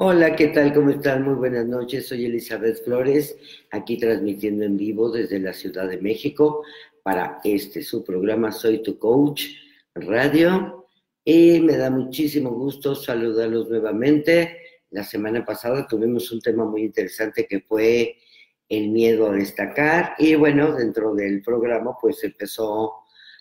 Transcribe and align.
Hola, 0.00 0.36
¿qué 0.36 0.46
tal? 0.46 0.72
¿Cómo 0.72 0.90
están? 0.90 1.24
Muy 1.24 1.34
buenas 1.34 1.66
noches. 1.66 2.06
Soy 2.06 2.24
Elizabeth 2.24 2.84
Flores, 2.84 3.36
aquí 3.72 3.98
transmitiendo 3.98 4.64
en 4.64 4.76
vivo 4.76 5.10
desde 5.10 5.40
la 5.40 5.52
Ciudad 5.52 5.88
de 5.88 5.98
México 5.98 6.62
para 7.02 7.40
este 7.42 7.82
su 7.82 8.04
programa 8.04 8.52
Soy 8.52 8.80
tu 8.80 8.96
Coach 8.96 9.46
Radio. 9.96 10.86
Y 11.24 11.58
me 11.62 11.76
da 11.76 11.90
muchísimo 11.90 12.50
gusto 12.50 12.94
saludarlos 12.94 13.68
nuevamente. 13.70 14.58
La 14.90 15.02
semana 15.02 15.44
pasada 15.44 15.84
tuvimos 15.88 16.30
un 16.30 16.42
tema 16.42 16.64
muy 16.64 16.82
interesante 16.82 17.48
que 17.48 17.58
fue 17.62 18.18
el 18.68 18.90
miedo 18.90 19.26
a 19.26 19.32
destacar. 19.32 20.14
Y 20.16 20.36
bueno, 20.36 20.76
dentro 20.76 21.12
del 21.12 21.42
programa 21.42 21.96
pues 22.00 22.22
empezó 22.22 22.98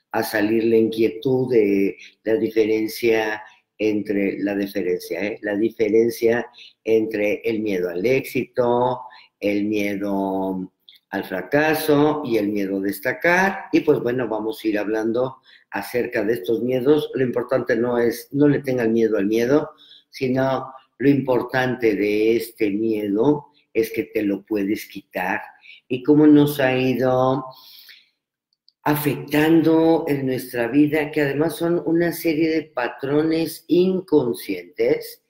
a 0.09 0.23
salir 0.23 0.63
la 0.63 0.77
inquietud 0.77 1.51
de 1.51 1.97
la 2.23 2.33
diferencia 2.33 3.43
entre 3.77 4.39
la 4.39 4.55
diferencia, 4.55 5.23
¿eh? 5.23 5.39
la 5.41 5.55
diferencia 5.55 6.47
entre 6.83 7.41
el 7.43 7.61
miedo 7.61 7.89
al 7.89 8.05
éxito, 8.05 9.01
el 9.39 9.65
miedo 9.65 10.71
al 11.09 11.23
fracaso 11.23 12.21
y 12.25 12.37
el 12.37 12.49
miedo 12.49 12.77
a 12.77 12.81
destacar. 12.81 13.65
Y 13.71 13.81
pues 13.81 13.99
bueno, 13.99 14.27
vamos 14.27 14.63
a 14.63 14.67
ir 14.67 14.79
hablando 14.79 15.37
acerca 15.71 16.23
de 16.23 16.33
estos 16.33 16.61
miedos. 16.61 17.09
Lo 17.13 17.23
importante 17.23 17.75
no 17.75 17.97
es, 17.97 18.29
no 18.31 18.47
le 18.47 18.59
tengan 18.59 18.93
miedo 18.93 19.17
al 19.17 19.27
miedo, 19.27 19.71
sino 20.09 20.73
lo 20.97 21.09
importante 21.09 21.95
de 21.95 22.35
este 22.37 22.71
miedo 22.71 23.47
es 23.73 23.91
que 23.91 24.03
te 24.03 24.23
lo 24.23 24.43
puedes 24.43 24.87
quitar. 24.87 25.41
Y 25.87 26.03
cómo 26.03 26.27
nos 26.27 26.59
ha 26.59 26.75
ido 26.75 27.45
afectando 28.87 30.05
en 30.07 30.25
nuestra 30.25 30.69
vida, 30.69 31.11
que 31.11 31.19
además 31.19 31.57
son 31.57 31.83
una 31.85 32.13
serie 32.13 32.49
de 32.49 32.63
patrones 32.63 33.65
inconscientes 33.67 35.23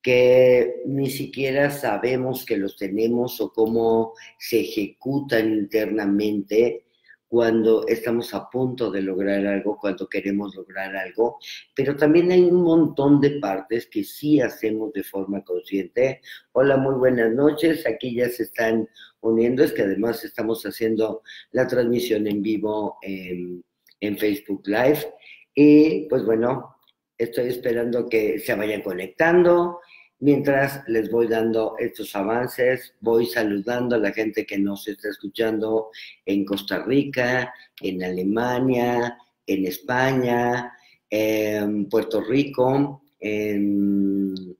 que 0.00 0.82
ni 0.86 1.10
siquiera 1.10 1.72
sabemos 1.72 2.44
que 2.44 2.56
los 2.56 2.76
tenemos 2.76 3.40
o 3.40 3.52
cómo 3.52 4.12
se 4.38 4.60
ejecutan 4.60 5.52
internamente 5.52 6.84
cuando 7.32 7.86
estamos 7.88 8.34
a 8.34 8.50
punto 8.50 8.90
de 8.90 9.00
lograr 9.00 9.46
algo, 9.46 9.78
cuando 9.78 10.06
queremos 10.06 10.54
lograr 10.54 10.94
algo, 10.94 11.38
pero 11.74 11.96
también 11.96 12.30
hay 12.30 12.42
un 12.42 12.62
montón 12.62 13.22
de 13.22 13.40
partes 13.40 13.86
que 13.86 14.04
sí 14.04 14.38
hacemos 14.38 14.92
de 14.92 15.02
forma 15.02 15.42
consciente. 15.42 16.20
Hola, 16.52 16.76
muy 16.76 16.94
buenas 16.96 17.32
noches, 17.32 17.86
aquí 17.86 18.14
ya 18.14 18.28
se 18.28 18.42
están 18.42 18.86
uniendo, 19.22 19.64
es 19.64 19.72
que 19.72 19.80
además 19.80 20.22
estamos 20.24 20.62
haciendo 20.64 21.22
la 21.52 21.66
transmisión 21.66 22.26
en 22.26 22.42
vivo 22.42 22.98
en, 23.00 23.64
en 24.00 24.18
Facebook 24.18 24.64
Live 24.66 25.14
y 25.54 26.06
pues 26.10 26.26
bueno, 26.26 26.76
estoy 27.16 27.48
esperando 27.48 28.10
que 28.10 28.40
se 28.40 28.54
vayan 28.54 28.82
conectando. 28.82 29.80
Mientras 30.22 30.84
les 30.86 31.10
voy 31.10 31.26
dando 31.26 31.74
estos 31.80 32.14
avances, 32.14 32.94
voy 33.00 33.26
saludando 33.26 33.96
a 33.96 33.98
la 33.98 34.12
gente 34.12 34.46
que 34.46 34.56
nos 34.56 34.86
está 34.86 35.08
escuchando 35.08 35.90
en 36.24 36.44
Costa 36.44 36.84
Rica, 36.84 37.52
en 37.80 38.04
Alemania, 38.04 39.18
en 39.44 39.66
España, 39.66 40.78
en 41.10 41.88
Puerto 41.88 42.20
Rico, 42.20 43.02
en 43.18 44.56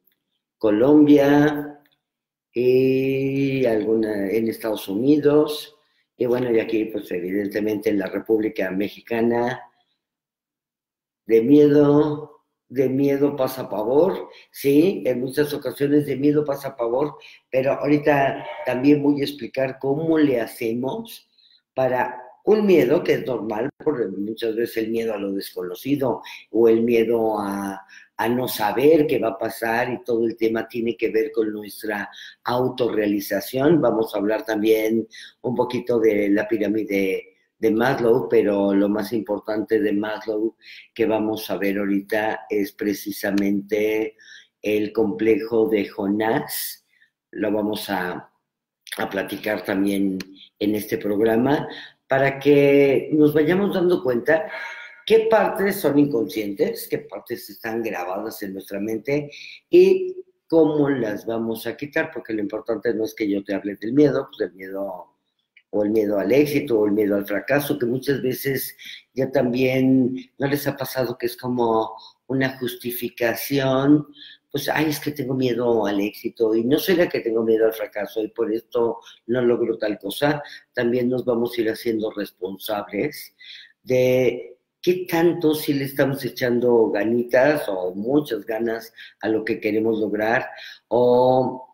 Colombia 0.58 1.80
y 2.52 3.64
alguna 3.64 4.30
en 4.30 4.48
Estados 4.48 4.88
Unidos. 4.88 5.76
Y 6.16 6.26
bueno, 6.26 6.50
y 6.50 6.58
aquí, 6.58 6.86
pues 6.86 7.08
evidentemente 7.12 7.90
en 7.90 8.00
la 8.00 8.08
República 8.08 8.68
Mexicana, 8.72 9.62
de 11.24 11.40
miedo, 11.40 12.31
de 12.72 12.88
miedo 12.88 13.36
pasa 13.36 13.68
pavor, 13.68 14.30
sí, 14.50 15.02
en 15.04 15.20
muchas 15.20 15.52
ocasiones 15.52 16.06
de 16.06 16.16
miedo 16.16 16.42
pasa 16.42 16.74
pavor, 16.74 17.16
pero 17.50 17.72
ahorita 17.72 18.46
también 18.64 19.02
voy 19.02 19.20
a 19.20 19.24
explicar 19.24 19.78
cómo 19.78 20.16
le 20.16 20.40
hacemos 20.40 21.28
para 21.74 22.18
un 22.44 22.64
miedo 22.64 23.04
que 23.04 23.14
es 23.14 23.26
normal, 23.26 23.68
porque 23.76 24.06
muchas 24.06 24.56
veces 24.56 24.78
el 24.78 24.90
miedo 24.90 25.12
a 25.12 25.18
lo 25.18 25.32
desconocido 25.32 26.22
o 26.50 26.66
el 26.66 26.82
miedo 26.82 27.38
a, 27.38 27.86
a 28.16 28.28
no 28.30 28.48
saber 28.48 29.06
qué 29.06 29.18
va 29.18 29.28
a 29.28 29.38
pasar 29.38 29.92
y 29.92 30.02
todo 30.02 30.24
el 30.24 30.34
tema 30.38 30.66
tiene 30.66 30.96
que 30.96 31.10
ver 31.10 31.30
con 31.30 31.52
nuestra 31.52 32.08
autorrealización. 32.44 33.82
Vamos 33.82 34.14
a 34.14 34.18
hablar 34.18 34.46
también 34.46 35.06
un 35.42 35.54
poquito 35.54 36.00
de 36.00 36.30
la 36.30 36.48
pirámide 36.48 37.31
de 37.62 37.70
Maslow, 37.70 38.28
pero 38.28 38.74
lo 38.74 38.88
más 38.88 39.12
importante 39.12 39.80
de 39.80 39.92
Maslow 39.92 40.56
que 40.92 41.06
vamos 41.06 41.48
a 41.48 41.56
ver 41.56 41.78
ahorita 41.78 42.46
es 42.50 42.72
precisamente 42.72 44.16
el 44.60 44.92
complejo 44.92 45.68
de 45.68 45.88
Jonás. 45.88 46.84
Lo 47.30 47.52
vamos 47.52 47.88
a, 47.88 48.32
a 48.98 49.10
platicar 49.10 49.64
también 49.64 50.18
en 50.58 50.74
este 50.74 50.98
programa 50.98 51.68
para 52.08 52.40
que 52.40 53.10
nos 53.12 53.32
vayamos 53.32 53.74
dando 53.74 54.02
cuenta 54.02 54.50
qué 55.06 55.28
partes 55.30 55.76
son 55.76 56.00
inconscientes, 56.00 56.88
qué 56.90 56.98
partes 56.98 57.48
están 57.48 57.80
grabadas 57.80 58.42
en 58.42 58.54
nuestra 58.54 58.80
mente 58.80 59.30
y 59.70 60.16
cómo 60.48 60.90
las 60.90 61.26
vamos 61.26 61.68
a 61.68 61.76
quitar, 61.76 62.10
porque 62.12 62.32
lo 62.32 62.40
importante 62.40 62.92
no 62.92 63.04
es 63.04 63.14
que 63.14 63.30
yo 63.30 63.44
te 63.44 63.54
hable 63.54 63.76
del 63.76 63.92
miedo, 63.92 64.28
pues 64.28 64.50
el 64.50 64.56
miedo 64.56 65.11
o 65.74 65.84
el 65.84 65.90
miedo 65.90 66.18
al 66.18 66.32
éxito 66.32 66.80
o 66.80 66.86
el 66.86 66.92
miedo 66.92 67.16
al 67.16 67.26
fracaso, 67.26 67.78
que 67.78 67.86
muchas 67.86 68.20
veces 68.20 68.76
ya 69.14 69.30
también 69.30 70.14
no 70.38 70.46
les 70.46 70.66
ha 70.66 70.76
pasado 70.76 71.16
que 71.16 71.26
es 71.26 71.36
como 71.36 71.96
una 72.26 72.58
justificación, 72.58 74.06
pues, 74.50 74.68
ay, 74.68 74.90
es 74.90 75.00
que 75.00 75.12
tengo 75.12 75.32
miedo 75.34 75.86
al 75.86 75.98
éxito 76.00 76.54
y 76.54 76.62
no 76.62 76.78
será 76.78 77.08
que 77.08 77.20
tengo 77.20 77.42
miedo 77.42 77.64
al 77.64 77.72
fracaso 77.72 78.22
y 78.22 78.28
por 78.28 78.52
esto 78.52 78.98
no 79.26 79.40
logro 79.40 79.78
tal 79.78 79.98
cosa, 79.98 80.42
también 80.74 81.08
nos 81.08 81.24
vamos 81.24 81.56
a 81.56 81.60
ir 81.62 81.70
haciendo 81.70 82.10
responsables 82.10 83.34
de 83.82 84.58
qué 84.82 85.06
tanto 85.08 85.54
si 85.54 85.72
le 85.72 85.86
estamos 85.86 86.22
echando 86.22 86.90
ganitas 86.90 87.66
o 87.68 87.94
muchas 87.94 88.44
ganas 88.44 88.92
a 89.22 89.28
lo 89.28 89.42
que 89.42 89.58
queremos 89.58 89.98
lograr 89.98 90.50
o 90.88 91.71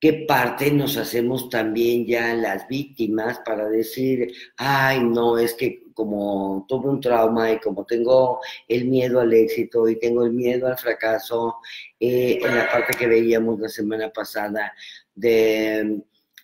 qué 0.00 0.24
parte 0.26 0.70
nos 0.70 0.96
hacemos 0.96 1.50
también 1.50 2.06
ya 2.06 2.34
las 2.34 2.66
víctimas 2.66 3.40
para 3.44 3.68
decir, 3.68 4.32
ay, 4.56 5.04
no, 5.04 5.38
es 5.38 5.54
que 5.54 5.84
como 5.92 6.64
tuve 6.66 6.88
un 6.88 7.00
trauma 7.00 7.52
y 7.52 7.58
como 7.58 7.84
tengo 7.84 8.40
el 8.66 8.86
miedo 8.86 9.20
al 9.20 9.32
éxito 9.34 9.86
y 9.88 9.98
tengo 9.98 10.24
el 10.24 10.32
miedo 10.32 10.66
al 10.66 10.78
fracaso, 10.78 11.56
eh, 11.98 12.38
en 12.42 12.56
la 12.56 12.70
parte 12.70 12.96
que 12.96 13.06
veíamos 13.06 13.60
la 13.60 13.68
semana 13.68 14.10
pasada 14.10 14.72
de 15.14 16.00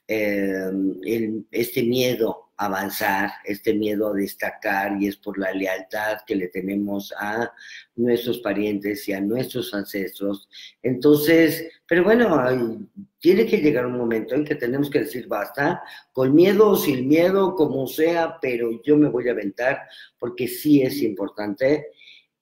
eh, 0.07 1.43
este 1.51 1.83
miedo 1.83 2.46
avanzar, 2.59 3.31
este 3.45 3.75
miedo 3.75 4.09
a 4.09 4.15
destacar 4.15 5.01
y 5.01 5.09
es 5.09 5.17
por 5.17 5.39
la 5.39 5.53
lealtad 5.53 6.19
que 6.27 6.37
le 6.37 6.49
tenemos 6.49 7.13
a 7.19 7.53
nuestros 7.97 8.39
parientes 8.39 9.07
y 9.09 9.13
a 9.13 9.21
nuestros 9.21 9.75
ancestros. 9.75 10.49
Entonces, 10.83 11.69
pero 11.87 12.05
bueno, 12.05 12.89
tiene 13.19 13.47
que 13.47 13.59
llegar 13.59 13.87
un 13.87 13.99
momento 13.99 14.35
en 14.35 14.45
que 14.45 14.55
tenemos 14.55 14.89
que 14.89 15.01
decir 15.01 15.29
basta, 15.29 15.83
con 16.13 16.35
miedo 16.35 16.71
o 16.71 16.77
sin 16.77 17.07
miedo, 17.07 17.55
como 17.55 17.87
sea, 17.87 18.39
pero 18.41 18.83
yo 18.83 18.97
me 18.97 19.09
voy 19.09 19.29
a 19.29 19.33
aventar 19.33 19.83
porque 20.19 20.49
sí 20.49 20.83
es 20.83 21.03
importante 21.03 21.89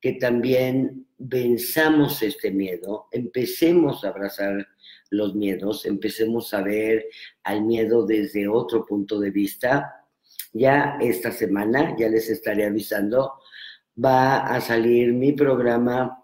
que 0.00 0.12
también 0.12 1.06
venzamos 1.19 2.22
este 2.22 2.50
miedo, 2.50 3.08
empecemos 3.10 4.04
a 4.04 4.08
abrazar 4.08 4.69
los 5.10 5.34
miedos, 5.34 5.86
empecemos 5.86 6.52
a 6.52 6.62
ver 6.62 7.06
al 7.42 7.62
miedo 7.62 8.04
desde 8.04 8.46
otro 8.48 8.84
punto 8.84 9.19
de 9.19 9.31
vista 9.31 10.03
ya 10.54 10.97
esta 11.00 11.32
semana, 11.32 11.94
ya 11.98 12.09
les 12.09 12.31
estaré 12.31 12.65
avisando, 12.65 13.34
va 14.03 14.47
a 14.47 14.60
salir 14.60 15.12
mi 15.12 15.32
programa. 15.32 16.19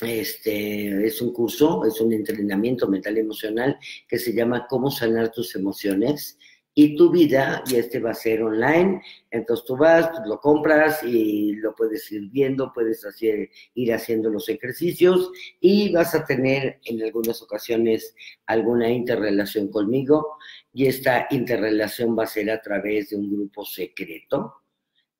Este 0.00 1.06
es 1.06 1.20
un 1.22 1.32
curso, 1.32 1.84
es 1.84 2.00
un 2.00 2.12
entrenamiento 2.12 2.88
mental 2.88 3.18
emocional 3.18 3.78
que 4.06 4.18
se 4.18 4.32
llama 4.32 4.66
Cómo 4.68 4.90
sanar 4.90 5.30
tus 5.30 5.54
emociones 5.54 6.38
y 6.74 6.96
tu 6.96 7.10
vida, 7.10 7.62
y 7.66 7.76
este 7.76 8.00
va 8.00 8.12
a 8.12 8.14
ser 8.14 8.42
online, 8.42 9.02
entonces 9.30 9.66
tú 9.66 9.76
vas, 9.76 10.10
lo 10.26 10.40
compras 10.40 11.02
y 11.02 11.52
lo 11.56 11.74
puedes 11.74 12.10
ir 12.10 12.30
viendo, 12.30 12.72
puedes 12.72 13.04
hacer, 13.04 13.50
ir 13.74 13.92
haciendo 13.92 14.30
los 14.30 14.48
ejercicios 14.48 15.30
y 15.60 15.92
vas 15.92 16.14
a 16.14 16.24
tener 16.24 16.80
en 16.86 17.02
algunas 17.02 17.42
ocasiones 17.42 18.14
alguna 18.46 18.90
interrelación 18.90 19.68
conmigo 19.68 20.38
y 20.72 20.86
esta 20.86 21.26
interrelación 21.30 22.18
va 22.18 22.24
a 22.24 22.26
ser 22.26 22.50
a 22.50 22.60
través 22.60 23.10
de 23.10 23.16
un 23.16 23.30
grupo 23.30 23.64
secreto 23.64 24.54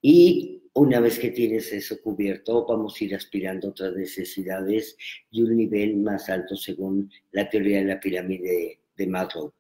y 0.02 0.62
una 0.76 1.00
vez 1.00 1.20
que 1.20 1.32
tienes 1.32 1.72
eso 1.74 2.02
cubierto, 2.02 2.66
vamos 2.66 2.96
a 3.00 3.04
ir 3.04 3.16
aspirando 3.16 3.70
otras 3.70 3.96
necesidades 3.96 4.96
y 5.32 5.42
un 5.42 5.58
nivel 5.58 5.98
más 5.98 6.30
alto 6.30 6.56
según 6.56 7.12
la 7.32 7.50
teoría 7.50 7.80
de 7.80 7.86
la 7.86 8.00
pirámide 8.00 8.80
de 8.96 9.08
Maslow. 9.08 9.54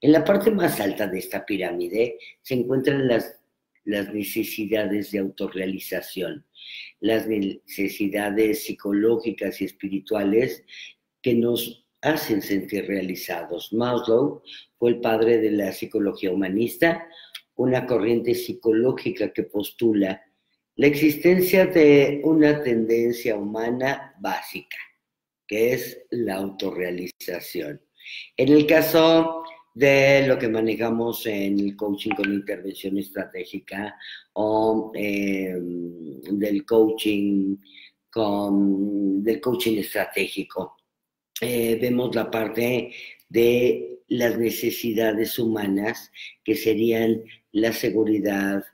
En 0.00 0.12
la 0.12 0.24
parte 0.24 0.50
más 0.50 0.80
alta 0.80 1.06
de 1.06 1.18
esta 1.18 1.44
pirámide 1.44 2.18
se 2.42 2.54
encuentran 2.54 3.06
las, 3.06 3.40
las 3.84 4.12
necesidades 4.12 5.10
de 5.10 5.18
autorrealización 5.18 6.44
las 7.00 7.26
necesidades 7.26 8.64
psicológicas 8.64 9.60
y 9.60 9.64
espirituales 9.64 10.64
que 11.22 11.34
nos 11.34 11.86
hacen 12.02 12.42
sentir 12.42 12.86
realizados. 12.86 13.72
Maslow 13.72 14.42
fue 14.78 14.90
el 14.90 15.00
padre 15.00 15.38
de 15.38 15.50
la 15.50 15.72
psicología 15.72 16.30
humanista, 16.30 17.06
una 17.56 17.86
corriente 17.86 18.34
psicológica 18.34 19.32
que 19.32 19.42
postula 19.42 20.22
la 20.80 20.86
existencia 20.86 21.66
de 21.66 22.22
una 22.24 22.62
tendencia 22.62 23.36
humana 23.36 24.14
básica, 24.18 24.78
que 25.46 25.74
es 25.74 26.00
la 26.08 26.36
autorrealización. 26.36 27.82
En 28.34 28.48
el 28.48 28.66
caso 28.66 29.42
de 29.74 30.26
lo 30.26 30.38
que 30.38 30.48
manejamos 30.48 31.26
en 31.26 31.60
el 31.60 31.76
coaching 31.76 32.12
con 32.12 32.32
intervención 32.32 32.96
estratégica 32.96 33.94
o 34.32 34.90
em, 34.94 36.18
del 36.38 36.64
coaching 36.64 37.58
con 38.08 39.22
del 39.22 39.38
coaching 39.38 39.80
estratégico. 39.80 40.78
Eh, 41.42 41.78
vemos 41.78 42.14
la 42.14 42.30
parte 42.30 42.90
de 43.28 44.00
las 44.08 44.38
necesidades 44.38 45.38
humanas 45.38 46.10
que 46.42 46.54
serían 46.54 47.22
la 47.52 47.70
seguridad, 47.74 48.64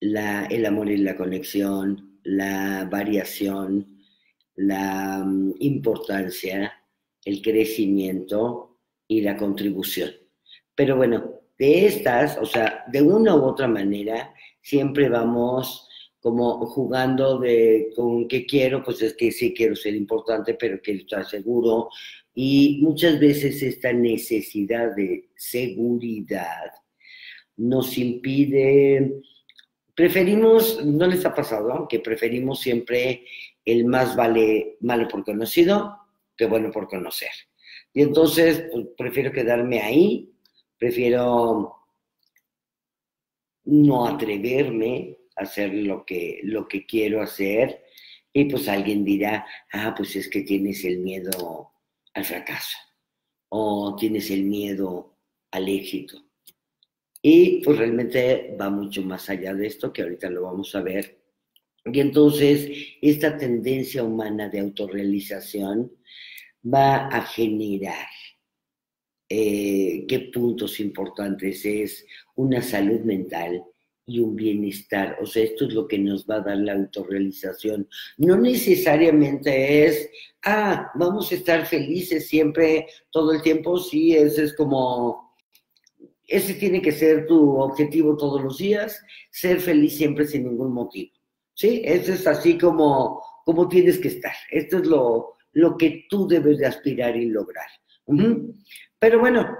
la, 0.00 0.46
el 0.46 0.66
amor 0.66 0.90
y 0.90 0.98
la 0.98 1.16
conexión, 1.16 2.20
la 2.22 2.88
variación, 2.90 4.00
la 4.54 5.22
mm, 5.24 5.54
importancia, 5.60 6.72
el 7.24 7.42
crecimiento, 7.42 8.76
y 9.08 9.20
la 9.20 9.36
contribución. 9.36 10.10
Pero 10.74 10.96
bueno, 10.96 11.40
de 11.58 11.86
estas, 11.86 12.38
o 12.38 12.46
sea, 12.46 12.84
de 12.88 13.02
una 13.02 13.34
u 13.34 13.44
otra 13.44 13.68
manera, 13.68 14.34
siempre 14.62 15.08
vamos 15.08 15.88
como 16.20 16.66
jugando 16.66 17.38
de 17.38 17.92
con 17.94 18.26
qué 18.26 18.46
quiero, 18.46 18.82
pues 18.82 19.00
es 19.00 19.14
que 19.14 19.30
sí 19.30 19.54
quiero 19.54 19.76
ser 19.76 19.94
importante, 19.94 20.54
pero 20.54 20.80
quiero 20.82 21.00
estar 21.00 21.24
seguro. 21.24 21.88
Y 22.34 22.80
muchas 22.82 23.18
veces 23.20 23.62
esta 23.62 23.92
necesidad 23.92 24.94
de 24.94 25.30
seguridad 25.36 26.72
nos 27.56 27.96
impide, 27.96 29.22
preferimos, 29.96 30.84
no 30.84 31.06
les 31.06 31.24
ha 31.24 31.34
pasado, 31.34 31.88
que 31.88 31.98
preferimos 31.98 32.60
siempre 32.60 33.24
el 33.64 33.86
más 33.86 34.14
vale 34.14 34.76
malo 34.80 35.08
por 35.08 35.24
conocido 35.24 36.06
que 36.36 36.46
bueno 36.46 36.70
por 36.70 36.86
conocer. 36.86 37.30
Y 37.92 38.02
entonces, 38.02 38.66
pues, 38.70 38.86
prefiero 38.96 39.32
quedarme 39.32 39.80
ahí, 39.80 40.30
prefiero 40.76 41.74
no 43.64 44.06
atreverme 44.06 45.18
a 45.36 45.42
hacer 45.42 45.72
lo 45.72 46.04
que, 46.04 46.40
lo 46.44 46.68
que 46.68 46.84
quiero 46.86 47.22
hacer. 47.22 47.84
Y 48.32 48.44
pues 48.44 48.68
alguien 48.68 49.02
dirá, 49.02 49.46
ah, 49.72 49.94
pues 49.96 50.14
es 50.14 50.28
que 50.28 50.42
tienes 50.42 50.84
el 50.84 50.98
miedo 50.98 51.72
al 52.12 52.24
fracaso 52.24 52.76
o 53.48 53.96
tienes 53.98 54.30
el 54.30 54.44
miedo 54.44 55.16
al 55.50 55.68
éxito. 55.68 56.25
Y 57.28 57.60
pues 57.64 57.76
realmente 57.76 58.56
va 58.56 58.70
mucho 58.70 59.02
más 59.02 59.28
allá 59.28 59.52
de 59.52 59.66
esto, 59.66 59.92
que 59.92 60.02
ahorita 60.02 60.30
lo 60.30 60.42
vamos 60.42 60.72
a 60.76 60.80
ver. 60.80 61.18
Y 61.84 61.98
entonces, 61.98 62.70
esta 63.02 63.36
tendencia 63.36 64.04
humana 64.04 64.48
de 64.48 64.60
autorrealización 64.60 65.90
va 66.64 67.08
a 67.08 67.22
generar 67.22 68.06
eh, 69.28 70.04
qué 70.06 70.30
puntos 70.32 70.78
importantes 70.78 71.64
es 71.64 72.06
una 72.36 72.62
salud 72.62 73.00
mental 73.00 73.60
y 74.06 74.20
un 74.20 74.36
bienestar. 74.36 75.18
O 75.20 75.26
sea, 75.26 75.42
esto 75.42 75.66
es 75.66 75.74
lo 75.74 75.88
que 75.88 75.98
nos 75.98 76.26
va 76.26 76.36
a 76.36 76.42
dar 76.42 76.58
la 76.58 76.74
autorrealización. 76.74 77.88
No 78.18 78.36
necesariamente 78.36 79.84
es, 79.84 80.08
ah, 80.44 80.92
vamos 80.94 81.32
a 81.32 81.34
estar 81.34 81.66
felices 81.66 82.28
siempre, 82.28 82.86
todo 83.10 83.32
el 83.32 83.42
tiempo. 83.42 83.78
Sí, 83.78 84.14
ese 84.14 84.44
es 84.44 84.54
como, 84.54 85.25
ese 86.26 86.54
tiene 86.54 86.82
que 86.82 86.92
ser 86.92 87.26
tu 87.26 87.58
objetivo 87.58 88.16
todos 88.16 88.42
los 88.42 88.58
días, 88.58 89.02
ser 89.30 89.60
feliz 89.60 89.96
siempre 89.96 90.26
sin 90.26 90.44
ningún 90.44 90.72
motivo. 90.72 91.12
Sí, 91.54 91.82
eso 91.84 92.12
es 92.12 92.26
así 92.26 92.58
como, 92.58 93.22
como 93.44 93.68
tienes 93.68 93.98
que 93.98 94.08
estar. 94.08 94.34
Esto 94.50 94.78
es 94.78 94.86
lo, 94.86 95.36
lo 95.52 95.76
que 95.76 96.06
tú 96.10 96.26
debes 96.26 96.58
de 96.58 96.66
aspirar 96.66 97.16
y 97.16 97.26
lograr. 97.26 97.68
Pero 98.98 99.20
bueno, 99.20 99.56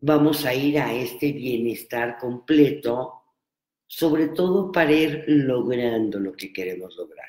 vamos 0.00 0.44
a 0.44 0.54
ir 0.54 0.78
a 0.78 0.92
este 0.94 1.32
bienestar 1.32 2.18
completo, 2.18 3.22
sobre 3.86 4.28
todo 4.28 4.72
para 4.72 4.92
ir 4.92 5.24
logrando 5.26 6.18
lo 6.20 6.32
que 6.32 6.52
queremos 6.52 6.96
lograr. 6.96 7.28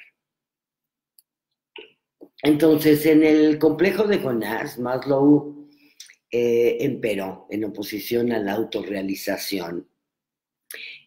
Entonces, 2.41 3.05
en 3.05 3.23
el 3.23 3.59
complejo 3.59 4.05
de 4.05 4.19
Jonás, 4.19 4.79
Maslow 4.79 5.58
eh, 6.31 6.77
emperó 6.81 7.47
en 7.49 7.65
oposición 7.65 8.31
a 8.31 8.39
la 8.39 8.53
autorrealización 8.53 9.87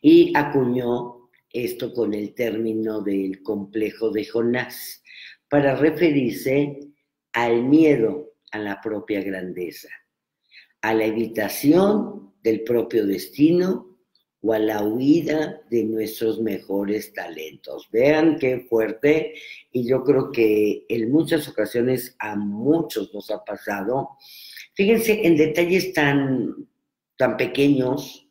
y 0.01 0.33
acuñó 0.37 1.31
esto 1.51 1.93
con 1.93 2.15
el 2.15 2.35
término 2.35 3.03
del 3.03 3.43
complejo 3.43 4.11
de 4.11 4.25
Jonás 4.25 5.03
para 5.49 5.77
referirse 5.77 6.79
al 7.33 7.65
miedo 7.65 8.33
a 8.51 8.59
la 8.59 8.81
propia 8.81 9.23
grandeza, 9.23 9.89
a 10.81 10.95
la 10.95 11.05
evitación 11.05 12.35
del 12.43 12.65
propio 12.65 13.07
destino 13.07 13.99
o 14.43 14.53
a 14.53 14.59
la 14.59 14.83
huida 14.83 15.63
de 15.71 15.85
nuestros 15.85 16.41
mejores 16.41 17.13
talentos. 17.13 17.89
Vean 17.93 18.39
qué 18.39 18.67
fuerte 18.69 19.35
y 19.71 19.87
yo 19.87 20.03
creo 20.03 20.33
que 20.33 20.85
en 20.89 21.11
muchas 21.11 21.49
ocasiones 21.49 22.17
a 22.19 22.35
muchos 22.35 23.15
nos 23.15 23.31
ha 23.31 23.45
pasado. 23.45 24.11
Fíjense 24.75 25.27
en 25.27 25.37
detalles 25.37 25.93
tan, 25.93 26.69
tan 27.17 27.37
pequeños 27.37 28.29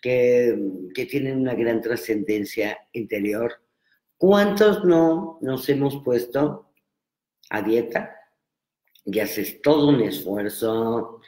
que, 0.00 0.58
que 0.94 1.06
tienen 1.06 1.40
una 1.40 1.54
gran 1.54 1.80
trascendencia 1.80 2.78
interior 2.92 3.64
¿Cuántos 4.16 4.84
no 4.84 5.38
nos 5.42 5.68
hemos 5.68 6.02
puesto 6.02 6.70
a 7.50 7.62
dieta? 7.62 8.16
y 9.06 9.18
haces 9.18 9.60
todo 9.60 9.88
un 9.88 10.00
esfuerzo 10.00 11.20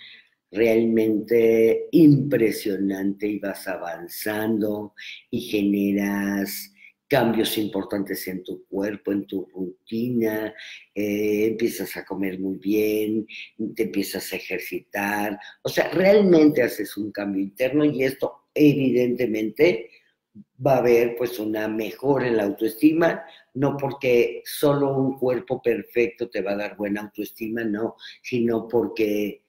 realmente 0.51 1.89
impresionante 1.93 3.27
y 3.27 3.39
vas 3.39 3.69
avanzando 3.69 4.95
y 5.31 5.43
generas 5.43 6.73
cambios 7.09 7.57
importantes 7.59 8.27
en 8.29 8.43
tu 8.43 8.67
cuerpo, 8.67 9.13
en 9.13 9.27
tu 9.27 9.47
rutina, 9.47 10.53
eh, 10.95 11.47
empiezas 11.47 11.97
a 11.97 12.05
comer 12.05 12.39
muy 12.39 12.59
bien, 12.59 13.27
te 13.75 13.85
empiezas 13.85 14.33
a 14.33 14.37
ejercitar, 14.37 15.39
o 15.63 15.69
sea, 15.69 15.89
realmente 15.91 16.63
haces 16.63 16.97
un 16.97 17.13
cambio 17.13 17.43
interno 17.43 17.85
y 17.85 18.03
esto 18.03 18.49
evidentemente 18.55 19.91
va 20.65 20.75
a 20.75 20.79
haber 20.79 21.17
pues 21.17 21.39
una 21.39 21.69
mejora 21.69 22.27
en 22.27 22.37
la 22.37 22.45
autoestima, 22.45 23.25
no 23.55 23.77
porque 23.77 24.43
solo 24.45 24.97
un 24.97 25.19
cuerpo 25.19 25.63
perfecto 25.63 26.29
te 26.29 26.43
va 26.43 26.53
a 26.53 26.57
dar 26.57 26.77
buena 26.77 27.03
autoestima, 27.03 27.65
no, 27.65 27.97
sino 28.23 28.67
porque, 28.69 29.45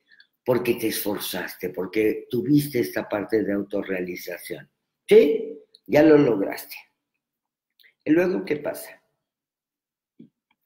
porque 0.46 0.76
te 0.76 0.88
esforzaste, 0.88 1.70
porque 1.70 2.28
tuviste 2.30 2.80
esta 2.80 3.08
parte 3.08 3.44
de 3.44 3.54
autorrealización. 3.54 4.70
¿Sí? 5.08 5.60
Ya 5.86 6.04
lo 6.04 6.18
lograste. 6.18 6.76
¿Y 8.08 8.12
luego 8.12 8.46
qué 8.46 8.56
pasa? 8.56 9.02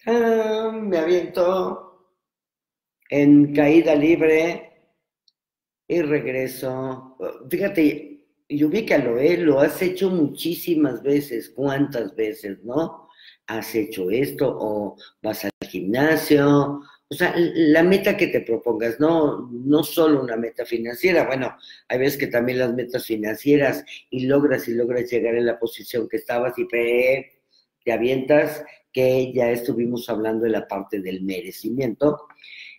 Ah, 0.05 0.71
me 0.79 0.99
aviento 0.99 2.07
en 3.09 3.55
caída 3.55 3.95
libre 3.95 4.93
y 5.87 6.03
regreso. 6.03 7.17
Fíjate, 7.49 8.27
y 8.47 8.63
ubícalo, 8.63 9.17
¿eh? 9.17 9.37
lo 9.37 9.59
has 9.59 9.81
hecho 9.81 10.11
muchísimas 10.11 11.01
veces, 11.01 11.49
¿cuántas 11.49 12.15
veces, 12.15 12.63
no? 12.63 13.09
Has 13.47 13.73
hecho 13.73 14.11
esto 14.11 14.55
o 14.59 14.95
vas 15.23 15.43
al 15.43 15.67
gimnasio, 15.67 16.83
o 17.11 17.13
sea, 17.13 17.35
la 17.35 17.83
meta 17.83 18.15
que 18.15 18.27
te 18.27 18.39
propongas, 18.39 18.97
no, 18.97 19.49
no 19.51 19.83
solo 19.83 20.21
una 20.21 20.37
meta 20.37 20.65
financiera, 20.65 21.27
bueno, 21.27 21.57
hay 21.89 21.99
veces 21.99 22.17
que 22.17 22.27
también 22.27 22.59
las 22.59 22.73
metas 22.73 23.05
financieras 23.05 23.83
y 24.09 24.27
logras 24.27 24.69
y 24.69 24.75
logras 24.75 25.11
llegar 25.11 25.35
en 25.35 25.45
la 25.45 25.59
posición 25.59 26.07
que 26.07 26.15
estabas 26.15 26.57
y 26.57 26.65
te 26.69 27.91
avientas, 27.91 28.63
que 28.93 29.33
ya 29.33 29.51
estuvimos 29.51 30.09
hablando 30.09 30.45
de 30.45 30.51
la 30.51 30.65
parte 30.65 31.01
del 31.01 31.21
merecimiento. 31.23 32.27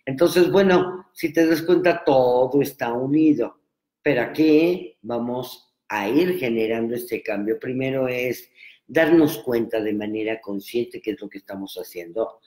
Entonces, 0.03 0.51
bueno, 0.51 1.05
si 1.13 1.31
te 1.31 1.45
das 1.45 1.61
cuenta, 1.61 2.03
todo 2.03 2.59
está 2.59 2.91
unido, 2.91 3.61
pero 4.01 4.23
aquí 4.23 4.97
vamos 5.03 5.75
a 5.89 6.09
ir 6.09 6.39
generando 6.39 6.95
este 6.95 7.21
cambio. 7.21 7.59
Primero 7.59 8.07
es 8.07 8.49
darnos 8.87 9.37
cuenta 9.43 9.79
de 9.79 9.93
manera 9.93 10.41
consciente 10.41 11.01
qué 11.03 11.11
es 11.11 11.21
lo 11.21 11.29
que 11.29 11.37
estamos 11.37 11.75
haciendo. 11.75 12.39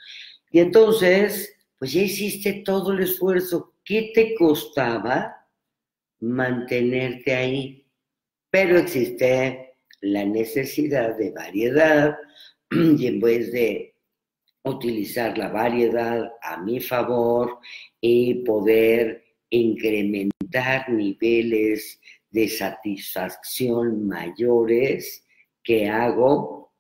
Y 0.51 0.59
entonces, 0.59 1.56
pues 1.79 1.93
ya 1.93 2.03
hiciste 2.03 2.63
todo 2.65 2.93
el 2.93 3.03
esfuerzo. 3.03 3.75
¿Qué 3.85 4.11
te 4.15 4.35
costaba 4.35 5.47
mantenerte 6.21 7.35
ahí? 7.35 7.87
Pero 8.51 8.79
existe 8.79 9.77
la 10.01 10.25
necesidad 10.25 11.17
de 11.17 11.31
variedad 11.31 12.17
y 12.71 13.07
en 13.07 13.21
vez 13.21 13.53
de 13.53 13.95
utilizar 14.65 15.39
la 15.39 15.49
variedad 15.49 16.33
a 16.43 16.57
mi 16.59 16.81
favor 16.81 17.61
y 18.01 18.43
poder 18.45 19.25
incrementar 19.51 20.89
niveles 20.89 22.01
de 22.31 22.49
satisfacción 22.49 24.07
mayores 24.07 25.25
que 25.63 25.89
hago, 25.89 26.73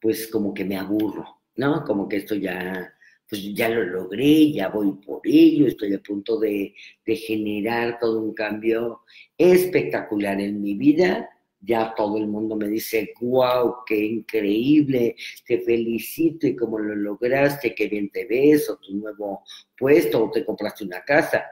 pues 0.00 0.28
como 0.28 0.54
que 0.54 0.64
me 0.64 0.76
aburro, 0.76 1.42
¿no? 1.56 1.84
Como 1.84 2.08
que 2.08 2.16
esto 2.18 2.34
ya, 2.34 2.91
pues 3.32 3.54
ya 3.54 3.70
lo 3.70 3.82
logré, 3.82 4.52
ya 4.52 4.68
voy 4.68 4.92
por 4.92 5.22
ello, 5.24 5.66
estoy 5.66 5.94
a 5.94 6.02
punto 6.02 6.38
de, 6.38 6.74
de 7.06 7.16
generar 7.16 7.98
todo 7.98 8.20
un 8.20 8.34
cambio 8.34 9.00
espectacular 9.38 10.38
en 10.38 10.60
mi 10.60 10.74
vida 10.74 11.30
ya 11.58 11.94
todo 11.96 12.18
el 12.18 12.26
mundo 12.26 12.56
me 12.56 12.68
dice, 12.68 13.14
wow, 13.20 13.76
qué 13.86 13.96
increíble, 13.96 15.16
te 15.46 15.60
felicito 15.60 16.46
y 16.46 16.56
cómo 16.56 16.78
lo 16.78 16.94
lograste, 16.94 17.74
qué 17.74 17.88
bien 17.88 18.10
te 18.10 18.26
ves, 18.26 18.68
o 18.68 18.76
tu 18.76 18.94
nuevo 18.96 19.44
puesto, 19.78 20.24
o 20.24 20.30
te 20.30 20.44
compraste 20.44 20.84
una 20.84 21.02
casa. 21.02 21.44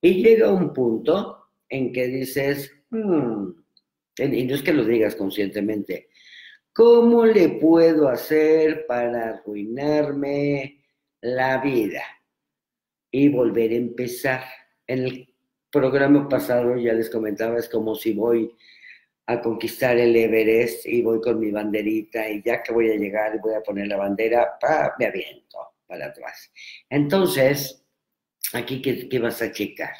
Y 0.00 0.22
llega 0.22 0.52
un 0.52 0.72
punto 0.72 1.48
en 1.68 1.92
que 1.92 2.06
dices, 2.06 2.72
hmm", 2.90 3.50
y 4.18 4.44
no 4.44 4.54
es 4.54 4.62
que 4.62 4.72
lo 4.72 4.84
digas 4.84 5.16
conscientemente, 5.16 6.08
¿cómo 6.72 7.26
le 7.26 7.48
puedo 7.48 8.08
hacer 8.08 8.86
para 8.86 9.30
arruinarme 9.30 10.79
la 11.20 11.58
vida? 11.58 12.02
Y 13.10 13.28
volver 13.28 13.72
a 13.72 13.76
empezar. 13.76 14.44
En 14.86 15.04
el 15.04 15.34
programa 15.70 16.28
pasado 16.28 16.76
ya 16.76 16.92
les 16.92 17.10
comentaba, 17.10 17.58
es 17.58 17.68
como 17.68 17.94
si 17.94 18.12
voy 18.12 18.54
a 19.26 19.40
conquistar 19.40 19.96
el 19.96 20.16
Everest 20.16 20.86
y 20.86 21.02
voy 21.02 21.20
con 21.20 21.38
mi 21.38 21.52
banderita 21.52 22.28
y 22.28 22.42
ya 22.42 22.62
que 22.62 22.72
voy 22.72 22.90
a 22.90 22.96
llegar 22.96 23.40
voy 23.40 23.54
a 23.54 23.62
poner 23.62 23.86
la 23.86 23.96
bandera, 23.96 24.58
pa, 24.60 24.94
me 24.98 25.06
aviento 25.06 25.58
para 25.86 26.06
atrás. 26.06 26.50
Entonces, 26.88 27.84
aquí, 28.52 28.82
¿qué, 28.82 29.18
vas 29.20 29.40
a 29.42 29.52
checar? 29.52 29.94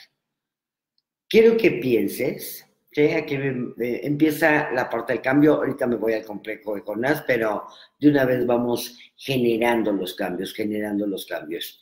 Quiero 1.29 1.57
que 1.57 1.71
pienses, 1.73 2.67
¿sí? 2.90 3.02
aquí 3.12 3.37
empieza 3.78 4.70
la 4.73 4.88
parte 4.88 5.12
del 5.12 5.23
cambio, 5.23 5.54
ahorita 5.54 5.87
me 5.87 5.97
voy 5.97 6.14
al 6.14 6.25
complejo 6.25 6.75
de 6.75 6.82
Jonás, 6.82 7.23
pero 7.26 7.66
de 7.99 8.09
una 8.09 8.25
vez 8.25 8.47
vamos 8.47 8.99
generando 9.16 9.92
los 9.92 10.14
cambios, 10.14 10.54
generando 10.54 11.06
los 11.06 11.26
cambios. 11.26 11.80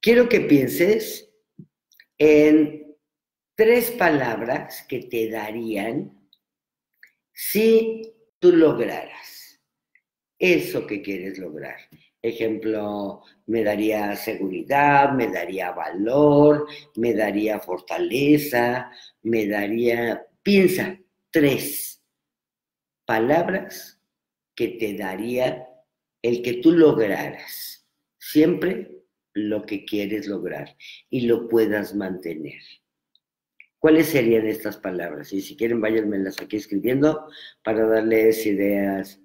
Quiero 0.00 0.28
que 0.28 0.40
pienses 0.40 1.30
en 2.16 2.96
tres 3.54 3.90
palabras 3.92 4.84
que 4.88 5.00
te 5.04 5.30
darían 5.30 6.28
si 7.32 8.14
tú 8.38 8.52
lograras 8.52 9.60
eso 10.38 10.86
que 10.86 11.02
quieres 11.02 11.38
lograr. 11.38 11.78
Ejemplo, 12.20 13.22
me 13.46 13.62
daría 13.62 14.16
seguridad, 14.16 15.12
me 15.12 15.28
daría 15.28 15.70
valor, 15.70 16.66
me 16.96 17.14
daría 17.14 17.60
fortaleza, 17.60 18.90
me 19.22 19.46
daría, 19.46 20.26
piensa, 20.42 20.98
tres 21.30 22.02
palabras 23.04 24.00
que 24.54 24.68
te 24.68 24.94
daría 24.94 25.66
el 26.20 26.42
que 26.42 26.54
tú 26.54 26.72
lograras 26.72 27.86
siempre 28.18 28.90
lo 29.32 29.62
que 29.62 29.84
quieres 29.84 30.26
lograr 30.26 30.76
y 31.08 31.22
lo 31.22 31.48
puedas 31.48 31.94
mantener. 31.94 32.60
¿Cuáles 33.78 34.08
serían 34.08 34.46
estas 34.46 34.76
palabras? 34.76 35.32
Y 35.32 35.40
si 35.40 35.56
quieren, 35.56 35.80
váyanmelas 35.80 36.40
aquí 36.40 36.56
escribiendo 36.56 37.28
para 37.62 37.86
darles 37.86 38.44
ideas. 38.44 39.20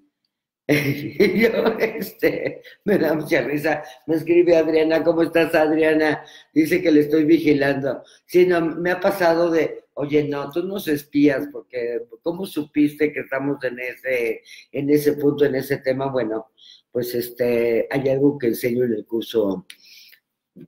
Yo, 0.68 1.76
este, 1.78 2.62
me 2.84 2.96
da 2.96 3.12
mucha 3.12 3.42
risa. 3.42 3.84
Me 4.06 4.16
escribe 4.16 4.56
Adriana, 4.56 5.04
¿cómo 5.04 5.22
estás, 5.22 5.54
Adriana? 5.54 6.24
Dice 6.54 6.80
que 6.80 6.90
le 6.90 7.00
estoy 7.00 7.24
vigilando. 7.24 8.02
Sí, 8.24 8.46
no, 8.46 8.62
me 8.62 8.92
ha 8.92 9.00
pasado 9.00 9.50
de, 9.50 9.84
oye, 9.92 10.24
no, 10.24 10.50
tú 10.50 10.62
nos 10.62 10.88
espías, 10.88 11.48
porque 11.52 12.00
¿cómo 12.22 12.46
supiste 12.46 13.12
que 13.12 13.20
estamos 13.20 13.62
en 13.62 13.78
ese, 13.78 14.42
en 14.72 14.88
ese 14.88 15.12
punto, 15.12 15.44
en 15.44 15.56
ese 15.56 15.78
tema? 15.78 16.06
Bueno, 16.06 16.52
pues 16.90 17.14
este, 17.14 17.86
hay 17.90 18.08
algo 18.08 18.38
que 18.38 18.46
enseño 18.46 18.84
en 18.84 18.94
el 18.94 19.04
curso, 19.04 19.66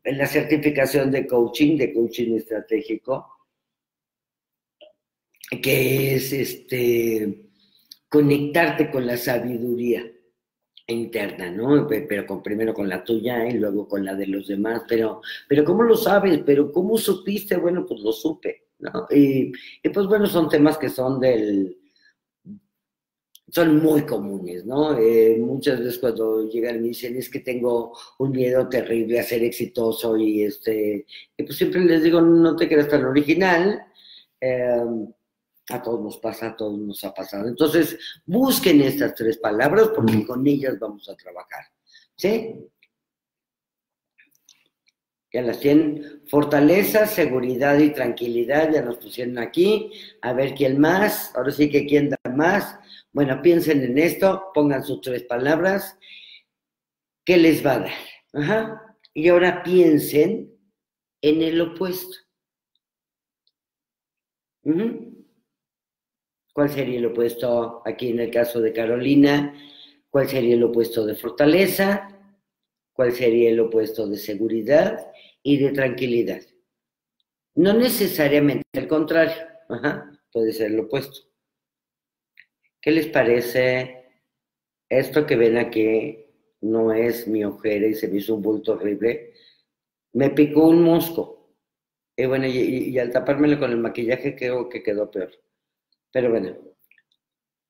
en 0.04 0.18
la 0.18 0.26
certificación 0.26 1.10
de 1.10 1.26
coaching, 1.26 1.78
de 1.78 1.94
coaching 1.94 2.36
estratégico, 2.36 3.32
que 5.62 6.16
es 6.16 6.32
este, 6.34 7.45
conectarte 8.08 8.90
con 8.90 9.06
la 9.06 9.16
sabiduría 9.16 10.10
interna, 10.88 11.50
¿no? 11.50 11.86
Pero 11.86 12.26
con, 12.26 12.42
primero 12.42 12.72
con 12.72 12.88
la 12.88 13.02
tuya 13.02 13.46
y 13.48 13.54
luego 13.54 13.88
con 13.88 14.04
la 14.04 14.14
de 14.14 14.26
los 14.26 14.46
demás, 14.46 14.82
pero, 14.88 15.20
pero 15.48 15.64
¿cómo 15.64 15.82
lo 15.82 15.96
sabes? 15.96 16.40
¿Pero 16.46 16.70
cómo 16.70 16.96
supiste? 16.96 17.56
Bueno, 17.56 17.84
pues 17.86 18.00
lo 18.00 18.12
supe, 18.12 18.68
¿no? 18.78 19.06
Y, 19.10 19.52
pues 19.92 20.06
bueno, 20.06 20.26
son 20.26 20.48
temas 20.48 20.78
que 20.78 20.88
son 20.88 21.18
del, 21.20 21.76
son 23.48 23.82
muy 23.82 24.02
comunes, 24.02 24.64
¿no? 24.64 24.96
Eh, 24.96 25.36
muchas 25.38 25.80
veces 25.80 25.98
cuando 25.98 26.48
llegan 26.48 26.76
y 26.76 26.80
me 26.80 26.88
dicen, 26.88 27.16
es 27.16 27.28
que 27.28 27.40
tengo 27.40 27.96
un 28.18 28.30
miedo 28.30 28.68
terrible 28.68 29.18
a 29.18 29.24
ser 29.24 29.42
exitoso 29.42 30.16
y 30.16 30.44
este, 30.44 31.06
y 31.36 31.42
pues 31.42 31.56
siempre 31.56 31.84
les 31.84 32.02
digo, 32.02 32.20
no 32.20 32.54
te 32.54 32.68
creas 32.68 32.88
tan 32.88 33.04
original, 33.04 33.84
eh, 34.40 34.84
a 35.68 35.82
todos 35.82 36.00
nos 36.00 36.18
pasa, 36.18 36.48
a 36.48 36.56
todos 36.56 36.78
nos 36.78 37.02
ha 37.04 37.12
pasado. 37.12 37.48
Entonces, 37.48 37.98
busquen 38.24 38.80
estas 38.80 39.14
tres 39.14 39.38
palabras 39.38 39.90
porque 39.94 40.24
con 40.24 40.46
ellas 40.46 40.78
vamos 40.78 41.08
a 41.08 41.16
trabajar. 41.16 41.64
¿Sí? 42.16 42.54
Ya 45.32 45.42
las 45.42 45.60
tienen. 45.60 46.22
Fortaleza, 46.28 47.06
seguridad 47.06 47.78
y 47.78 47.90
tranquilidad, 47.92 48.72
ya 48.72 48.82
nos 48.82 48.96
pusieron 48.96 49.38
aquí. 49.38 49.92
A 50.22 50.32
ver 50.32 50.54
quién 50.54 50.80
más. 50.80 51.34
Ahora 51.34 51.50
sí 51.50 51.68
que 51.68 51.86
quién 51.86 52.10
da 52.10 52.18
más. 52.34 52.78
Bueno, 53.12 53.42
piensen 53.42 53.82
en 53.82 53.98
esto, 53.98 54.50
pongan 54.54 54.84
sus 54.84 55.00
tres 55.00 55.24
palabras. 55.24 55.98
¿Qué 57.24 57.36
les 57.36 57.64
va 57.66 57.72
a 57.72 57.78
dar? 57.80 57.92
Ajá. 58.34 58.96
Y 59.12 59.28
ahora 59.28 59.62
piensen 59.62 60.56
en 61.22 61.42
el 61.42 61.60
opuesto. 61.60 62.16
¿Cuál 66.56 66.70
sería 66.70 66.98
el 66.98 67.04
opuesto 67.04 67.82
aquí 67.84 68.08
en 68.08 68.18
el 68.18 68.30
caso 68.30 68.62
de 68.62 68.72
Carolina? 68.72 69.52
¿Cuál 70.08 70.26
sería 70.26 70.54
el 70.54 70.62
opuesto 70.62 71.04
de 71.04 71.14
fortaleza? 71.14 72.08
¿Cuál 72.94 73.12
sería 73.12 73.50
el 73.50 73.60
opuesto 73.60 74.08
de 74.08 74.16
seguridad 74.16 75.06
y 75.42 75.58
de 75.58 75.72
tranquilidad? 75.72 76.40
No 77.56 77.74
necesariamente 77.74 78.64
el 78.72 78.88
contrario, 78.88 79.36
puede 80.32 80.50
ser 80.54 80.72
el 80.72 80.80
opuesto. 80.80 81.28
¿Qué 82.80 82.90
les 82.90 83.08
parece 83.08 84.06
esto 84.88 85.26
que 85.26 85.36
ven 85.36 85.58
aquí? 85.58 86.24
No 86.62 86.90
es 86.90 87.28
mi 87.28 87.44
ojera 87.44 87.86
y 87.86 87.92
se 87.92 88.08
me 88.08 88.16
hizo 88.16 88.34
un 88.34 88.40
bulto 88.40 88.72
horrible. 88.72 89.34
Me 90.14 90.30
picó 90.30 90.68
un 90.68 90.82
mosco. 90.82 91.54
Y 92.16 92.24
bueno, 92.24 92.46
y 92.46 92.98
al 92.98 93.10
tapármelo 93.10 93.58
con 93.58 93.72
el 93.72 93.76
maquillaje 93.76 94.34
creo 94.34 94.70
que 94.70 94.82
quedó 94.82 95.10
peor. 95.10 95.32
Pero 96.12 96.30
bueno, 96.30 96.56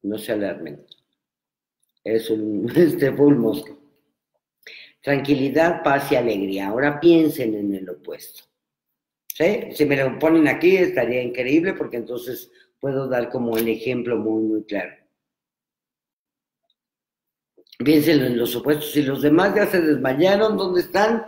no 0.03 0.19
se 0.19 0.33
alarmen. 0.33 0.85
Es 2.05 2.31
un 2.31 2.71
este. 2.77 3.15
Tranquilidad, 5.01 5.83
paz 5.83 6.11
y 6.13 6.17
alegría. 6.17 6.69
Ahora 6.69 6.99
piensen 7.01 7.55
en 7.55 7.75
el 7.75 7.89
opuesto. 7.89 8.45
¿Sí? 9.29 9.69
Si 9.73 9.85
me 9.85 9.97
lo 9.97 10.19
ponen 10.19 10.49
aquí 10.49 10.77
estaría 10.77 11.23
increíble 11.23 11.75
porque 11.75 11.99
entonces 11.99 12.51
puedo 12.81 13.09
dar 13.09 13.29
como 13.29 13.57
el 13.57 13.69
ejemplo 13.69 14.17
muy, 14.17 14.43
muy 14.43 14.65
claro. 14.65 14.95
Piensen 17.79 18.23
en 18.23 18.39
los 18.39 18.57
opuestos. 18.57 18.93
Si 18.93 19.03
los 19.03 19.23
demás 19.23 19.55
ya 19.55 19.67
se 19.67 19.81
desmayaron, 19.81 20.57
¿dónde 20.57 20.81
están? 20.81 21.27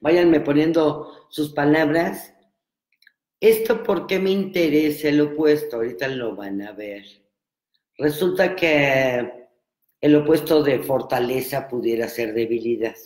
Váyanme 0.00 0.40
poniendo 0.40 1.26
sus 1.30 1.52
palabras 1.52 2.34
¿Esto 3.40 3.82
por 3.84 4.06
qué 4.06 4.18
me 4.18 4.30
interesa 4.30 5.08
el 5.08 5.20
opuesto? 5.20 5.76
Ahorita 5.76 6.08
lo 6.08 6.34
van 6.34 6.60
a 6.62 6.72
ver. 6.72 7.04
Resulta 7.96 8.56
que 8.56 9.48
el 10.00 10.16
opuesto 10.16 10.62
de 10.62 10.80
fortaleza 10.80 11.68
pudiera 11.68 12.08
ser 12.08 12.34
debilidad, 12.34 12.96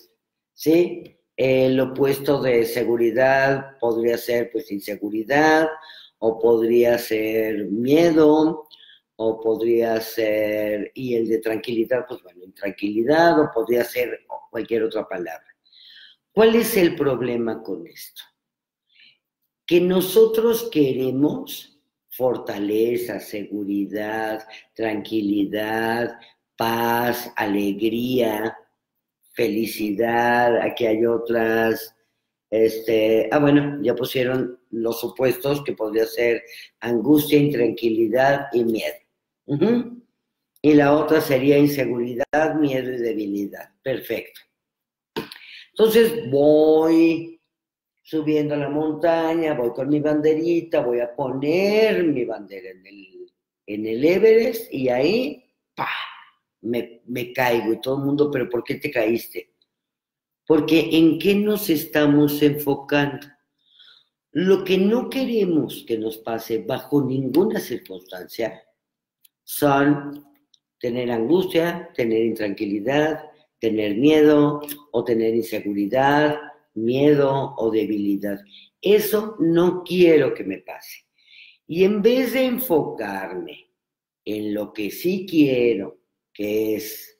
¿sí? 0.54 1.18
El 1.36 1.78
opuesto 1.80 2.40
de 2.40 2.64
seguridad 2.64 3.78
podría 3.78 4.18
ser 4.18 4.50
pues 4.52 4.70
inseguridad, 4.70 5.68
o 6.18 6.38
podría 6.38 6.98
ser 6.98 7.66
miedo, 7.66 8.68
o 9.16 9.40
podría 9.40 10.00
ser, 10.00 10.92
y 10.94 11.14
el 11.14 11.28
de 11.28 11.38
tranquilidad, 11.38 12.06
pues 12.06 12.22
bueno, 12.22 12.44
intranquilidad, 12.44 13.40
o 13.40 13.50
podría 13.52 13.84
ser 13.84 14.20
cualquier 14.50 14.84
otra 14.84 15.06
palabra. 15.08 15.46
¿Cuál 16.32 16.54
es 16.54 16.76
el 16.76 16.94
problema 16.94 17.62
con 17.62 17.86
esto? 17.86 18.22
Que 19.66 19.80
nosotros 19.80 20.68
queremos 20.70 21.80
fortaleza, 22.10 23.20
seguridad, 23.20 24.46
tranquilidad, 24.74 26.18
paz, 26.56 27.32
alegría, 27.36 28.56
felicidad, 29.32 30.60
aquí 30.60 30.86
hay 30.86 31.06
otras, 31.06 31.96
este, 32.50 33.28
ah, 33.32 33.38
bueno, 33.38 33.78
ya 33.82 33.94
pusieron 33.94 34.60
los 34.70 35.02
opuestos 35.02 35.64
que 35.64 35.72
podría 35.72 36.06
ser 36.06 36.42
angustia, 36.80 37.38
intranquilidad 37.38 38.48
y 38.52 38.64
miedo. 38.64 38.94
Y 40.60 40.74
la 40.74 40.94
otra 40.94 41.20
sería 41.20 41.58
inseguridad, 41.58 42.54
miedo 42.60 42.92
y 42.92 42.98
debilidad. 42.98 43.70
Perfecto. 43.82 44.40
Entonces 45.70 46.30
voy 46.30 47.41
subiendo 48.12 48.54
la 48.56 48.68
montaña, 48.68 49.54
voy 49.54 49.70
con 49.70 49.88
mi 49.88 49.98
banderita, 49.98 50.80
voy 50.80 51.00
a 51.00 51.16
poner 51.16 52.04
mi 52.04 52.26
bandera 52.26 52.68
en 52.68 52.86
el, 52.86 53.32
en 53.64 53.86
el 53.86 54.04
Everest 54.04 54.70
y 54.70 54.90
ahí, 54.90 55.42
¡pa! 55.74 55.88
Me, 56.60 57.00
me 57.06 57.32
caigo 57.32 57.72
y 57.72 57.80
todo 57.80 57.96
el 57.96 58.04
mundo, 58.04 58.30
pero 58.30 58.50
¿por 58.50 58.64
qué 58.64 58.74
te 58.74 58.90
caíste? 58.90 59.54
Porque 60.46 60.90
¿en 60.92 61.18
qué 61.18 61.34
nos 61.36 61.70
estamos 61.70 62.42
enfocando? 62.42 63.26
Lo 64.32 64.62
que 64.62 64.76
no 64.76 65.08
queremos 65.08 65.82
que 65.88 65.96
nos 65.96 66.18
pase 66.18 66.58
bajo 66.58 67.00
ninguna 67.00 67.60
circunstancia 67.60 68.62
son 69.42 70.22
tener 70.78 71.10
angustia, 71.10 71.88
tener 71.94 72.26
intranquilidad, 72.26 73.22
tener 73.58 73.96
miedo 73.96 74.60
o 74.90 75.02
tener 75.02 75.34
inseguridad 75.34 76.51
miedo 76.74 77.54
o 77.56 77.70
debilidad. 77.70 78.40
Eso 78.80 79.36
no 79.38 79.82
quiero 79.84 80.34
que 80.34 80.44
me 80.44 80.58
pase. 80.58 81.06
Y 81.66 81.84
en 81.84 82.02
vez 82.02 82.32
de 82.32 82.46
enfocarme 82.46 83.70
en 84.24 84.54
lo 84.54 84.72
que 84.72 84.90
sí 84.90 85.26
quiero, 85.28 86.00
que 86.32 86.76
es 86.76 87.18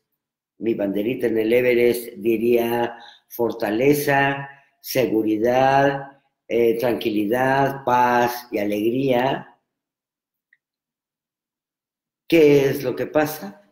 mi 0.59 0.75
banderita 0.75 1.27
en 1.27 1.39
el 1.39 1.53
Everest, 1.53 2.15
diría 2.17 2.97
fortaleza, 3.29 4.49
seguridad, 4.81 6.21
eh, 6.49 6.79
tranquilidad, 6.79 7.85
paz 7.85 8.49
y 8.51 8.59
alegría. 8.59 9.59
¿Qué 12.29 12.67
es 12.67 12.83
lo 12.83 12.95
que 12.95 13.07
pasa? 13.07 13.71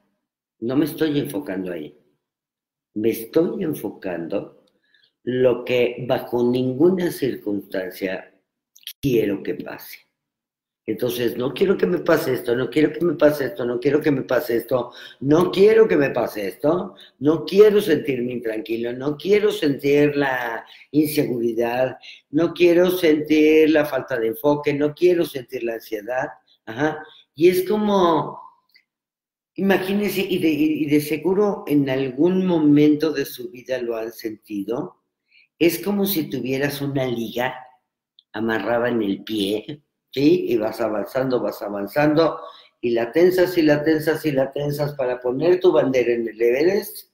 No 0.61 0.77
me 0.77 0.85
estoy 0.85 1.19
enfocando 1.19 1.73
ahí. 1.73 1.97
Me 2.95 3.11
estoy 3.11 3.63
enfocando 3.65 4.60
lo 5.25 5.65
que 5.65 6.05
bajo 6.09 6.43
ninguna 6.43 7.11
circunstancia 7.11 8.35
quiero 9.01 9.43
que 9.43 9.55
pase. 9.55 10.11
Entonces, 10.87 11.37
no 11.37 11.55
quiero 11.55 11.77
que 11.77 11.87
me 11.87 11.99
pase 11.99 12.33
esto, 12.35 12.57
no 12.57 12.69
quiero 12.69 12.93
que 12.93 13.05
me 13.05 13.15
pase 13.15 13.45
esto, 13.47 13.65
no 13.65 13.79
quiero 13.79 14.01
que 14.01 14.11
me 14.11 14.23
pase 14.23 14.57
esto, 14.57 14.93
no 15.21 15.51
quiero 15.51 15.87
que 15.87 15.97
me 15.97 16.11
pase 16.11 16.49
esto, 16.49 16.95
no 17.21 17.45
quiero 17.45 17.81
sentirme 17.81 18.33
intranquilo, 18.33 18.93
no 18.93 19.17
quiero 19.17 19.53
sentir 19.53 20.17
la 20.17 20.65
inseguridad, 20.91 21.97
no 22.31 22.53
quiero 22.55 22.91
sentir 22.91 23.71
la 23.71 23.85
falta 23.85 24.19
de 24.19 24.29
enfoque, 24.29 24.75
no 24.75 24.95
quiero 24.95 25.25
sentir 25.25 25.63
la 25.63 25.75
ansiedad. 25.75 26.29
Ajá. 26.67 27.05
Y 27.35 27.49
es 27.49 27.69
como, 27.69 28.41
imagínense, 29.55 30.23
y 30.23 30.39
de, 30.39 30.49
y 30.49 30.87
de 30.87 31.01
seguro 31.01 31.63
en 31.69 31.89
algún 31.89 32.47
momento 32.47 33.13
de 33.13 33.27
su 33.27 33.51
vida 33.51 33.81
lo 33.81 33.97
han 33.97 34.13
sentido, 34.13 35.00
es 35.61 35.79
como 35.79 36.07
si 36.07 36.31
tuvieras 36.31 36.81
una 36.81 37.07
liga 37.07 37.55
amarrada 38.33 38.89
en 38.89 39.03
el 39.03 39.23
pie, 39.23 39.83
¿sí? 40.11 40.47
Y 40.49 40.57
vas 40.57 40.81
avanzando, 40.81 41.41
vas 41.41 41.61
avanzando, 41.61 42.41
y 42.81 42.91
la 42.91 43.13
tensas 43.13 43.57
y 43.59 43.63
la 43.63 43.85
tensas 43.85 44.25
y 44.25 44.33
la 44.33 44.51
tensas 44.51 44.95
para 44.95 45.21
poner 45.21 45.61
tu 45.61 45.71
bandera 45.71 46.13
en 46.13 46.27
el 46.27 46.41
Everest. 46.41 47.11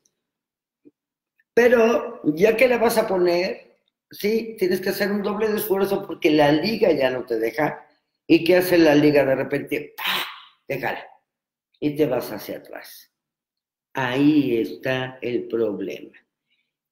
Pero 1.53 2.21
ya 2.23 2.57
que 2.57 2.69
la 2.69 2.79
vas 2.79 2.99
a 2.99 3.09
poner, 3.09 3.79
sí, 4.13 4.55
tienes 4.59 4.81
que 4.81 4.91
hacer 4.91 5.11
un 5.11 5.23
doble 5.23 5.49
de 5.49 5.57
esfuerzo 5.57 6.07
porque 6.07 6.31
la 6.31 6.53
liga 6.53 6.93
ya 6.93 7.11
no 7.11 7.27
te 7.27 7.41
deja. 7.41 7.85
¿Y 8.29 8.45
qué 8.45 8.59
hace 8.59 8.79
la 8.79 8.95
liga 8.95 9.25
de 9.25 9.35
repente? 9.35 9.95
¡Pah! 9.97 10.25
Déjala. 10.69 11.05
Y 11.81 11.97
te 11.97 12.07
vas 12.07 12.31
hacia 12.31 12.59
atrás. 12.59 13.13
Ahí 13.93 14.59
está 14.59 15.19
el 15.21 15.49
problema. 15.49 16.13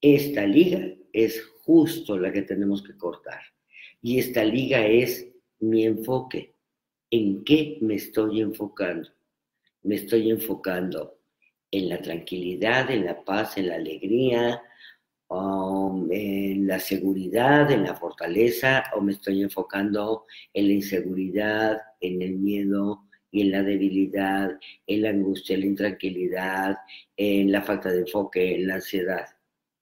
Esta 0.07 0.47
liga 0.47 0.87
es 1.15 1.43
justo 1.63 2.19
la 2.19 2.31
que 2.31 2.43
tenemos 2.43 2.83
que 2.83 2.95
cortar. 2.95 3.41
Y 4.03 4.19
esta 4.19 4.45
liga 4.45 4.87
es 4.87 5.33
mi 5.61 5.87
enfoque. 5.87 6.53
¿En 7.11 7.43
qué 7.43 7.79
me 7.81 7.95
estoy 7.95 8.43
enfocando? 8.43 9.09
Me 9.83 9.95
estoy 9.95 10.31
enfocando 10.31 11.21
en 11.71 11.89
la 11.89 12.03
tranquilidad, 12.03 12.91
en 12.91 13.07
la 13.07 13.25
paz, 13.25 13.57
en 13.57 13.69
la 13.69 13.77
alegría, 13.77 14.63
um, 15.29 16.07
en 16.13 16.67
la 16.67 16.79
seguridad, 16.81 17.71
en 17.71 17.85
la 17.85 17.95
fortaleza, 17.95 18.85
o 18.95 19.01
me 19.01 19.13
estoy 19.13 19.41
enfocando 19.41 20.27
en 20.53 20.69
la 20.69 20.75
inseguridad, 20.75 21.79
en 22.03 22.21
el 22.21 22.37
miedo 22.37 23.05
y 23.31 23.41
en 23.41 23.53
la 23.53 23.63
debilidad, 23.63 24.51
en 24.87 25.01
la 25.01 25.09
angustia, 25.09 25.55
en 25.55 25.61
la 25.61 25.67
intranquilidad, 25.67 26.77
en 27.17 27.51
la 27.51 27.63
falta 27.63 27.91
de 27.91 28.01
enfoque, 28.01 28.57
en 28.57 28.67
la 28.67 28.75
ansiedad 28.75 29.34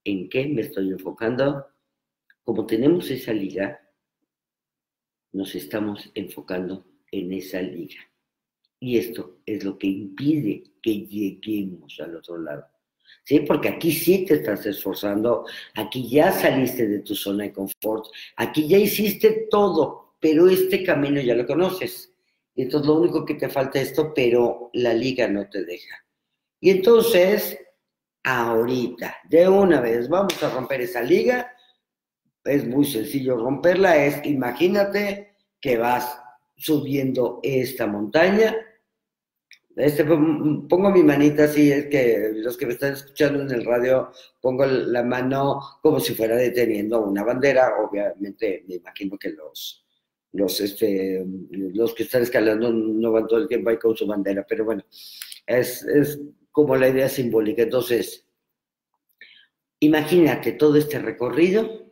en 0.04 0.28
qué 0.28 0.46
me 0.46 0.62
estoy 0.62 0.90
enfocando. 0.90 1.66
Como 2.44 2.66
tenemos 2.66 3.10
esa 3.10 3.32
liga, 3.32 3.80
nos 5.32 5.54
estamos 5.54 6.10
enfocando 6.14 6.86
en 7.10 7.32
esa 7.32 7.62
liga. 7.62 8.00
Y 8.80 8.98
esto 8.98 9.38
es 9.46 9.64
lo 9.64 9.78
que 9.78 9.86
impide 9.86 10.64
que 10.82 11.06
lleguemos 11.06 11.98
al 12.00 12.16
otro 12.16 12.38
lado. 12.38 12.64
¿Sí? 13.24 13.40
Porque 13.40 13.68
aquí 13.68 13.92
sí 13.92 14.24
te 14.24 14.34
estás 14.34 14.66
esforzando, 14.66 15.46
aquí 15.74 16.08
ya 16.08 16.32
saliste 16.32 16.88
de 16.88 17.00
tu 17.00 17.14
zona 17.14 17.44
de 17.44 17.52
confort, 17.52 18.06
aquí 18.36 18.66
ya 18.66 18.78
hiciste 18.78 19.46
todo, 19.50 20.16
pero 20.18 20.48
este 20.48 20.82
camino 20.82 21.20
ya 21.20 21.34
lo 21.34 21.46
conoces. 21.46 22.12
Entonces 22.56 22.88
lo 22.88 22.94
único 22.96 23.24
que 23.24 23.34
te 23.34 23.48
falta 23.48 23.80
es 23.80 23.90
esto, 23.90 24.12
pero 24.14 24.70
la 24.72 24.94
liga 24.94 25.28
no 25.28 25.48
te 25.48 25.64
deja. 25.64 26.04
Y 26.60 26.70
entonces 26.70 27.58
ahorita, 28.24 29.16
de 29.28 29.48
una 29.48 29.80
vez, 29.80 30.08
vamos 30.08 30.40
a 30.42 30.50
romper 30.50 30.82
esa 30.82 31.02
liga. 31.02 31.52
Es 32.44 32.66
muy 32.66 32.84
sencillo 32.84 33.36
romperla, 33.36 34.04
es 34.04 34.24
imagínate 34.24 35.36
que 35.60 35.78
vas 35.78 36.18
subiendo 36.56 37.40
esta 37.42 37.86
montaña. 37.86 38.56
Este, 39.74 40.04
pongo 40.04 40.90
mi 40.90 41.02
manita 41.02 41.44
así, 41.44 41.72
es 41.72 41.86
que 41.86 42.32
los 42.34 42.58
que 42.58 42.66
me 42.66 42.72
están 42.72 42.92
escuchando 42.92 43.42
en 43.42 43.50
el 43.50 43.64
radio, 43.64 44.12
pongo 44.40 44.66
la 44.66 45.02
mano 45.02 45.60
como 45.80 45.98
si 45.98 46.14
fuera 46.14 46.36
deteniendo 46.36 47.00
una 47.00 47.24
bandera. 47.24 47.74
Obviamente, 47.78 48.64
me 48.68 48.74
imagino 48.74 49.16
que 49.16 49.30
los, 49.30 49.86
los, 50.32 50.60
este, 50.60 51.24
los 51.50 51.94
que 51.94 52.02
están 52.02 52.22
escalando 52.22 52.70
no 52.70 53.12
van 53.12 53.26
todo 53.26 53.38
el 53.38 53.48
tiempo 53.48 53.70
ahí 53.70 53.78
con 53.78 53.96
su 53.96 54.06
bandera, 54.06 54.44
pero 54.46 54.64
bueno, 54.64 54.84
es 55.46 55.86
como 56.52 56.76
la 56.76 56.88
idea 56.88 57.08
simbólica. 57.08 57.62
Entonces, 57.62 58.28
imagínate 59.80 60.52
todo 60.52 60.76
este 60.76 60.98
recorrido, 61.00 61.90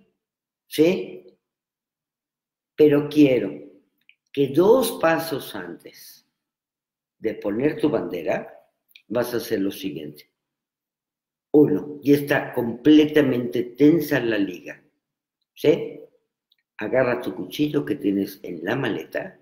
¿sí? 0.68 1.38
Pero 2.76 3.08
quiero 3.08 3.52
que 4.32 4.48
dos 4.48 4.98
pasos 5.00 5.54
antes 5.56 6.26
de 7.18 7.34
poner 7.34 7.80
tu 7.80 7.90
bandera, 7.90 8.56
vas 9.08 9.34
a 9.34 9.38
hacer 9.38 9.60
lo 9.60 9.70
siguiente. 9.70 10.30
Uno, 11.52 11.98
y 12.02 12.14
está 12.14 12.52
completamente 12.52 13.64
tensa 13.64 14.20
la 14.20 14.38
liga, 14.38 14.82
¿sí? 15.54 16.00
Agarra 16.78 17.20
tu 17.20 17.34
cuchillo 17.34 17.84
que 17.84 17.96
tienes 17.96 18.38
en 18.42 18.64
la 18.64 18.76
maleta, 18.76 19.38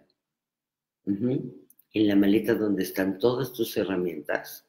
en 1.05 2.09
la 2.09 2.17
maleta 2.17 2.55
donde 2.55 2.83
están 2.83 3.19
todas 3.19 3.53
tus 3.53 3.77
herramientas, 3.77 4.68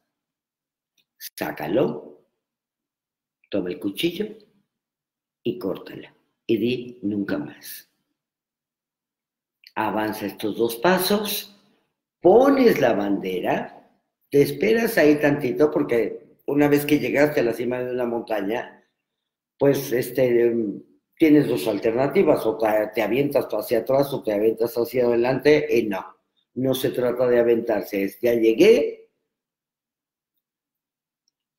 sácalo, 1.20 2.26
toma 3.50 3.70
el 3.70 3.80
cuchillo 3.80 4.26
y 5.44 5.60
córtala. 5.60 6.16
Y 6.48 6.58
di 6.58 7.00
nunca 7.04 7.38
más. 7.38 7.88
Avanza 9.76 10.26
estos 10.26 10.58
dos 10.58 10.78
pasos, 10.78 11.56
pones 12.20 12.82
la 12.82 12.94
bandera, 12.94 13.80
te 14.30 14.42
esperas 14.42 14.98
ahí 14.98 15.20
tantito 15.20 15.70
porque 15.72 16.38
una 16.48 16.68
vez 16.68 16.86
que 16.86 17.00
llegaste 17.00 17.42
a 17.42 17.44
la 17.44 17.54
cima 17.54 17.80
de 17.80 17.94
una 17.94 18.06
montaña, 18.06 18.84
pues 19.58 19.92
este, 19.92 20.54
tienes 21.16 21.48
dos 21.48 21.68
alternativas, 21.68 22.46
o 22.46 22.58
te, 22.58 23.02
avientas 23.02 23.46
hacia 23.52 23.80
atrás 23.80 24.12
o 24.14 24.24
te 24.24 24.34
avientas 24.34 24.74
hacia 24.76 25.06
adelante, 25.06 25.68
y 25.70 25.84
no, 25.84 26.04
no 26.56 26.74
se 26.74 26.90
trata 26.90 27.28
de 27.28 27.40
aventarse, 27.40 28.04
es 28.04 28.20
ya 28.22 28.34
llegué, 28.34 28.99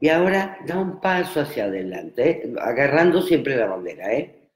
y 0.00 0.08
ahora 0.08 0.58
da 0.66 0.78
un 0.78 1.00
paso 1.00 1.40
hacia 1.40 1.64
adelante, 1.64 2.52
agarrando 2.58 3.20
siempre 3.20 3.56
la 3.56 3.66
bandera, 3.66 4.14
¿eh? 4.14 4.50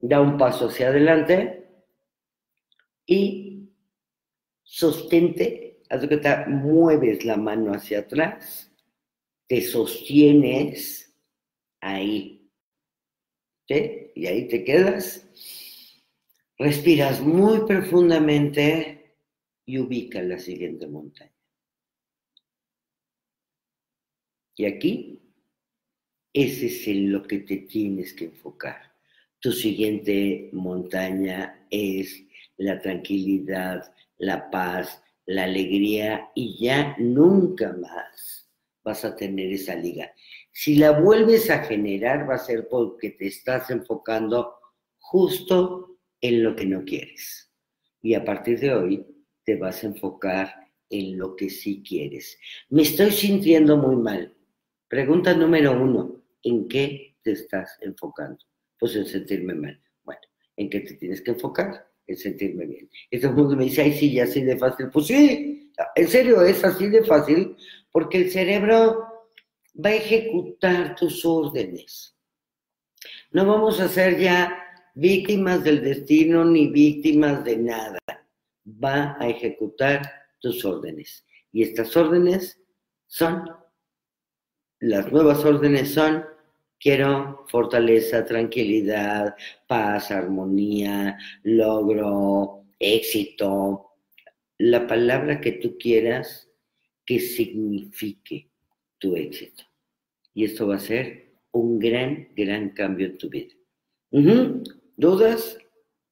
Da 0.00 0.20
un 0.20 0.38
paso 0.38 0.68
hacia 0.68 0.88
adelante 0.88 1.68
y 3.06 3.68
sostente, 4.62 5.82
haz 5.90 6.06
que 6.06 6.16
te 6.16 6.46
mueves 6.46 7.24
la 7.26 7.36
mano 7.36 7.72
hacia 7.74 8.00
atrás, 8.00 8.72
te 9.46 9.60
sostienes 9.60 11.14
ahí, 11.80 12.50
¿sí? 13.68 14.12
Y 14.14 14.26
ahí 14.26 14.48
te 14.48 14.64
quedas. 14.64 15.26
Respiras 16.56 17.20
muy 17.20 17.66
profundamente 17.66 19.16
y 19.66 19.78
ubica 19.78 20.22
la 20.22 20.38
siguiente 20.38 20.86
montaña. 20.86 21.39
Y 24.60 24.66
aquí, 24.66 25.22
ese 26.34 26.66
es 26.66 26.86
en 26.86 27.10
lo 27.12 27.22
que 27.22 27.38
te 27.38 27.56
tienes 27.56 28.12
que 28.12 28.26
enfocar. 28.26 28.92
Tu 29.38 29.52
siguiente 29.52 30.50
montaña 30.52 31.66
es 31.70 32.22
la 32.58 32.78
tranquilidad, 32.78 33.94
la 34.18 34.50
paz, 34.50 35.02
la 35.24 35.44
alegría 35.44 36.30
y 36.34 36.62
ya 36.62 36.94
nunca 36.98 37.72
más 37.72 38.50
vas 38.84 39.02
a 39.06 39.16
tener 39.16 39.50
esa 39.50 39.76
liga. 39.76 40.12
Si 40.52 40.74
la 40.74 40.90
vuelves 40.90 41.48
a 41.48 41.64
generar 41.64 42.28
va 42.28 42.34
a 42.34 42.38
ser 42.38 42.68
porque 42.68 43.12
te 43.12 43.28
estás 43.28 43.70
enfocando 43.70 44.56
justo 44.98 45.96
en 46.20 46.42
lo 46.42 46.54
que 46.54 46.66
no 46.66 46.84
quieres. 46.84 47.50
Y 48.02 48.12
a 48.12 48.22
partir 48.26 48.60
de 48.60 48.74
hoy 48.74 49.06
te 49.42 49.56
vas 49.56 49.82
a 49.82 49.86
enfocar 49.86 50.52
en 50.90 51.16
lo 51.16 51.34
que 51.34 51.48
sí 51.48 51.82
quieres. 51.82 52.38
Me 52.68 52.82
estoy 52.82 53.10
sintiendo 53.10 53.78
muy 53.78 53.96
mal. 53.96 54.36
Pregunta 54.90 55.32
número 55.34 55.80
uno, 55.80 56.20
¿en 56.42 56.66
qué 56.66 57.14
te 57.22 57.30
estás 57.30 57.78
enfocando? 57.80 58.44
Pues 58.76 58.96
en 58.96 59.06
sentirme 59.06 59.54
mal. 59.54 59.80
Bueno, 60.02 60.20
¿en 60.56 60.68
qué 60.68 60.80
te 60.80 60.94
tienes 60.94 61.22
que 61.22 61.30
enfocar? 61.30 61.86
En 62.08 62.16
sentirme 62.16 62.66
bien. 62.66 62.90
Y 63.08 63.20
todo 63.20 63.30
el 63.30 63.36
mundo 63.36 63.56
me 63.56 63.66
dice, 63.66 63.82
ay, 63.82 63.92
sí, 63.92 64.12
ya 64.12 64.24
así 64.24 64.42
de 64.42 64.56
fácil. 64.56 64.90
Pues 64.92 65.06
sí, 65.06 65.72
en 65.94 66.08
serio, 66.08 66.42
es 66.42 66.64
así 66.64 66.88
de 66.88 67.04
fácil 67.04 67.54
porque 67.92 68.18
el 68.18 68.30
cerebro 68.32 69.28
va 69.76 69.90
a 69.90 69.94
ejecutar 69.94 70.96
tus 70.96 71.24
órdenes. 71.24 72.16
No 73.30 73.46
vamos 73.46 73.78
a 73.78 73.86
ser 73.86 74.18
ya 74.18 74.60
víctimas 74.96 75.62
del 75.62 75.84
destino 75.84 76.44
ni 76.44 76.66
víctimas 76.66 77.44
de 77.44 77.58
nada. 77.58 77.98
Va 78.66 79.16
a 79.20 79.28
ejecutar 79.28 80.02
tus 80.40 80.64
órdenes. 80.64 81.24
Y 81.52 81.62
estas 81.62 81.96
órdenes 81.96 82.60
son 83.06 83.59
las 84.80 85.12
nuevas 85.12 85.44
órdenes 85.44 85.92
son, 85.92 86.24
quiero 86.78 87.44
fortaleza, 87.48 88.24
tranquilidad, 88.24 89.36
paz, 89.66 90.10
armonía, 90.10 91.18
logro, 91.42 92.64
éxito, 92.78 93.90
la 94.58 94.86
palabra 94.86 95.40
que 95.40 95.52
tú 95.52 95.76
quieras 95.78 96.50
que 97.04 97.20
signifique 97.20 98.50
tu 98.98 99.16
éxito. 99.16 99.64
Y 100.34 100.44
esto 100.44 100.68
va 100.68 100.76
a 100.76 100.80
ser 100.80 101.34
un 101.52 101.78
gran, 101.78 102.28
gran 102.34 102.70
cambio 102.70 103.06
en 103.06 103.18
tu 103.18 103.28
vida. 103.28 103.54
¿Dudas? 104.96 105.58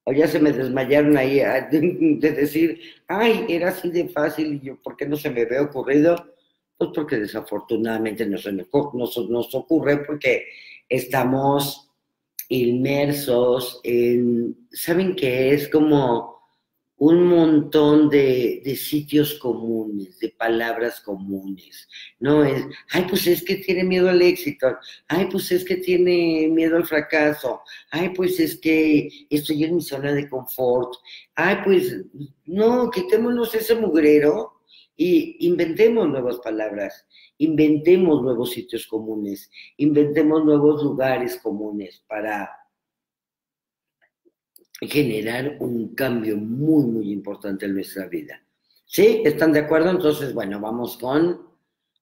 O 0.04 0.12
ya 0.12 0.26
se 0.26 0.40
me 0.40 0.52
desmayaron 0.52 1.16
ahí 1.16 1.40
ah, 1.40 1.68
de, 1.70 2.32
decir, 2.32 2.80
ay, 3.06 3.46
era 3.48 3.68
así 3.68 3.90
de 3.90 4.08
fácil 4.08 4.54
y 4.54 4.60
yo, 4.66 4.82
¿por 4.82 4.96
qué 4.96 5.06
no 5.06 5.16
se 5.16 5.30
me 5.30 5.44
ve 5.44 5.58
ocurrido? 5.60 6.34
Pues 6.78 6.90
porque 6.94 7.16
desafortunadamente 7.16 8.24
nos, 8.24 8.46
ocurre 9.54 9.98
porque 10.04 10.46
estamos 10.88 11.90
inmersos 12.48 13.80
en, 13.82 14.56
¿saben 14.70 15.16
qué? 15.16 15.52
Es 15.52 15.68
como 15.68 16.38
un 16.98 17.24
montón 17.26 18.08
de, 18.08 18.60
de, 18.64 18.76
sitios 18.76 19.34
comunes, 19.34 20.18
de 20.20 20.30
palabras 20.30 21.00
comunes. 21.00 21.88
No 22.20 22.44
es, 22.44 22.64
ay, 22.90 23.06
pues 23.08 23.26
es 23.26 23.42
que 23.42 23.56
tiene 23.56 23.84
miedo 23.84 24.08
al 24.08 24.22
éxito, 24.22 24.76
ay, 25.08 25.26
pues 25.30 25.50
es 25.52 25.64
que 25.64 25.76
tiene 25.76 26.48
miedo 26.48 26.76
al 26.76 26.86
fracaso, 26.86 27.62
ay, 27.90 28.10
pues 28.10 28.38
es 28.40 28.56
que 28.58 29.08
estoy 29.30 29.64
en 29.64 29.76
mi 29.76 29.82
zona 29.82 30.12
de 30.12 30.28
confort, 30.28 30.94
ay, 31.34 31.58
pues 31.64 32.04
no, 32.46 32.90
quitémonos 32.90 33.54
ese 33.54 33.74
mugrero 33.76 34.57
y 35.00 35.46
inventemos 35.46 36.08
nuevas 36.08 36.38
palabras, 36.40 37.06
inventemos 37.38 38.20
nuevos 38.20 38.50
sitios 38.50 38.84
comunes, 38.88 39.48
inventemos 39.76 40.44
nuevos 40.44 40.82
lugares 40.82 41.36
comunes 41.36 42.04
para 42.08 42.50
generar 44.80 45.56
un 45.60 45.94
cambio 45.94 46.36
muy, 46.36 46.84
muy 46.86 47.12
importante 47.12 47.66
en 47.66 47.74
nuestra 47.74 48.08
vida. 48.08 48.42
¿Sí? 48.86 49.22
¿Están 49.24 49.52
de 49.52 49.60
acuerdo? 49.60 49.90
Entonces, 49.90 50.34
bueno, 50.34 50.58
vamos 50.58 50.98
con 50.98 51.46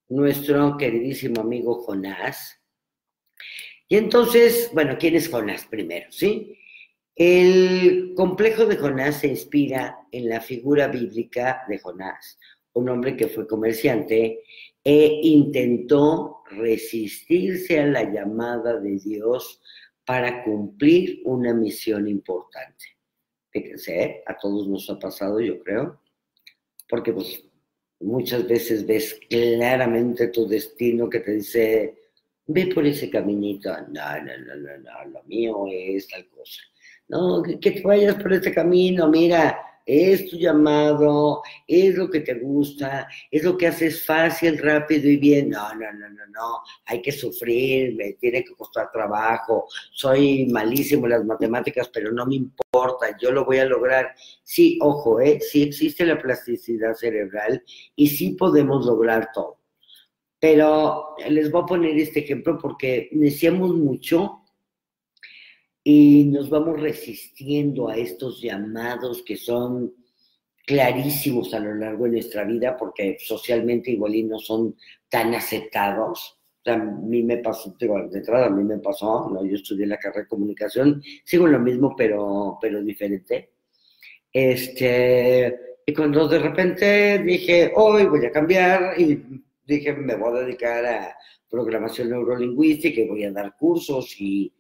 nuestro 0.09 0.79
queridísimo 0.79 1.43
amigo 1.43 1.83
Jonás. 1.83 2.59
Y 3.89 3.97
entonces, 3.97 4.71
bueno, 4.73 4.97
¿quién 4.99 5.17
es 5.17 5.29
Jonás 5.29 5.67
primero? 5.67 6.07
¿Sí? 6.11 6.59
El 7.15 8.15
complejo 8.15 8.65
de 8.65 8.77
Jonás 8.77 9.21
se 9.21 9.29
inspira 9.29 9.99
en 10.13 10.29
la 10.29 10.41
figura 10.41 10.89
bíblica 10.89 11.65
de 11.69 11.79
Jonás, 11.79 12.39
un 12.77 12.91
hombre 12.91 13.17
que 13.17 13.29
fue 13.29 13.47
comerciante 13.47 14.43
e 14.85 15.21
intentó 15.23 16.43
resistirse 16.51 17.81
a 17.81 17.87
la 17.87 18.05
llamada 18.05 18.79
de 18.79 18.99
Dios 18.99 19.61
para 20.05 20.45
cumplir 20.45 21.23
una 21.25 21.55
misión 21.55 22.07
importante. 22.07 22.85
Fíjense, 23.51 24.03
¿eh? 24.03 24.23
a 24.27 24.37
todos 24.37 24.69
nos 24.69 24.89
ha 24.91 24.99
pasado, 24.99 25.41
yo 25.41 25.59
creo, 25.61 26.01
porque 26.89 27.13
pues, 27.15 27.43
muchas 28.01 28.47
veces 28.47 28.87
ves 28.87 29.19
claramente 29.29 30.29
tu 30.29 30.47
destino 30.47 31.09
que 31.09 31.21
te 31.21 31.33
dice, 31.33 31.95
ve 32.47 32.67
por 32.75 32.87
ese 32.87 33.09
caminito, 33.09 33.71
no, 33.89 34.23
no, 34.23 34.39
no, 34.39 34.55
no, 34.55 34.79
no, 34.79 35.11
lo 35.13 35.23
mío 35.25 35.65
es 35.73 36.07
tal 36.09 36.29
cosa. 36.29 36.61
No, 37.09 37.43
que, 37.43 37.59
que 37.59 37.71
te 37.71 37.83
vayas 37.83 38.17
por 38.17 38.35
este 38.35 38.53
camino, 38.53 39.09
mira, 39.09 39.66
es 39.87 40.29
tu 40.29 40.37
llamado, 40.37 41.43
es 41.67 41.95
lo 41.97 42.11
que 42.11 42.21
te 42.21 42.35
gusta, 42.35 43.09
es 43.31 43.45
lo 43.45 43.57
que 43.57 43.69
haces 43.69 44.05
fácil, 44.05 44.59
rápido 44.59 45.09
y 45.09 45.17
bien. 45.17 45.51
No, 45.51 45.73
no, 45.75 45.93
no, 45.93 46.09
no, 46.11 46.27
no, 46.27 46.61
hay 46.87 47.01
que 47.01 47.13
sufrir, 47.13 47.95
me 47.95 48.15
tiene 48.15 48.45
que 48.45 48.55
costar 48.55 48.91
trabajo, 48.91 49.69
soy 49.93 50.47
malísimo 50.47 51.07
en 51.07 51.13
las 51.13 51.25
matemáticas, 51.25 51.89
pero 51.89 52.11
no 52.11 52.27
me 52.27 52.35
importa, 52.35 53.17
yo 53.21 53.31
lo 53.31 53.45
voy 53.45 53.59
a 53.59 53.65
lograr. 53.65 54.15
Sí, 54.43 54.79
ojo, 54.83 55.21
¿eh? 55.21 55.39
sí 55.41 55.63
existe 55.63 56.05
la 56.05 56.19
plasticidad 56.19 56.95
cerebral 56.95 57.63
y 57.95 58.09
sí 58.09 58.31
podemos 58.31 58.85
lograr 58.85 59.31
todo. 59.33 59.61
Pero 60.39 61.15
les 61.29 61.51
voy 61.51 61.63
a 61.63 61.67
poner 61.67 61.97
este 61.99 62.21
ejemplo 62.21 62.59
porque 62.59 63.09
decíamos 63.13 63.75
mucho 63.75 64.43
y 65.89 66.25
nos 66.25 66.51
vamos 66.51 66.81
resistiendo 66.81 67.89
a 67.89 67.97
estos 67.97 68.41
llamados 68.43 69.23
que 69.23 69.37
son 69.37 69.95
clarísimos 70.67 71.55
a 71.55 71.61
lo 71.61 71.77
largo 71.77 72.07
de 72.07 72.11
nuestra 72.11 72.43
vida 72.43 72.77
porque 72.77 73.17
socialmente 73.21 73.93
igual 73.93 74.17
y 74.17 74.25
no 74.25 74.41
son 74.41 74.75
tan 75.09 75.33
aceptados. 75.37 76.41
O 76.59 76.65
sea, 76.65 76.75
a 76.75 76.79
mí 76.79 77.23
me 77.23 77.37
pasó, 77.37 77.73
digo, 77.79 78.03
de 78.09 78.19
entrada 78.19 78.47
a 78.47 78.51
mí 78.51 78.65
me 78.65 78.79
pasó, 78.79 79.31
¿no? 79.31 79.45
yo 79.45 79.55
estudié 79.55 79.87
la 79.87 79.97
carrera 79.97 80.23
de 80.23 80.29
comunicación, 80.29 81.01
sigo 81.25 81.47
lo 81.47 81.61
mismo 81.61 81.95
pero, 81.97 82.59
pero 82.61 82.83
diferente. 82.83 83.53
Este, 84.33 85.57
y 85.87 85.95
cuando 85.95 86.27
de 86.27 86.41
repente 86.41 87.21
dije, 87.21 87.71
hoy 87.77 88.07
voy 88.07 88.27
a 88.27 88.33
cambiar 88.33 89.01
y 89.01 89.23
dije, 89.65 89.93
me 89.93 90.17
voy 90.17 90.37
a 90.37 90.41
dedicar 90.41 90.85
a 90.85 91.17
programación 91.49 92.11
neurolingüística 92.11 93.03
y 93.03 93.07
voy 93.07 93.23
a 93.23 93.31
dar 93.31 93.55
cursos 93.57 94.21
y 94.21 94.53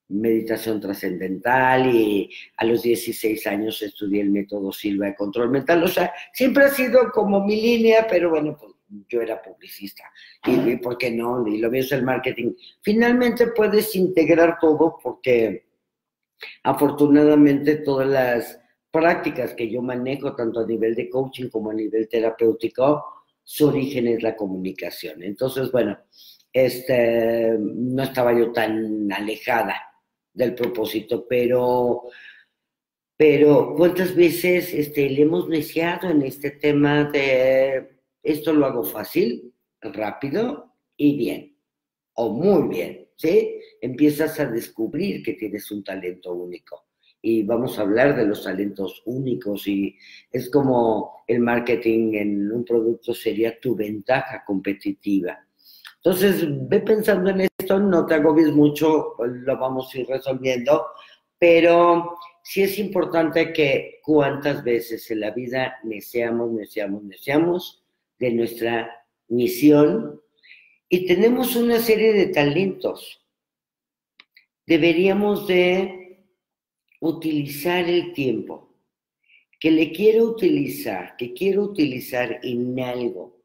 meditación 0.09 0.81
trascendental 0.81 1.93
y 1.93 2.29
a 2.57 2.65
los 2.65 2.81
16 2.81 3.45
años 3.47 3.81
estudié 3.81 4.21
el 4.21 4.31
método 4.31 4.71
Silva 4.71 5.07
de 5.07 5.15
control 5.15 5.51
mental. 5.51 5.83
O 5.83 5.87
sea, 5.87 6.11
siempre 6.33 6.65
ha 6.65 6.69
sido 6.69 7.11
como 7.11 7.45
mi 7.45 7.61
línea, 7.61 8.07
pero 8.09 8.31
bueno, 8.31 8.57
pues 8.59 8.73
yo 9.07 9.21
era 9.21 9.41
publicista. 9.41 10.03
Y, 10.45 10.77
¿por 10.77 10.97
qué 10.97 11.11
no? 11.11 11.47
Y 11.47 11.59
lo 11.59 11.69
mío 11.69 11.81
es 11.81 11.91
el 11.91 12.03
marketing. 12.03 12.53
Finalmente 12.81 13.47
puedes 13.47 13.95
integrar 13.95 14.57
todo 14.59 14.97
porque 15.01 15.67
afortunadamente 16.63 17.77
todas 17.77 18.07
las 18.07 18.59
prácticas 18.91 19.53
que 19.53 19.69
yo 19.69 19.83
manejo, 19.83 20.35
tanto 20.35 20.61
a 20.61 20.65
nivel 20.65 20.95
de 20.95 21.09
coaching 21.09 21.49
como 21.49 21.69
a 21.69 21.75
nivel 21.75 22.09
terapéutico, 22.09 23.05
su 23.43 23.67
origen 23.67 24.07
es 24.07 24.23
la 24.23 24.35
comunicación. 24.35 25.21
Entonces, 25.21 25.71
bueno, 25.71 25.97
este, 26.51 27.55
no 27.59 28.01
estaba 28.01 28.33
yo 28.33 28.51
tan 28.51 29.11
alejada 29.11 29.88
del 30.33 30.55
propósito, 30.55 31.25
pero, 31.27 32.03
pero 33.17 33.73
¿cuántas 33.75 34.15
veces 34.15 34.73
este, 34.73 35.09
le 35.09 35.23
hemos 35.23 35.49
neciado 35.49 36.09
en 36.09 36.21
este 36.21 36.51
tema 36.51 37.05
de 37.05 37.99
esto 38.23 38.53
lo 38.53 38.65
hago 38.65 38.83
fácil, 38.83 39.53
rápido 39.81 40.75
y 40.97 41.17
bien, 41.17 41.57
o 42.13 42.33
muy 42.33 42.67
bien, 42.67 43.07
¿sí? 43.15 43.59
Empiezas 43.81 44.39
a 44.39 44.45
descubrir 44.45 45.23
que 45.23 45.33
tienes 45.33 45.71
un 45.71 45.83
talento 45.83 46.33
único. 46.33 46.87
Y 47.21 47.43
vamos 47.43 47.77
a 47.77 47.81
hablar 47.81 48.15
de 48.15 48.25
los 48.25 48.43
talentos 48.43 49.01
únicos 49.05 49.67
y 49.67 49.95
es 50.31 50.49
como 50.49 51.23
el 51.27 51.39
marketing 51.41 52.13
en 52.13 52.51
un 52.51 52.63
producto 52.63 53.13
sería 53.13 53.59
tu 53.59 53.75
ventaja 53.75 54.43
competitiva. 54.45 55.37
Entonces, 55.97 56.45
ve 56.69 56.79
pensando 56.79 57.29
en 57.29 57.48
no 57.77 58.05
te 58.05 58.13
agobies 58.15 58.53
mucho, 58.53 59.15
lo 59.19 59.57
vamos 59.57 59.93
a 59.93 59.99
ir 59.99 60.07
resolviendo, 60.07 60.85
pero 61.37 62.17
sí 62.41 62.63
es 62.63 62.79
importante 62.79 63.51
que 63.51 63.99
cuántas 64.01 64.63
veces 64.63 65.11
en 65.11 65.19
la 65.19 65.31
vida 65.31 65.77
deseamos, 65.83 66.55
deseamos, 66.55 67.07
deseamos 67.07 67.83
de 68.17 68.31
nuestra 68.31 69.05
misión 69.27 70.21
y 70.87 71.05
tenemos 71.05 71.55
una 71.57 71.79
serie 71.79 72.13
de 72.13 72.27
talentos. 72.27 73.21
Deberíamos 74.65 75.47
de 75.47 76.25
utilizar 77.01 77.87
el 77.89 78.13
tiempo 78.13 78.69
que 79.59 79.71
le 79.71 79.91
quiero 79.91 80.23
utilizar, 80.23 81.15
que 81.17 81.33
quiero 81.33 81.63
utilizar 81.63 82.39
en 82.43 82.79
algo 82.79 83.43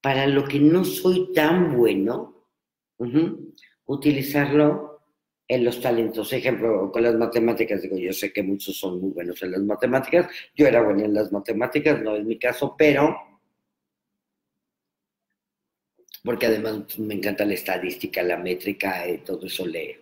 para 0.00 0.26
lo 0.26 0.44
que 0.44 0.58
no 0.58 0.84
soy 0.84 1.32
tan 1.32 1.76
bueno, 1.76 2.48
utilizarlo 3.86 5.00
en 5.48 5.64
los 5.64 5.80
talentos. 5.80 6.32
Ejemplo, 6.32 6.90
con 6.90 7.02
las 7.02 7.14
matemáticas, 7.14 7.82
digo, 7.82 7.96
yo 7.96 8.12
sé 8.12 8.32
que 8.32 8.42
muchos 8.42 8.76
son 8.76 9.00
muy 9.00 9.10
buenos 9.10 9.42
en 9.42 9.52
las 9.52 9.62
matemáticas, 9.62 10.28
yo 10.54 10.66
era 10.66 10.82
bueno 10.82 11.04
en 11.04 11.14
las 11.14 11.30
matemáticas, 11.32 12.00
no 12.00 12.16
es 12.16 12.24
mi 12.24 12.38
caso, 12.38 12.74
pero 12.76 13.16
porque 16.24 16.46
además 16.46 16.98
me 16.98 17.14
encanta 17.14 17.44
la 17.44 17.54
estadística, 17.54 18.22
la 18.22 18.36
métrica, 18.36 19.08
y 19.08 19.18
todo 19.18 19.46
eso 19.46 19.66
le, 19.66 19.98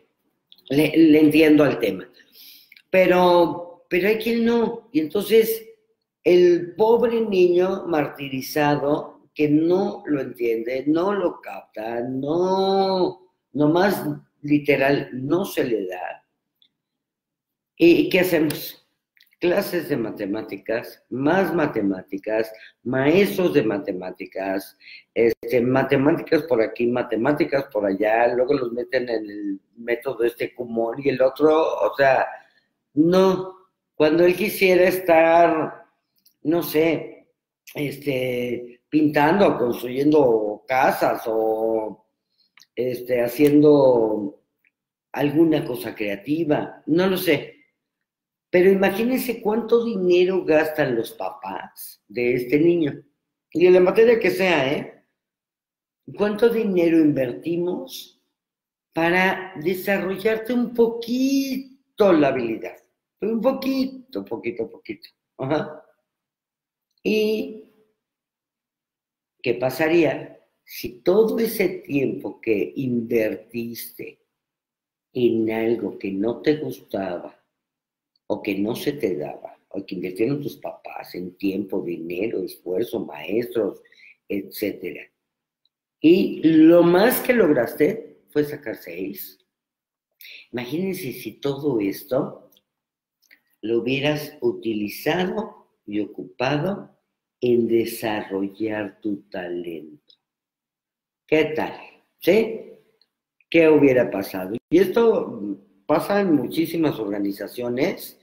le, 0.68 1.18
entiendo 1.18 1.64
al 1.64 1.78
tema. 1.78 2.08
Pero, 2.90 3.86
pero 3.88 4.08
hay 4.08 4.18
quien 4.18 4.44
no. 4.44 4.90
Y 4.92 5.00
entonces, 5.00 5.66
el 6.22 6.74
pobre 6.76 7.22
niño 7.22 7.86
martirizado 7.86 9.30
que 9.34 9.48
no 9.48 10.02
lo 10.06 10.20
entiende, 10.20 10.84
no 10.86 11.14
lo 11.14 11.40
capta, 11.40 12.02
no, 12.02 13.29
más 13.52 14.04
literal, 14.42 15.10
no 15.12 15.44
se 15.44 15.64
le 15.64 15.86
da. 15.86 16.24
¿Y 17.76 18.08
qué 18.08 18.20
hacemos? 18.20 18.76
Clases 19.38 19.88
de 19.88 19.96
matemáticas, 19.96 21.02
más 21.08 21.54
matemáticas, 21.54 22.52
maestros 22.82 23.54
de 23.54 23.62
matemáticas, 23.62 24.76
este, 25.14 25.62
matemáticas 25.62 26.42
por 26.42 26.60
aquí, 26.60 26.86
matemáticas 26.86 27.64
por 27.72 27.86
allá, 27.86 28.28
luego 28.34 28.52
los 28.52 28.72
meten 28.72 29.08
en 29.08 29.30
el 29.30 29.60
método 29.76 30.24
este 30.24 30.54
común 30.54 30.96
y 31.02 31.08
el 31.08 31.22
otro, 31.22 31.56
o 31.58 31.94
sea, 31.96 32.26
no. 32.94 33.56
Cuando 33.94 34.24
él 34.24 34.36
quisiera 34.36 34.84
estar, 34.84 35.86
no 36.42 36.62
sé, 36.62 37.28
este, 37.74 38.82
pintando, 38.90 39.56
construyendo 39.56 40.64
casas 40.66 41.22
o 41.26 41.99
este, 42.88 43.20
haciendo 43.22 44.42
alguna 45.12 45.64
cosa 45.64 45.94
creativa, 45.94 46.82
no 46.86 47.06
lo 47.06 47.16
sé. 47.16 47.56
Pero 48.50 48.70
imagínense 48.70 49.40
cuánto 49.40 49.84
dinero 49.84 50.44
gastan 50.44 50.96
los 50.96 51.12
papás 51.12 52.02
de 52.08 52.34
este 52.34 52.58
niño. 52.58 53.02
Y 53.52 53.66
en 53.66 53.74
la 53.74 53.80
materia 53.80 54.18
que 54.18 54.30
sea, 54.30 54.72
¿eh? 54.72 55.04
¿Cuánto 56.16 56.48
dinero 56.48 56.98
invertimos 56.98 58.20
para 58.92 59.54
desarrollarte 59.62 60.52
un 60.52 60.74
poquito 60.74 62.12
la 62.12 62.28
habilidad? 62.28 62.76
Un 63.20 63.40
poquito, 63.40 64.24
poquito, 64.24 64.68
poquito. 64.68 65.08
Ajá. 65.38 65.84
Y 67.02 67.70
¿Qué 69.42 69.54
pasaría 69.54 70.39
si 70.72 71.00
todo 71.00 71.36
ese 71.40 71.68
tiempo 71.84 72.40
que 72.40 72.72
invertiste 72.76 74.20
en 75.12 75.50
algo 75.50 75.98
que 75.98 76.12
no 76.12 76.42
te 76.42 76.58
gustaba 76.58 77.44
o 78.28 78.40
que 78.40 78.56
no 78.56 78.76
se 78.76 78.92
te 78.92 79.16
daba, 79.16 79.58
o 79.70 79.84
que 79.84 79.96
invirtieron 79.96 80.40
tus 80.40 80.58
papás 80.58 81.16
en 81.16 81.36
tiempo, 81.36 81.82
dinero, 81.82 82.44
esfuerzo, 82.44 83.04
maestros, 83.04 83.82
etcétera, 84.28 85.10
y 86.00 86.40
lo 86.44 86.84
más 86.84 87.20
que 87.20 87.32
lograste 87.32 88.20
fue 88.30 88.44
sacar 88.44 88.76
seis? 88.76 89.44
Imagínense 90.52 91.12
si 91.12 91.32
todo 91.40 91.80
esto 91.80 92.48
lo 93.62 93.80
hubieras 93.80 94.38
utilizado 94.40 95.66
y 95.84 95.98
ocupado 95.98 96.96
en 97.40 97.66
desarrollar 97.66 99.00
tu 99.00 99.22
talento. 99.22 100.19
¿Qué 101.30 101.44
tal? 101.54 101.78
¿Sí? 102.18 102.60
¿Qué 103.48 103.68
hubiera 103.68 104.10
pasado? 104.10 104.56
Y 104.68 104.78
esto 104.78 105.58
pasa 105.86 106.22
en 106.22 106.34
muchísimas 106.34 106.98
organizaciones 106.98 108.20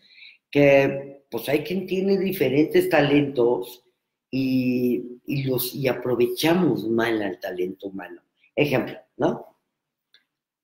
que 0.52 1.24
pues 1.32 1.48
hay 1.48 1.64
quien 1.64 1.88
tiene 1.88 2.18
diferentes 2.18 2.90
talentos 2.90 3.86
y, 4.30 5.22
los, 5.46 5.74
y 5.74 5.88
aprovechamos 5.88 6.86
mal 6.90 7.22
al 7.22 7.40
talento 7.40 7.88
humano. 7.88 8.22
Ejemplo, 8.54 8.98
¿no? 9.16 9.58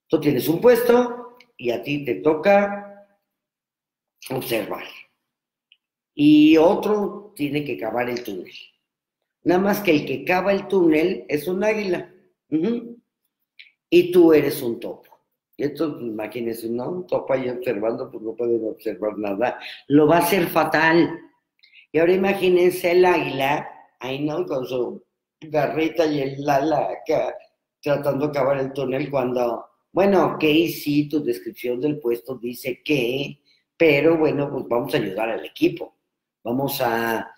Tú 0.08 0.20
tienes 0.20 0.46
un 0.50 0.60
puesto 0.60 1.38
y 1.56 1.72
a 1.72 1.82
ti 1.82 2.04
te 2.04 2.16
toca 2.16 3.18
observar. 4.32 4.84
Y 6.14 6.58
otro 6.58 7.32
tiene 7.38 7.64
que 7.64 7.78
cavar 7.78 8.10
el 8.10 8.22
túnel. 8.22 8.52
Nada 9.46 9.62
más 9.62 9.80
que 9.80 9.92
el 9.92 10.06
que 10.06 10.26
cava 10.26 10.52
el 10.52 10.68
túnel 10.68 11.26
es 11.30 11.48
un 11.48 11.64
águila. 11.64 12.13
Y 13.90 14.12
tú 14.12 14.34
eres 14.34 14.62
un 14.62 14.80
topo. 14.80 15.10
Y 15.56 15.66
esto, 15.66 16.00
imagínense, 16.00 16.70
¿no? 16.70 16.90
Un 16.90 17.08
topo 17.08 17.34
ahí 17.34 17.50
observando, 17.50 18.10
pues 18.10 18.24
no 18.24 18.36
pueden 18.36 18.68
observar 18.68 19.18
nada. 19.18 19.60
Lo 19.88 20.08
va 20.08 20.18
a 20.18 20.22
hacer 20.22 20.48
fatal. 20.48 21.20
Y 21.92 22.00
ahora 22.00 22.14
imagínense 22.14 22.92
el 22.92 23.06
águila, 23.06 23.70
ahí 24.00 24.24
no, 24.24 24.46
con 24.46 24.66
su 24.66 25.04
garrita 25.42 26.06
y 26.06 26.22
el 26.22 26.50
ala 26.50 26.90
acá, 26.90 27.36
tratando 27.82 28.28
de 28.28 28.34
cavar 28.34 28.58
el 28.58 28.74
túnel 28.74 29.12
cuando, 29.12 29.66
bueno, 29.92 30.26
ok, 30.34 30.42
sí, 30.42 31.08
tu 31.08 31.24
descripción 31.24 31.80
del 31.80 32.00
puesto 32.00 32.36
dice 32.36 32.82
que, 32.84 33.40
pero 33.78 34.18
bueno, 34.18 34.50
pues 34.50 34.66
vamos 34.68 34.94
a 34.94 34.98
ayudar 34.98 35.30
al 35.30 35.46
equipo. 35.46 35.96
Vamos 36.44 36.82
a 36.82 37.32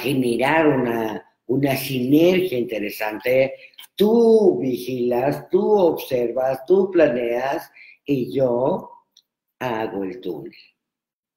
generar 0.00 0.66
una, 0.66 1.27
una 1.48 1.76
sinergia 1.76 2.58
interesante. 2.58 3.54
Tú 3.94 4.58
vigilas, 4.60 5.48
tú 5.50 5.72
observas, 5.72 6.64
tú 6.66 6.90
planeas 6.90 7.70
y 8.04 8.32
yo 8.32 8.90
hago 9.58 10.04
el 10.04 10.20
túnel. 10.20 10.54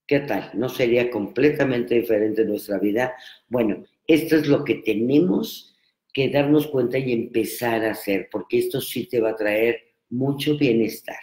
¿Qué 0.06 0.20
tal? 0.20 0.50
¿No 0.54 0.68
sería 0.68 1.10
completamente 1.10 1.94
diferente 1.96 2.44
nuestra 2.44 2.78
vida? 2.78 3.14
Bueno, 3.48 3.84
esto 4.06 4.36
es 4.36 4.46
lo 4.46 4.64
que 4.64 4.76
tenemos 4.76 5.74
que 6.12 6.28
darnos 6.28 6.66
cuenta 6.66 6.98
y 6.98 7.12
empezar 7.12 7.84
a 7.84 7.92
hacer, 7.92 8.28
porque 8.30 8.58
esto 8.58 8.80
sí 8.80 9.06
te 9.06 9.20
va 9.20 9.30
a 9.30 9.36
traer 9.36 9.80
mucho 10.10 10.58
bienestar. 10.58 11.16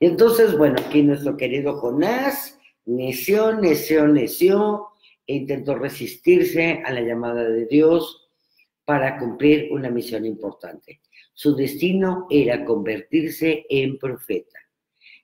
Entonces, 0.00 0.56
bueno, 0.56 0.76
aquí 0.84 1.02
nuestro 1.02 1.36
querido 1.36 1.78
Jonás 1.78 2.58
neció, 2.84 3.54
neció, 3.54 4.06
neció, 4.06 4.88
e 5.28 5.36
intentó 5.36 5.76
resistirse 5.76 6.82
a 6.84 6.90
la 6.90 7.02
llamada 7.02 7.48
de 7.48 7.66
Dios 7.66 8.30
para 8.84 9.18
cumplir 9.18 9.68
una 9.70 9.90
misión 9.90 10.24
importante. 10.24 11.02
Su 11.34 11.54
destino 11.54 12.26
era 12.30 12.64
convertirse 12.64 13.66
en 13.68 13.98
profeta. 13.98 14.58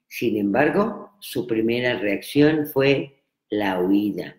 Sin 0.07 0.37
embargo, 0.37 1.17
su 1.19 1.47
primera 1.47 1.97
reacción 1.97 2.67
fue 2.67 3.23
la 3.49 3.81
huida, 3.81 4.37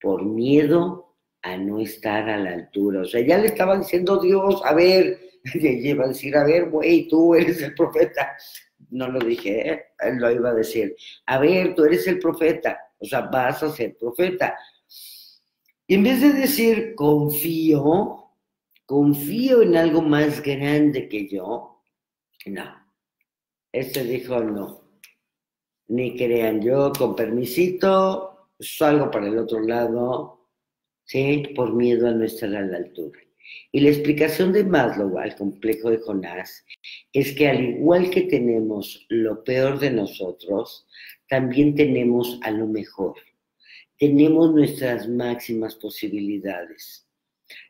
por 0.00 0.24
miedo 0.24 1.16
a 1.42 1.56
no 1.56 1.80
estar 1.80 2.28
a 2.28 2.36
la 2.36 2.50
altura. 2.50 3.00
O 3.00 3.04
sea, 3.04 3.20
ya 3.22 3.38
le 3.38 3.48
estaba 3.48 3.78
diciendo 3.78 4.20
Dios, 4.20 4.60
a 4.64 4.74
ver, 4.74 5.18
le 5.54 5.72
iba 5.72 6.04
a 6.04 6.08
decir, 6.08 6.36
a 6.36 6.44
ver, 6.44 6.68
güey, 6.68 7.08
tú 7.08 7.34
eres 7.34 7.62
el 7.62 7.74
profeta. 7.74 8.36
No 8.90 9.08
lo 9.08 9.20
dije, 9.20 9.72
¿eh? 9.72 9.84
él 10.00 10.18
lo 10.18 10.30
iba 10.30 10.50
a 10.50 10.54
decir. 10.54 10.94
A 11.26 11.38
ver, 11.38 11.74
tú 11.74 11.84
eres 11.84 12.06
el 12.06 12.18
profeta, 12.18 12.78
o 12.98 13.04
sea, 13.06 13.22
vas 13.22 13.62
a 13.62 13.70
ser 13.70 13.96
profeta. 13.96 14.56
Y 15.90 15.94
en 15.94 16.02
vez 16.02 16.20
de 16.20 16.34
decir 16.34 16.94
confío, 16.94 18.34
confío 18.84 19.62
en 19.62 19.74
algo 19.74 20.02
más 20.02 20.42
grande 20.42 21.08
que 21.08 21.26
yo, 21.26 21.82
no. 22.44 22.86
Este 23.72 24.04
dijo 24.04 24.38
no. 24.40 24.82
Ni 25.88 26.14
crean 26.14 26.60
yo, 26.60 26.92
con 26.92 27.16
permisito, 27.16 28.50
salgo 28.60 29.10
para 29.10 29.28
el 29.28 29.38
otro 29.38 29.60
lado, 29.60 30.50
¿sí? 31.04 31.54
Por 31.56 31.72
miedo 31.74 32.06
a 32.06 32.10
no 32.10 32.24
estar 32.26 32.54
a 32.54 32.60
la 32.60 32.76
altura. 32.76 33.20
Y 33.72 33.80
la 33.80 33.88
explicación 33.88 34.52
de 34.52 34.64
Maslow 34.64 35.16
al 35.16 35.36
complejo 35.36 35.90
de 35.90 36.00
Jonás 36.00 36.66
es 37.14 37.34
que 37.34 37.48
al 37.48 37.64
igual 37.64 38.10
que 38.10 38.24
tenemos 38.24 39.06
lo 39.08 39.42
peor 39.42 39.78
de 39.78 39.90
nosotros, 39.90 40.86
también 41.30 41.74
tenemos 41.74 42.38
a 42.42 42.50
lo 42.50 42.66
mejor 42.66 43.14
tenemos 43.98 44.54
nuestras 44.54 45.08
máximas 45.08 45.74
posibilidades. 45.74 47.06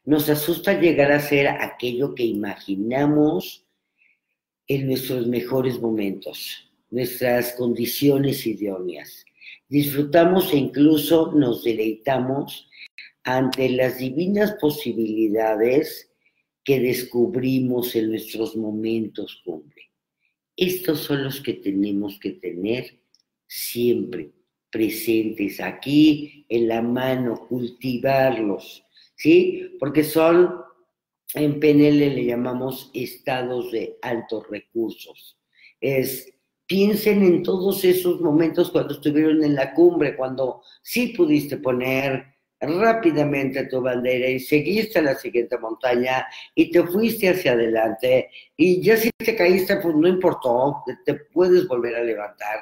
Nos 0.05 0.29
asusta 0.29 0.79
llegar 0.79 1.11
a 1.11 1.21
ser 1.21 1.49
aquello 1.49 2.15
que 2.15 2.25
imaginamos 2.25 3.67
en 4.67 4.87
nuestros 4.87 5.27
mejores 5.27 5.81
momentos, 5.81 6.71
nuestras 6.91 7.55
condiciones 7.55 8.47
idóneas. 8.47 9.25
Disfrutamos 9.69 10.53
e 10.53 10.59
incluso 10.59 11.33
nos 11.33 11.65
deleitamos 11.65 12.69
ante 13.25 13.71
las 13.71 13.99
divinas 13.99 14.55
posibilidades 14.61 16.11
que 16.63 16.81
descubrimos 16.81 17.95
en 17.97 18.11
nuestros 18.11 18.57
momentos 18.57 19.41
cumbre. 19.45 19.91
Estos 20.57 21.01
son 21.01 21.25
los 21.25 21.41
que 21.41 21.55
tenemos 21.55 22.19
que 22.19 22.33
tener 22.33 22.99
siempre 23.47 24.33
presentes 24.71 25.61
aquí 25.61 26.45
en 26.49 26.69
la 26.69 26.83
mano, 26.83 27.47
cultivarlos, 27.49 28.85
¿sí? 29.17 29.77
Porque 29.79 30.05
son, 30.05 30.63
en 31.35 31.61
PNL 31.61 32.15
le 32.15 32.25
llamamos 32.25 32.91
estados 32.95 33.73
de 33.73 33.99
altos 34.03 34.49
recursos. 34.49 35.39
Es, 35.81 36.33
piensen 36.67 37.23
en 37.23 37.43
todos 37.43 37.85
esos 37.85 38.21
momentos 38.21 38.71
cuando 38.71 38.95
estuvieron 38.95 39.43
en 39.43 39.55
la 39.55 39.73
cumbre, 39.73 40.17
cuando 40.17 40.63
sí 40.83 41.09
pudiste 41.09 41.57
poner 41.59 42.25
rápidamente 42.61 43.67
tu 43.67 43.81
bandera 43.81 44.29
y 44.29 44.41
seguiste 44.41 44.99
a 44.99 45.03
la 45.03 45.15
siguiente 45.15 45.57
montaña 45.59 46.27
y 46.55 46.71
te 46.71 46.83
fuiste 46.83 47.29
hacia 47.29 47.53
adelante 47.53 48.31
y 48.57 48.83
ya 48.83 48.97
si 48.97 49.11
te 49.17 49.37
caíste, 49.37 49.77
pues 49.77 49.95
no 49.95 50.09
importó, 50.09 50.83
te 51.05 51.15
puedes 51.15 51.69
volver 51.69 51.95
a 51.95 52.03
levantar 52.03 52.59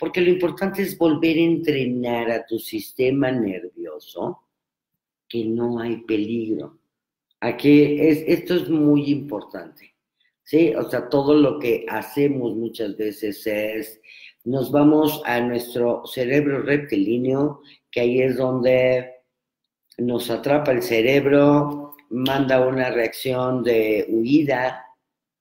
porque 0.00 0.22
lo 0.22 0.30
importante 0.30 0.80
es 0.80 0.96
volver 0.96 1.36
a 1.36 1.42
entrenar 1.42 2.30
a 2.30 2.46
tu 2.46 2.58
sistema 2.58 3.30
nervioso 3.30 4.44
que 5.28 5.44
no 5.44 5.78
hay 5.78 5.98
peligro. 5.98 6.78
Aquí 7.40 8.00
es, 8.00 8.24
esto 8.26 8.54
es 8.54 8.70
muy 8.70 9.10
importante, 9.10 9.94
¿sí? 10.42 10.74
O 10.74 10.88
sea, 10.88 11.10
todo 11.10 11.34
lo 11.34 11.58
que 11.58 11.84
hacemos 11.86 12.56
muchas 12.56 12.96
veces 12.96 13.46
es, 13.46 14.00
nos 14.44 14.72
vamos 14.72 15.20
a 15.26 15.38
nuestro 15.40 16.06
cerebro 16.06 16.62
reptilíneo, 16.62 17.60
que 17.90 18.00
ahí 18.00 18.22
es 18.22 18.38
donde 18.38 19.16
nos 19.98 20.30
atrapa 20.30 20.72
el 20.72 20.82
cerebro, 20.82 21.94
manda 22.08 22.66
una 22.66 22.90
reacción 22.90 23.62
de 23.62 24.06
huida, 24.08 24.82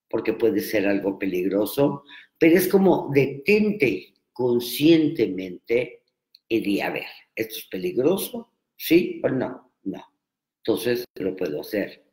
porque 0.10 0.34
puede 0.34 0.60
ser 0.60 0.86
algo 0.86 1.18
peligroso, 1.18 2.04
pero 2.38 2.58
es 2.58 2.68
como 2.68 3.10
detente, 3.14 4.09
conscientemente 4.40 6.04
y 6.48 6.80
a 6.80 6.90
ver, 6.92 7.04
¿esto 7.36 7.56
es 7.58 7.66
peligroso? 7.66 8.54
¿Sí 8.78 9.20
o 9.22 9.28
no? 9.28 9.74
No. 9.84 10.02
Entonces 10.64 11.04
lo 11.16 11.36
puedo 11.36 11.60
hacer. 11.60 12.06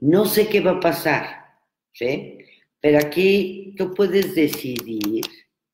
No 0.00 0.26
sé 0.26 0.48
qué 0.48 0.60
va 0.60 0.72
a 0.72 0.80
pasar, 0.80 1.44
¿sí? 1.92 2.38
Pero 2.80 2.98
aquí 2.98 3.76
tú 3.78 3.94
puedes 3.94 4.34
decidir, 4.34 5.22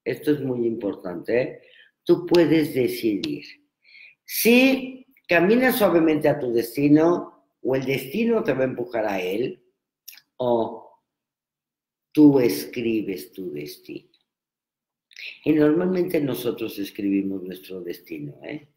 esto 0.05 0.33
es 0.33 0.41
muy 0.43 0.67
importante, 0.67 1.63
tú 2.05 2.27
puedes 2.27 2.75
decidir 2.75 3.47
si 4.23 5.07
caminas 5.27 5.79
suavemente 5.79 6.29
a 6.29 6.39
tu 6.39 6.53
destino 6.53 7.49
o 7.63 7.75
el 7.75 7.87
destino 7.87 8.45
te 8.45 8.53
va 8.53 8.65
a 8.65 8.65
empujar 8.65 9.07
a 9.07 9.19
él 9.19 9.65
o 10.37 11.01
tú 12.13 12.39
escribes 12.39 13.33
tu 13.33 13.51
destino. 13.51 14.16
Y 15.45 15.53
normalmente 15.53 16.21
nosotros 16.21 16.79
escribimos 16.79 17.43
nuestro 17.43 17.81
destino. 17.81 18.35
¿eh? 18.43 18.69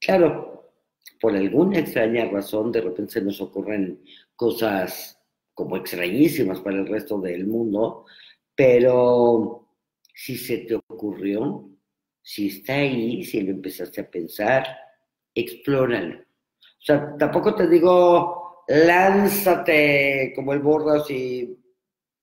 Claro, 0.00 0.72
por 1.20 1.34
alguna 1.34 1.80
extraña 1.80 2.26
razón 2.26 2.72
de 2.72 2.80
repente 2.80 3.14
se 3.14 3.22
nos 3.22 3.40
ocurren 3.40 4.02
cosas 4.36 5.20
como 5.52 5.76
extrañísimas 5.76 6.60
para 6.60 6.78
el 6.78 6.86
resto 6.86 7.20
del 7.20 7.46
mundo, 7.46 8.06
pero 8.54 9.68
si 10.12 10.36
se 10.36 10.58
te 10.58 10.74
ocurrió, 10.74 11.70
si 12.22 12.48
está 12.48 12.74
ahí, 12.74 13.22
si 13.24 13.40
lo 13.42 13.50
empezaste 13.52 14.00
a 14.00 14.10
pensar, 14.10 14.66
explóralo. 15.34 16.20
O 16.20 16.86
sea, 16.86 17.16
tampoco 17.18 17.54
te 17.54 17.68
digo, 17.68 18.64
lánzate 18.68 20.32
como 20.34 20.52
el 20.52 20.60
borras 20.60 21.10
y 21.10 21.56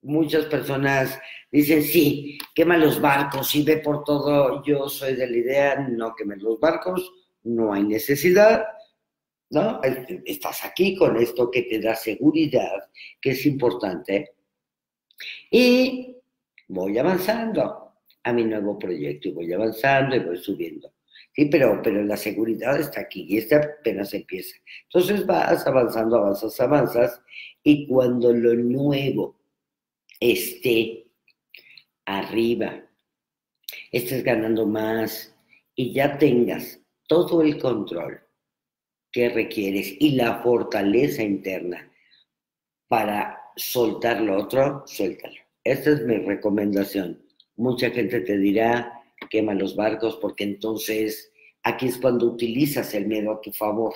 muchas 0.01 0.45
personas 0.45 1.19
dicen, 1.51 1.83
sí, 1.83 2.37
quema 2.55 2.77
los 2.77 2.99
barcos 2.99 3.53
y 3.55 3.63
ve 3.63 3.77
por 3.77 4.03
todo. 4.03 4.63
Yo 4.63 4.89
soy 4.89 5.15
de 5.15 5.29
la 5.29 5.37
idea, 5.37 5.87
no 5.89 6.15
quemen 6.15 6.41
los 6.41 6.59
barcos, 6.59 7.11
no 7.43 7.73
hay 7.73 7.83
necesidad, 7.83 8.65
¿no? 9.49 9.81
Estás 10.25 10.65
aquí 10.65 10.95
con 10.95 11.17
esto 11.17 11.49
que 11.51 11.63
te 11.63 11.79
da 11.79 11.95
seguridad, 11.95 12.89
que 13.19 13.31
es 13.31 13.45
importante. 13.45 14.33
Y 15.49 16.15
voy 16.67 16.97
avanzando 16.97 17.95
a 18.23 18.33
mi 18.33 18.43
nuevo 18.43 18.77
proyecto 18.77 19.29
y 19.29 19.31
voy 19.31 19.53
avanzando 19.53 20.15
y 20.15 20.19
voy 20.19 20.37
subiendo. 20.37 20.93
Sí, 21.33 21.45
pero, 21.45 21.81
pero 21.81 22.03
la 22.03 22.17
seguridad 22.17 22.79
está 22.79 23.01
aquí 23.01 23.25
y 23.29 23.37
esta 23.37 23.57
apenas 23.57 24.13
empieza. 24.13 24.57
Entonces 24.83 25.25
vas 25.25 25.65
avanzando, 25.65 26.17
avanzas, 26.17 26.59
avanzas 26.59 27.21
y 27.63 27.87
cuando 27.87 28.33
lo 28.33 28.53
nuevo 28.53 29.40
esté 30.21 31.11
arriba, 32.05 32.81
estés 33.91 34.23
ganando 34.23 34.65
más 34.65 35.35
y 35.75 35.91
ya 35.91 36.17
tengas 36.17 36.79
todo 37.07 37.41
el 37.41 37.59
control 37.59 38.21
que 39.11 39.27
requieres 39.29 39.93
y 39.99 40.11
la 40.11 40.41
fortaleza 40.41 41.23
interna 41.23 41.91
para 42.87 43.41
soltar 43.55 44.21
lo 44.21 44.37
otro, 44.37 44.83
suéltalo. 44.85 45.35
Esta 45.63 45.91
es 45.91 46.05
mi 46.05 46.17
recomendación. 46.17 47.21
Mucha 47.57 47.89
gente 47.89 48.21
te 48.21 48.37
dirá, 48.37 49.03
quema 49.29 49.53
los 49.53 49.75
barcos, 49.75 50.17
porque 50.17 50.43
entonces 50.43 51.31
aquí 51.63 51.87
es 51.87 51.97
cuando 51.97 52.27
utilizas 52.27 52.93
el 52.93 53.07
miedo 53.07 53.31
a 53.31 53.41
tu 53.41 53.51
favor, 53.51 53.93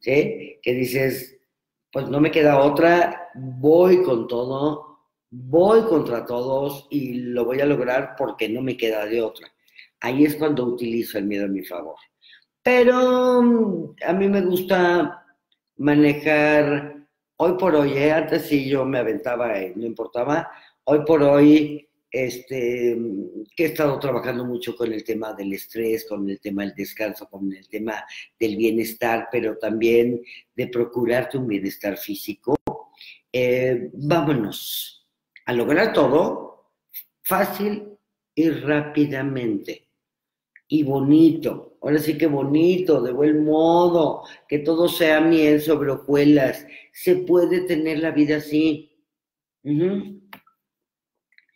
¿sí? 0.00 0.58
Que 0.62 0.74
dices, 0.74 1.38
pues 1.92 2.08
no 2.08 2.20
me 2.20 2.30
queda 2.30 2.60
otra, 2.60 3.30
voy 3.34 4.02
con 4.02 4.26
todo, 4.26 4.85
voy 5.30 5.82
contra 5.82 6.24
todos 6.24 6.86
y 6.90 7.14
lo 7.14 7.44
voy 7.44 7.60
a 7.60 7.66
lograr 7.66 8.14
porque 8.16 8.48
no 8.48 8.62
me 8.62 8.76
queda 8.76 9.06
de 9.06 9.22
otra. 9.22 9.48
Ahí 10.00 10.24
es 10.24 10.36
cuando 10.36 10.64
utilizo 10.64 11.18
el 11.18 11.26
miedo 11.26 11.46
a 11.46 11.48
mi 11.48 11.64
favor. 11.64 11.96
Pero 12.62 13.42
mm, 13.42 13.94
a 14.06 14.12
mí 14.12 14.28
me 14.28 14.42
gusta 14.42 15.24
manejar, 15.76 17.06
hoy 17.36 17.52
por 17.58 17.74
hoy, 17.74 17.92
¿eh? 17.92 18.12
antes 18.12 18.42
sí 18.42 18.68
yo 18.68 18.84
me 18.84 18.98
aventaba 18.98 19.54
no 19.74 19.86
importaba, 19.86 20.50
hoy 20.84 21.00
por 21.06 21.22
hoy 21.22 21.88
este, 22.10 22.96
que 23.54 23.64
he 23.64 23.66
estado 23.66 23.98
trabajando 23.98 24.44
mucho 24.44 24.74
con 24.76 24.92
el 24.92 25.04
tema 25.04 25.34
del 25.34 25.52
estrés, 25.52 26.06
con 26.08 26.28
el 26.30 26.40
tema 26.40 26.62
del 26.62 26.74
descanso, 26.74 27.28
con 27.28 27.52
el 27.52 27.68
tema 27.68 28.04
del 28.38 28.56
bienestar, 28.56 29.28
pero 29.30 29.58
también 29.58 30.22
de 30.54 30.68
procurarte 30.68 31.36
un 31.36 31.46
bienestar 31.46 31.96
físico. 31.98 32.56
Eh, 33.30 33.90
vámonos 33.92 35.05
a 35.46 35.52
lograr 35.52 35.92
todo 35.92 36.72
fácil 37.22 37.98
y 38.34 38.50
rápidamente. 38.50 39.88
Y 40.68 40.82
bonito, 40.82 41.78
ahora 41.80 41.98
sí 41.98 42.18
que 42.18 42.26
bonito, 42.26 43.00
de 43.00 43.12
buen 43.12 43.44
modo, 43.44 44.24
que 44.48 44.58
todo 44.58 44.88
sea 44.88 45.20
miel 45.20 45.60
sobre 45.60 45.92
hojuelas. 45.92 46.66
Se 46.92 47.16
puede 47.16 47.62
tener 47.62 48.00
la 48.00 48.10
vida 48.10 48.36
así 48.36 48.92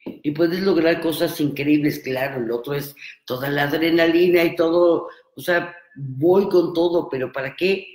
y 0.04 0.30
puedes 0.32 0.60
lograr 0.60 1.00
cosas 1.00 1.40
increíbles, 1.40 2.00
claro, 2.00 2.42
el 2.42 2.50
otro 2.50 2.74
es 2.74 2.94
toda 3.26 3.48
la 3.50 3.64
adrenalina 3.64 4.44
y 4.44 4.56
todo, 4.56 5.08
o 5.36 5.40
sea, 5.40 5.74
voy 5.96 6.48
con 6.48 6.72
todo, 6.72 7.08
pero 7.08 7.32
¿para 7.32 7.54
qué 7.54 7.86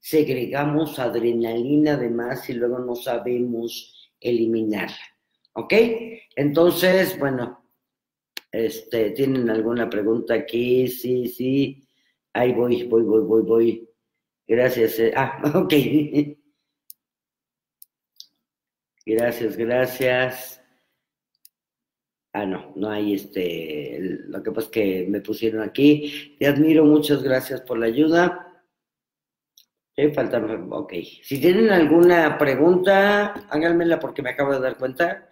segregamos 0.00 0.98
adrenalina 0.98 1.94
además 1.94 2.48
y 2.50 2.54
luego 2.54 2.78
no 2.78 2.94
sabemos 2.94 4.03
eliminarla? 4.24 4.96
¿Ok? 5.52 5.72
Entonces, 6.34 7.16
bueno, 7.18 7.64
este, 8.50 9.10
¿tienen 9.10 9.48
alguna 9.50 9.88
pregunta 9.88 10.34
aquí? 10.34 10.88
Sí, 10.88 11.28
sí. 11.28 11.88
Ahí 12.32 12.52
voy, 12.52 12.84
voy, 12.84 13.02
voy, 13.02 13.22
voy, 13.22 13.42
voy. 13.42 13.88
Gracias. 14.46 14.98
Eh. 14.98 15.12
Ah, 15.16 15.40
ok. 15.54 15.74
Gracias, 19.06 19.56
gracias. 19.56 20.62
Ah, 22.32 22.46
no, 22.46 22.72
no 22.74 22.90
hay 22.90 23.14
este. 23.14 23.98
Lo 24.26 24.42
que 24.42 24.50
pasa 24.50 24.66
es 24.66 24.72
que 24.72 25.06
me 25.08 25.20
pusieron 25.20 25.62
aquí. 25.62 26.36
Te 26.38 26.46
admiro, 26.46 26.84
muchas 26.84 27.22
gracias 27.22 27.60
por 27.60 27.78
la 27.78 27.86
ayuda. 27.86 28.53
¿Qué 29.96 30.12
falta? 30.12 30.44
Ok. 30.70 30.92
Si 31.22 31.40
tienen 31.40 31.70
alguna 31.70 32.36
pregunta, 32.36 33.32
háganmela 33.48 34.00
porque 34.00 34.22
me 34.22 34.30
acabo 34.30 34.52
de 34.52 34.60
dar 34.60 34.76
cuenta 34.76 35.30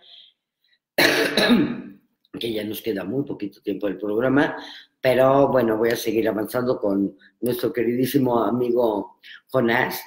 que 2.39 2.53
ya 2.53 2.63
nos 2.63 2.81
queda 2.81 3.03
muy 3.03 3.25
poquito 3.25 3.61
tiempo 3.61 3.89
del 3.89 3.99
programa. 3.99 4.57
Pero 5.01 5.49
bueno, 5.49 5.77
voy 5.77 5.89
a 5.91 5.97
seguir 5.97 6.29
avanzando 6.29 6.79
con 6.79 7.19
nuestro 7.41 7.73
queridísimo 7.73 8.39
amigo 8.41 9.19
Jonás. 9.49 10.01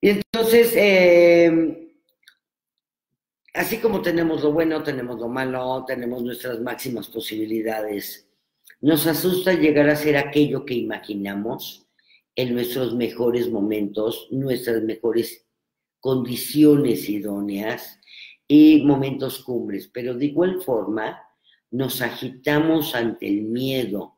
Y 0.00 0.10
entonces, 0.10 0.72
eh, 0.74 1.90
así 3.52 3.78
como 3.78 4.00
tenemos 4.00 4.42
lo 4.42 4.52
bueno, 4.52 4.82
tenemos 4.82 5.18
lo 5.18 5.28
malo, 5.28 5.84
tenemos 5.86 6.22
nuestras 6.22 6.58
máximas 6.60 7.08
posibilidades. 7.08 8.30
Nos 8.80 9.06
asusta 9.06 9.52
llegar 9.52 9.90
a 9.90 9.96
ser 9.96 10.16
aquello 10.16 10.64
que 10.64 10.74
imaginamos 10.74 11.85
en 12.36 12.54
nuestros 12.54 12.94
mejores 12.94 13.50
momentos, 13.50 14.28
nuestras 14.30 14.82
mejores 14.82 15.46
condiciones 15.98 17.08
idóneas 17.08 17.98
y 18.46 18.84
momentos 18.84 19.42
cumbres, 19.42 19.90
pero 19.92 20.14
de 20.14 20.26
igual 20.26 20.60
forma 20.62 21.20
nos 21.70 22.00
agitamos 22.02 22.94
ante 22.94 23.26
el 23.26 23.42
miedo 23.42 24.16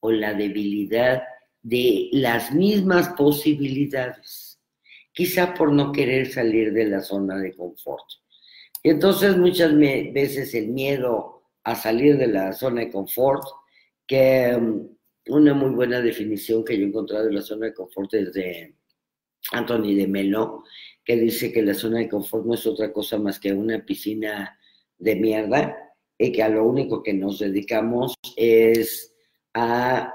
o 0.00 0.12
la 0.12 0.34
debilidad 0.34 1.22
de 1.62 2.10
las 2.12 2.52
mismas 2.52 3.08
posibilidades, 3.16 4.60
quizá 5.12 5.54
por 5.54 5.72
no 5.72 5.90
querer 5.90 6.30
salir 6.30 6.72
de 6.72 6.84
la 6.84 7.00
zona 7.00 7.38
de 7.38 7.54
confort. 7.54 8.04
Y 8.82 8.90
entonces 8.90 9.36
muchas 9.38 9.74
veces 9.76 10.54
el 10.54 10.68
miedo 10.68 11.42
a 11.64 11.74
salir 11.74 12.18
de 12.18 12.26
la 12.26 12.52
zona 12.52 12.82
de 12.82 12.90
confort, 12.90 13.42
que 14.06 14.54
mm, 14.54 14.94
una 15.28 15.54
muy 15.54 15.70
buena 15.70 16.00
definición 16.00 16.64
que 16.64 16.76
yo 16.76 16.84
he 16.84 16.88
encontrado 16.88 17.26
de 17.26 17.32
la 17.32 17.42
zona 17.42 17.66
de 17.66 17.74
confort 17.74 18.12
de 18.12 18.74
Anthony 19.52 19.94
de 19.94 20.06
Melo, 20.06 20.64
que 21.04 21.16
dice 21.16 21.52
que 21.52 21.62
la 21.62 21.74
zona 21.74 21.98
de 21.98 22.08
confort 22.08 22.44
no 22.46 22.54
es 22.54 22.66
otra 22.66 22.92
cosa 22.92 23.18
más 23.18 23.38
que 23.38 23.52
una 23.52 23.84
piscina 23.84 24.58
de 24.98 25.16
mierda 25.16 25.76
y 26.18 26.32
que 26.32 26.42
a 26.42 26.48
lo 26.48 26.64
único 26.64 27.02
que 27.02 27.12
nos 27.12 27.38
dedicamos 27.38 28.14
es 28.36 29.14
a 29.54 30.14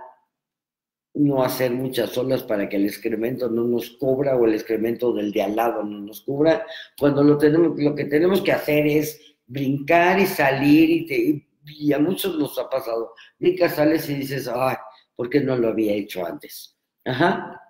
no 1.16 1.43
hacer 1.43 1.72
muchas 1.72 2.18
olas 2.18 2.43
para 2.43 2.70
que 2.70 2.78
el 2.78 2.86
excremento 2.86 3.49
no 3.49 3.64
nos 3.64 3.89
cubra 3.91 4.36
o 4.36 4.45
el 4.45 4.53
excremento 4.53 5.12
del 5.12 5.32
de 5.32 5.41
al 5.41 5.55
lado 5.55 5.84
no 5.84 5.99
nos 5.99 6.22
cubra, 6.22 6.66
cuando 6.97 7.24
lo, 7.24 7.38
tenemos, 7.38 7.80
lo 7.80 7.95
que 7.95 8.05
tenemos 8.05 8.41
que 8.41 8.51
hacer 8.51 8.88
es 8.88 9.20
brincar 9.45 10.20
y 10.20 10.28
salir 10.28 10.89
y, 11.12 11.47
y 11.66 11.93
a 11.93 11.99
muchos 11.99 12.38
nos 12.38 12.57
ha 12.57 12.70
pasado, 12.70 13.14
brincas, 13.39 13.76
sales 13.76 14.10
y 14.10 14.16
dices, 14.16 14.47
ay, 14.47 14.76
¿por 15.20 15.30
qué 15.30 15.41
no 15.41 15.57
lo 15.57 15.67
había 15.67 15.91
hecho 15.91 16.26
antes? 16.26 16.78
Ajá. 17.03 17.67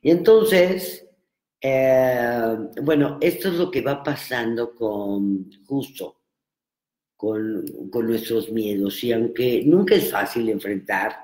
Y 0.00 0.10
entonces, 0.10 1.06
eh, 1.60 2.56
bueno, 2.82 3.18
esto 3.20 3.48
es 3.48 3.54
lo 3.56 3.70
que 3.70 3.82
va 3.82 4.02
pasando 4.02 4.74
con 4.74 5.50
justo, 5.66 6.22
con, 7.14 7.90
con 7.90 8.06
nuestros 8.06 8.50
miedos. 8.50 9.04
Y 9.04 9.12
aunque 9.12 9.64
nunca 9.66 9.96
es 9.96 10.10
fácil 10.10 10.48
enfrentar, 10.48 11.14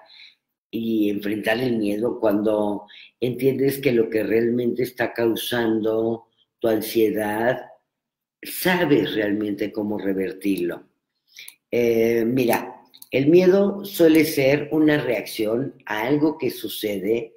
y 0.71 1.09
enfrentar 1.09 1.59
el 1.61 1.79
miedo 1.79 2.21
cuando 2.21 2.87
entiendes 3.21 3.79
que 3.79 3.93
lo 3.93 4.11
que 4.11 4.23
realmente 4.23 4.83
está 4.83 5.15
causando 5.15 6.27
tu 6.59 6.69
ansiedad, 6.69 7.71
sabes 8.43 9.15
realmente 9.15 9.73
cómo 9.73 9.97
revertirlo. 9.97 10.91
Eh, 11.71 12.23
mira, 12.27 12.80
el 13.11 13.27
miedo 13.27 13.85
suele 13.85 14.25
ser 14.25 14.69
una 14.73 15.01
reacción 15.03 15.75
a 15.87 16.03
algo 16.03 16.39
que 16.39 16.51
sucede 16.51 17.37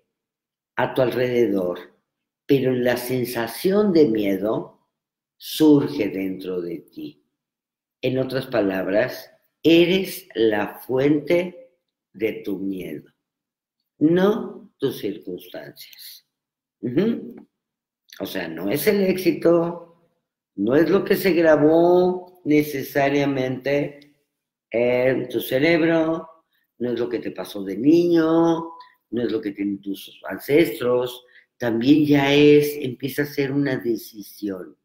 a 0.75 0.93
tu 0.93 1.01
alrededor, 1.01 1.95
pero 2.45 2.73
la 2.73 2.97
sensación 2.97 3.93
de 3.93 4.07
miedo 4.07 4.87
surge 5.37 6.09
dentro 6.09 6.61
de 6.61 6.79
ti. 6.79 7.23
En 8.01 8.17
otras 8.19 8.47
palabras, 8.47 9.31
eres 9.61 10.27
la 10.35 10.79
fuente 10.79 11.71
de 12.13 12.33
tu 12.43 12.59
miedo 12.59 13.13
no 14.03 14.69
tus 14.77 14.99
circunstancias. 14.99 16.27
O 18.19 18.25
sea, 18.25 18.47
no 18.47 18.69
es 18.69 18.85
el 18.87 19.01
éxito, 19.03 20.09
no 20.55 20.75
es 20.75 20.89
lo 20.89 21.05
que 21.05 21.15
se 21.15 21.31
grabó 21.31 22.41
necesariamente 22.43 24.02
tu 25.29 25.39
cerebro, 25.39 26.27
no 26.79 26.91
es 26.91 26.99
lo 26.99 27.07
que 27.07 27.19
te 27.19 27.31
pasó 27.31 27.63
de 27.63 27.77
niño, 27.77 28.71
no 29.11 29.21
es 29.21 29.31
lo 29.31 29.39
que 29.39 29.51
tienen 29.51 29.79
tus 29.79 30.19
ancestros, 30.27 31.25
también 31.57 32.05
ya 32.05 32.33
es, 32.33 32.77
empieza 32.81 33.21
a 33.21 33.27
ser 33.27 33.51
una 33.51 33.77
decisión. 33.77 34.75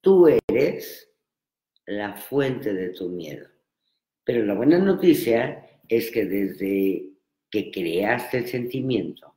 Tú 0.00 0.26
eres 0.48 1.10
la 1.86 2.16
fuente 2.16 2.72
de 2.72 2.90
tu 2.90 3.08
miedo. 3.10 3.46
Pero 4.24 4.44
la 4.44 4.54
buena 4.54 4.78
noticia 4.78 5.80
es 5.88 6.10
que 6.10 6.24
desde 6.24 7.10
que 7.50 7.70
creaste 7.70 8.38
el 8.38 8.46
sentimiento, 8.46 9.36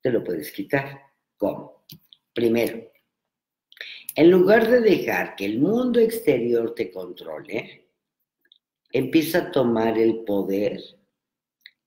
te 0.00 0.10
lo 0.10 0.22
puedes 0.22 0.52
quitar. 0.52 1.00
¿Cómo? 1.36 1.84
Primero, 2.32 2.90
en 4.14 4.30
lugar 4.30 4.70
de 4.70 4.80
dejar 4.80 5.36
que 5.36 5.46
el 5.46 5.58
mundo 5.58 6.00
exterior 6.00 6.74
te 6.74 6.90
controle, 6.90 7.89
empieza 8.92 9.38
a 9.38 9.50
tomar 9.50 9.98
el 9.98 10.24
poder 10.24 10.80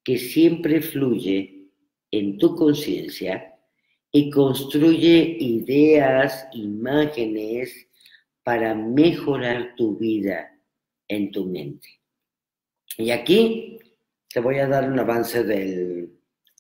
que 0.04 0.18
siempre 0.18 0.82
fluye 0.82 1.70
en 2.12 2.38
tu 2.38 2.56
conciencia 2.56 3.56
y 4.12 4.30
construye 4.30 5.38
ideas, 5.40 6.48
imágenes 6.54 7.88
para 8.44 8.76
mejorar 8.76 9.74
tu 9.76 9.98
vida 9.98 10.60
en 11.08 11.32
tu 11.32 11.46
mente. 11.46 11.88
Y 12.98 13.10
aquí 13.10 13.80
te 14.32 14.40
voy 14.40 14.60
a 14.60 14.68
dar 14.68 14.90
un 14.90 15.00
avance 15.00 15.44
del, 15.44 16.12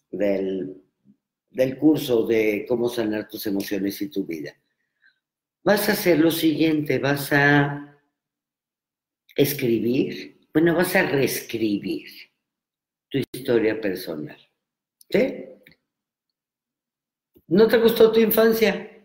del, 0.09 0.81
del 1.51 1.77
curso 1.77 2.25
de 2.25 2.65
cómo 2.67 2.89
sanar 2.89 3.27
tus 3.27 3.45
emociones 3.45 4.01
y 4.01 4.09
tu 4.09 4.25
vida. 4.25 4.55
Vas 5.63 5.87
a 5.89 5.93
hacer 5.93 6.19
lo 6.19 6.31
siguiente, 6.31 6.97
vas 6.99 7.31
a 7.31 7.99
escribir, 9.35 10.32
bueno, 10.53 10.75
vas 10.75 10.95
a 10.95 11.09
reescribir 11.09 12.07
tu 13.09 13.19
historia 13.33 13.79
personal. 13.81 14.37
¿Sí? 15.09 15.45
¿No 17.47 17.67
te 17.67 17.77
gustó 17.77 18.11
tu 18.11 18.19
infancia? 18.19 19.03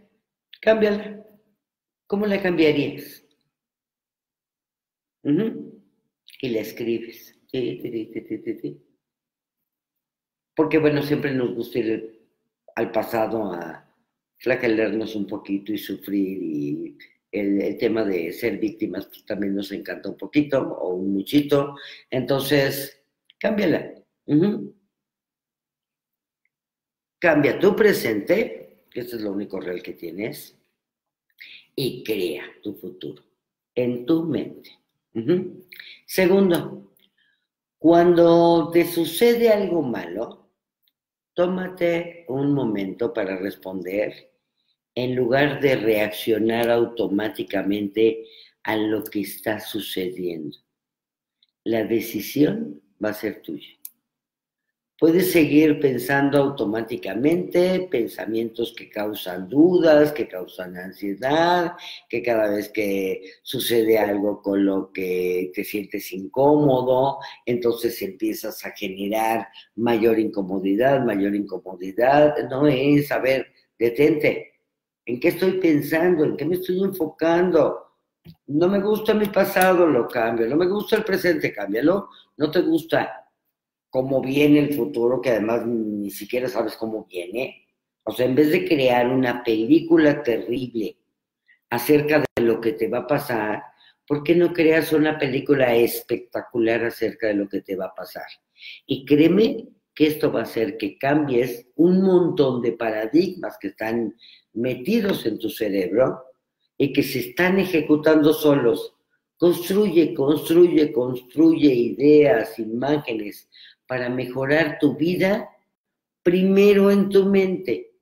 Cámbiala. 0.60 1.24
¿Cómo 2.06 2.26
la 2.26 2.42
cambiarías? 2.42 3.24
Y 6.40 6.48
la 6.50 6.60
escribes. 6.60 7.34
Porque 10.54 10.78
bueno, 10.78 11.02
siempre 11.02 11.32
nos 11.32 11.54
gusta 11.54 11.78
ir 11.78 12.28
al 12.76 12.92
pasado 12.92 13.52
a 13.52 13.88
flagelarnos 14.38 15.14
un 15.16 15.26
poquito 15.26 15.72
y 15.72 15.78
sufrir 15.78 16.42
y 16.42 16.98
el, 17.30 17.76
tema 17.78 18.04
de 18.04 18.32
ser 18.32 18.58
víctimas 18.58 19.06
pues, 19.06 19.24
también 19.24 19.54
nos 19.54 19.70
encanta 19.72 20.08
un 20.08 20.16
poquito 20.16 20.60
o 20.60 20.94
un 20.94 21.12
muchito. 21.12 21.76
Entonces, 22.10 23.02
cámbiala. 23.38 23.94
Cambia 27.18 27.58
tu 27.58 27.74
presente, 27.74 28.84
que 28.90 29.00
es 29.00 29.12
lo 29.14 29.32
único 29.32 29.60
real 29.60 29.82
que 29.82 29.94
tienes, 29.94 30.56
y 31.74 32.02
crea 32.04 32.44
tu 32.62 32.74
futuro 32.74 33.22
en 33.74 34.04
tu 34.04 34.24
mente. 34.24 34.78
Segundo, 36.06 36.94
cuando 37.78 38.70
te 38.72 38.84
sucede 38.84 39.50
algo 39.50 39.82
malo, 39.82 40.50
tómate 41.34 42.24
un 42.28 42.52
momento 42.52 43.12
para 43.12 43.36
responder 43.36 44.32
en 44.98 45.14
lugar 45.14 45.60
de 45.60 45.76
reaccionar 45.76 46.68
automáticamente 46.70 48.24
a 48.64 48.76
lo 48.76 49.04
que 49.04 49.20
está 49.20 49.60
sucediendo. 49.60 50.56
La 51.62 51.84
decisión 51.84 52.82
va 53.02 53.10
a 53.10 53.14
ser 53.14 53.40
tuya. 53.40 53.68
Puedes 54.98 55.30
seguir 55.30 55.78
pensando 55.78 56.38
automáticamente 56.38 57.86
pensamientos 57.88 58.74
que 58.76 58.90
causan 58.90 59.48
dudas, 59.48 60.10
que 60.10 60.26
causan 60.26 60.76
ansiedad, 60.76 61.74
que 62.08 62.20
cada 62.20 62.50
vez 62.50 62.68
que 62.70 63.22
sucede 63.42 63.98
algo 63.98 64.42
con 64.42 64.66
lo 64.66 64.90
que 64.92 65.52
te 65.54 65.62
sientes 65.62 66.12
incómodo, 66.12 67.18
entonces 67.46 68.02
empiezas 68.02 68.66
a 68.66 68.72
generar 68.72 69.46
mayor 69.76 70.18
incomodidad, 70.18 71.04
mayor 71.04 71.36
incomodidad. 71.36 72.34
No 72.50 72.66
es, 72.66 73.12
a 73.12 73.20
ver, 73.20 73.46
detente. 73.78 74.47
¿En 75.08 75.18
qué 75.18 75.28
estoy 75.28 75.52
pensando? 75.52 76.22
¿En 76.22 76.36
qué 76.36 76.44
me 76.44 76.56
estoy 76.56 76.82
enfocando? 76.82 77.94
No 78.48 78.68
me 78.68 78.78
gusta 78.78 79.14
mi 79.14 79.24
pasado, 79.24 79.86
lo 79.86 80.06
cambio. 80.06 80.46
No 80.46 80.56
me 80.56 80.66
gusta 80.66 80.96
el 80.96 81.04
presente, 81.04 81.50
cámbialo. 81.50 82.10
No 82.36 82.50
te 82.50 82.60
gusta 82.60 83.26
cómo 83.88 84.20
viene 84.20 84.58
el 84.58 84.74
futuro, 84.74 85.18
que 85.22 85.30
además 85.30 85.64
ni 85.66 86.10
siquiera 86.10 86.46
sabes 86.46 86.76
cómo 86.76 87.06
viene. 87.06 87.68
O 88.02 88.12
sea, 88.12 88.26
en 88.26 88.34
vez 88.34 88.50
de 88.50 88.68
crear 88.68 89.08
una 89.08 89.42
película 89.42 90.22
terrible 90.22 90.98
acerca 91.70 92.22
de 92.36 92.42
lo 92.42 92.60
que 92.60 92.72
te 92.72 92.88
va 92.88 92.98
a 92.98 93.06
pasar, 93.06 93.62
¿por 94.06 94.22
qué 94.22 94.34
no 94.34 94.52
creas 94.52 94.92
una 94.92 95.18
película 95.18 95.74
espectacular 95.74 96.84
acerca 96.84 97.28
de 97.28 97.34
lo 97.34 97.48
que 97.48 97.62
te 97.62 97.76
va 97.76 97.86
a 97.86 97.94
pasar? 97.94 98.26
Y 98.84 99.06
créeme 99.06 99.68
que 99.94 100.06
esto 100.06 100.30
va 100.30 100.40
a 100.40 100.42
hacer 100.42 100.76
que 100.76 100.98
cambies 100.98 101.66
un 101.76 102.02
montón 102.02 102.60
de 102.60 102.72
paradigmas 102.72 103.56
que 103.58 103.68
están 103.68 104.14
metidos 104.58 105.24
en 105.26 105.38
tu 105.38 105.48
cerebro 105.48 106.24
y 106.76 106.92
que 106.92 107.02
se 107.02 107.20
están 107.20 107.58
ejecutando 107.58 108.32
solos. 108.32 108.94
Construye, 109.36 110.14
construye, 110.14 110.92
construye 110.92 111.72
ideas, 111.72 112.58
imágenes, 112.58 113.48
para 113.86 114.08
mejorar 114.08 114.78
tu 114.78 114.96
vida, 114.96 115.48
primero 116.22 116.90
en 116.90 117.08
tu 117.08 117.24
mente. 117.24 117.92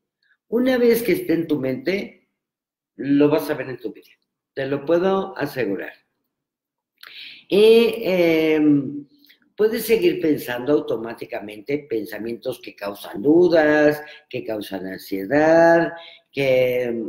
Una 0.48 0.78
vez 0.78 1.02
que 1.02 1.12
esté 1.12 1.34
en 1.34 1.46
tu 1.46 1.60
mente, 1.60 2.28
lo 2.96 3.28
vas 3.28 3.48
a 3.50 3.54
ver 3.54 3.70
en 3.70 3.78
tu 3.78 3.92
vida. 3.92 4.10
Te 4.54 4.66
lo 4.66 4.84
puedo 4.84 5.36
asegurar. 5.36 5.92
Y 7.48 8.02
em, 8.02 9.06
puedes 9.56 9.86
seguir 9.86 10.20
pensando 10.20 10.74
automáticamente 10.74 11.86
pensamientos 11.88 12.60
que 12.60 12.76
causan 12.76 13.22
dudas, 13.22 14.02
que 14.28 14.44
causan 14.44 14.86
ansiedad, 14.86 15.94
que 16.30 17.06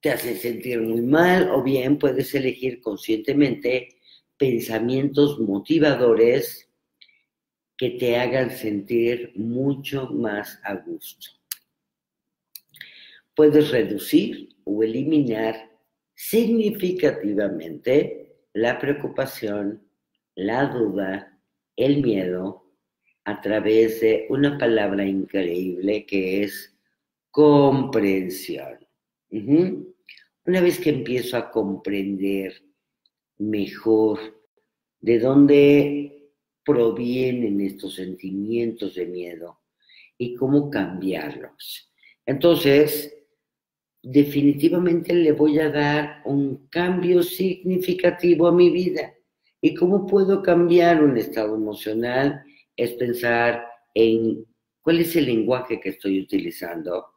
te 0.00 0.10
hacen 0.10 0.36
sentir 0.36 0.82
muy 0.82 1.00
mal, 1.00 1.48
o 1.50 1.62
bien 1.62 1.98
puedes 1.98 2.34
elegir 2.34 2.80
conscientemente 2.80 4.00
pensamientos 4.36 5.38
motivadores 5.38 6.68
que 7.76 7.90
te 7.90 8.16
hagan 8.16 8.50
sentir 8.50 9.30
mucho 9.36 10.08
más 10.10 10.58
a 10.64 10.74
gusto. 10.74 11.28
Puedes 13.34 13.70
reducir 13.70 14.56
o 14.64 14.82
eliminar 14.82 15.70
significativamente 16.14 18.36
la 18.52 18.78
preocupación, 18.78 19.83
la 20.34 20.66
duda, 20.66 21.38
el 21.76 22.02
miedo 22.02 22.64
a 23.24 23.40
través 23.40 24.00
de 24.00 24.26
una 24.28 24.58
palabra 24.58 25.04
increíble 25.04 26.04
que 26.06 26.42
es 26.42 26.76
comprensión. 27.30 28.78
Una 29.30 30.60
vez 30.60 30.78
que 30.78 30.90
empiezo 30.90 31.36
a 31.36 31.50
comprender 31.50 32.62
mejor 33.38 34.20
de 35.00 35.18
dónde 35.18 36.30
provienen 36.64 37.60
estos 37.60 37.94
sentimientos 37.94 38.94
de 38.94 39.06
miedo 39.06 39.60
y 40.16 40.34
cómo 40.34 40.70
cambiarlos. 40.70 41.90
Entonces, 42.26 43.14
definitivamente 44.02 45.14
le 45.14 45.32
voy 45.32 45.58
a 45.58 45.70
dar 45.70 46.22
un 46.24 46.68
cambio 46.68 47.22
significativo 47.22 48.46
a 48.46 48.52
mi 48.52 48.70
vida. 48.70 49.13
¿Y 49.64 49.74
cómo 49.74 50.06
puedo 50.06 50.42
cambiar 50.42 51.02
un 51.02 51.16
estado 51.16 51.54
emocional? 51.54 52.44
Es 52.76 52.92
pensar 52.96 53.66
en 53.94 54.44
cuál 54.82 55.00
es 55.00 55.16
el 55.16 55.24
lenguaje 55.24 55.80
que 55.80 55.88
estoy 55.88 56.20
utilizando, 56.20 57.14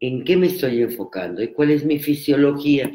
en 0.00 0.24
qué 0.24 0.36
me 0.36 0.48
estoy 0.48 0.82
enfocando 0.82 1.40
y 1.40 1.52
cuál 1.52 1.70
es 1.70 1.84
mi 1.84 2.00
fisiología. 2.00 2.90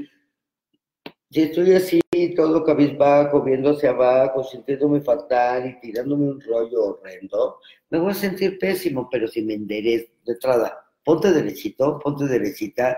Si 1.32 1.42
estoy 1.44 1.72
así 1.76 2.02
todo 2.36 2.66
cabizbajo, 2.66 3.42
viendo 3.42 3.70
hacia 3.70 3.92
abajo, 3.92 4.44
sintiéndome 4.44 5.00
fatal 5.00 5.66
y 5.66 5.80
tirándome 5.80 6.32
un 6.32 6.42
rollo 6.42 6.84
horrendo, 6.84 7.60
me 7.90 8.00
voy 8.00 8.12
a 8.12 8.16
sentir 8.16 8.60
pésimo, 8.60 9.08
pero 9.10 9.30
si 9.30 9.44
me 9.44 9.54
enderez 9.54 10.10
de 10.26 10.34
entrada, 10.34 10.78
ponte 11.06 11.32
derechito, 11.32 12.00
ponte 12.00 12.26
derechita, 12.26 12.98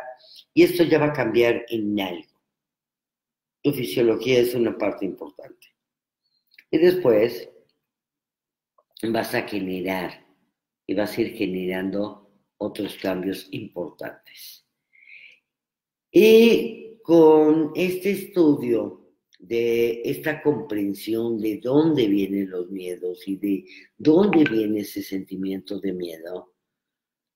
y 0.51 0.63
esto 0.63 0.83
ya 0.83 0.97
va 0.97 1.05
a 1.05 1.13
cambiar 1.13 1.63
en 1.69 1.99
algo. 1.99 2.41
Tu 3.61 3.71
fisiología 3.71 4.39
es 4.39 4.55
una 4.55 4.75
parte 4.75 5.05
importante. 5.05 5.74
Y 6.71 6.77
después 6.77 7.49
vas 9.03 9.33
a 9.33 9.43
generar 9.43 10.25
y 10.87 10.93
vas 10.93 11.17
a 11.17 11.21
ir 11.21 11.33
generando 11.33 12.29
otros 12.57 12.97
cambios 13.01 13.47
importantes. 13.51 14.65
Y 16.11 16.99
con 17.03 17.71
este 17.75 18.11
estudio 18.11 19.01
de 19.39 20.01
esta 20.05 20.41
comprensión 20.41 21.39
de 21.39 21.59
dónde 21.61 22.07
vienen 22.07 22.49
los 22.49 22.69
miedos 22.71 23.27
y 23.27 23.35
de 23.35 23.65
dónde 23.97 24.43
viene 24.43 24.81
ese 24.81 25.03
sentimiento 25.03 25.79
de 25.79 25.93
miedo, 25.93 26.55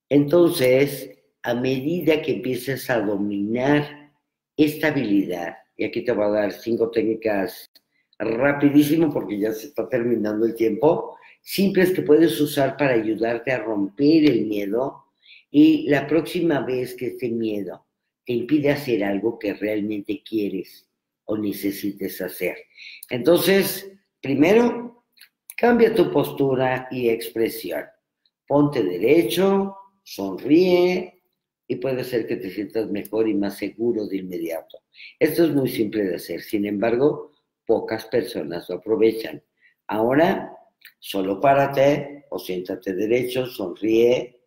entonces, 0.10 1.12
a 1.44 1.54
medida 1.54 2.22
que 2.22 2.34
empieces 2.34 2.90
a 2.90 3.00
dominar 3.00 4.12
esta 4.58 4.88
habilidad, 4.88 5.56
y 5.78 5.86
aquí 5.86 6.04
te 6.04 6.12
voy 6.12 6.26
a 6.26 6.30
dar 6.30 6.52
cinco 6.52 6.90
técnicas 6.90 7.70
rapidísimo 8.20 9.12
porque 9.12 9.40
ya 9.40 9.54
se 9.54 9.68
está 9.68 9.88
terminando 9.90 10.46
el 10.46 10.54
tiempo, 10.54 11.18
simples 11.42 11.92
que 11.92 12.02
puedes 12.02 12.40
usar 12.40 12.78
para 12.78 12.94
ayudarte 12.94 13.52
a 13.52 13.64
romper 13.64 14.30
el 14.30 14.46
miedo 14.46 15.06
y 15.50 15.88
la 15.90 16.06
próxima 16.06 16.60
vez 16.62 16.94
que 16.94 17.08
este 17.08 17.30
miedo 17.30 17.86
te 18.26 18.34
impide 18.34 18.72
hacer 18.72 19.04
algo 19.04 19.40
que 19.40 19.54
realmente 19.54 20.22
quieres, 20.24 20.88
o 21.26 21.38
necesites 21.38 22.22
hacer. 22.22 22.58
Entonces, 23.10 23.92
primero, 24.22 25.00
Cambia 25.60 25.94
tu 25.94 26.10
postura 26.10 26.88
y 26.90 27.10
expresión. 27.10 27.84
Ponte 28.48 28.82
derecho, 28.82 29.76
sonríe 30.04 31.22
y 31.68 31.76
puede 31.76 32.06
ser 32.06 32.28
que 32.28 32.38
te 32.38 32.50
sientas 32.50 32.90
mejor 32.90 33.28
y 33.28 33.34
más 33.34 33.58
seguro 33.58 34.08
de 34.08 34.20
inmediato. 34.20 34.78
Esto 35.20 35.44
es 35.44 35.54
muy 35.54 35.68
simple 35.68 36.06
de 36.06 36.16
hacer, 36.16 36.40
sin 36.44 36.66
embargo, 36.66 37.34
pocas 37.70 38.06
personas 38.06 38.68
lo 38.68 38.78
aprovechan. 38.78 39.44
Ahora, 39.86 40.58
solo 40.98 41.40
párate 41.40 42.26
o 42.32 42.40
siéntate 42.40 42.96
derecho, 42.96 43.46
sonríe 43.46 44.42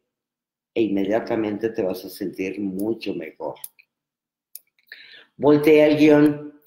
e 0.75 0.83
inmediatamente 0.83 1.71
te 1.71 1.83
vas 1.83 2.05
a 2.05 2.11
sentir 2.11 2.61
mucho 2.61 3.15
mejor. 3.15 3.55
Voltea 5.37 5.87
el 5.87 5.99
guion. 5.99 6.61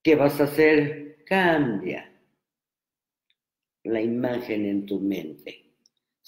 ¿Qué 0.00 0.14
vas 0.14 0.40
a 0.40 0.44
hacer? 0.44 1.24
Cambia 1.26 2.06
la 3.82 4.00
imagen 4.00 4.64
en 4.64 4.86
tu 4.86 5.00
mente. 5.00 5.69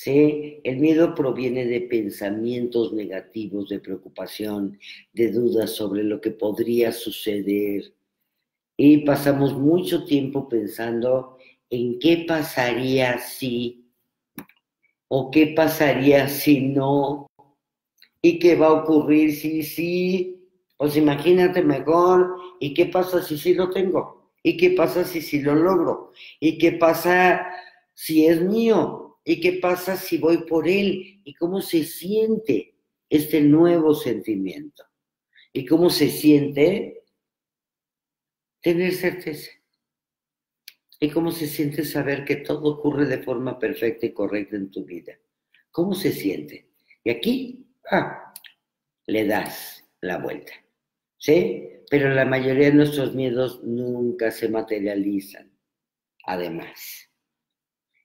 ¿Sí? 0.02 0.58
El 0.64 0.78
miedo 0.78 1.14
proviene 1.14 1.64
de 1.64 1.82
pensamientos 1.82 2.92
negativos, 2.92 3.68
de 3.68 3.78
preocupación, 3.78 4.76
de 5.12 5.30
dudas 5.30 5.70
sobre 5.70 6.02
lo 6.02 6.20
que 6.20 6.32
podría 6.32 6.90
suceder. 6.90 7.94
Y 8.76 9.04
pasamos 9.04 9.56
mucho 9.56 10.04
tiempo 10.04 10.48
pensando 10.48 11.38
en 11.70 12.00
qué 12.00 12.24
pasaría 12.26 13.20
si, 13.20 13.92
o 15.06 15.30
qué 15.30 15.54
pasaría 15.54 16.26
si 16.28 16.62
no, 16.62 17.28
y 18.20 18.40
qué 18.40 18.56
va 18.56 18.66
a 18.66 18.82
ocurrir 18.82 19.36
si 19.36 19.62
sí, 19.62 20.48
pues 20.78 20.96
imagínate 20.96 21.62
mejor, 21.62 22.34
y 22.58 22.74
qué 22.74 22.86
pasa 22.86 23.22
si 23.22 23.38
sí 23.38 23.54
lo 23.54 23.70
tengo. 23.70 24.32
¿Y 24.42 24.56
qué 24.56 24.70
pasa 24.70 25.04
si 25.04 25.22
sí 25.22 25.40
lo 25.42 25.54
logro? 25.54 26.10
¿Y 26.40 26.58
qué 26.58 26.72
pasa 26.72 27.46
si 27.94 28.26
es 28.26 28.42
mío? 28.42 29.01
¿Y 29.24 29.40
qué 29.40 29.54
pasa 29.54 29.96
si 29.96 30.18
voy 30.18 30.44
por 30.46 30.68
él? 30.68 31.20
¿Y 31.24 31.34
cómo 31.34 31.60
se 31.60 31.84
siente 31.84 32.74
este 33.08 33.40
nuevo 33.40 33.94
sentimiento? 33.94 34.84
¿Y 35.52 35.64
cómo 35.66 35.90
se 35.90 36.08
siente 36.08 37.04
tener 38.60 38.92
certeza? 38.94 39.50
¿Y 40.98 41.10
cómo 41.10 41.30
se 41.30 41.46
siente 41.46 41.84
saber 41.84 42.24
que 42.24 42.36
todo 42.36 42.78
ocurre 42.78 43.06
de 43.06 43.18
forma 43.18 43.58
perfecta 43.58 44.06
y 44.06 44.12
correcta 44.12 44.56
en 44.56 44.70
tu 44.70 44.84
vida? 44.84 45.18
¿Cómo 45.70 45.94
se 45.94 46.12
siente? 46.12 46.70
Y 47.04 47.10
aquí, 47.10 47.66
ah, 47.90 48.32
le 49.06 49.26
das 49.26 49.84
la 50.00 50.18
vuelta. 50.18 50.52
¿Sí? 51.18 51.68
pero 51.92 52.08
la 52.08 52.24
mayoría 52.24 52.70
de 52.70 52.72
nuestros 52.72 53.14
miedos 53.14 53.62
nunca 53.64 54.30
se 54.30 54.48
materializan, 54.48 55.52
además. 56.24 57.01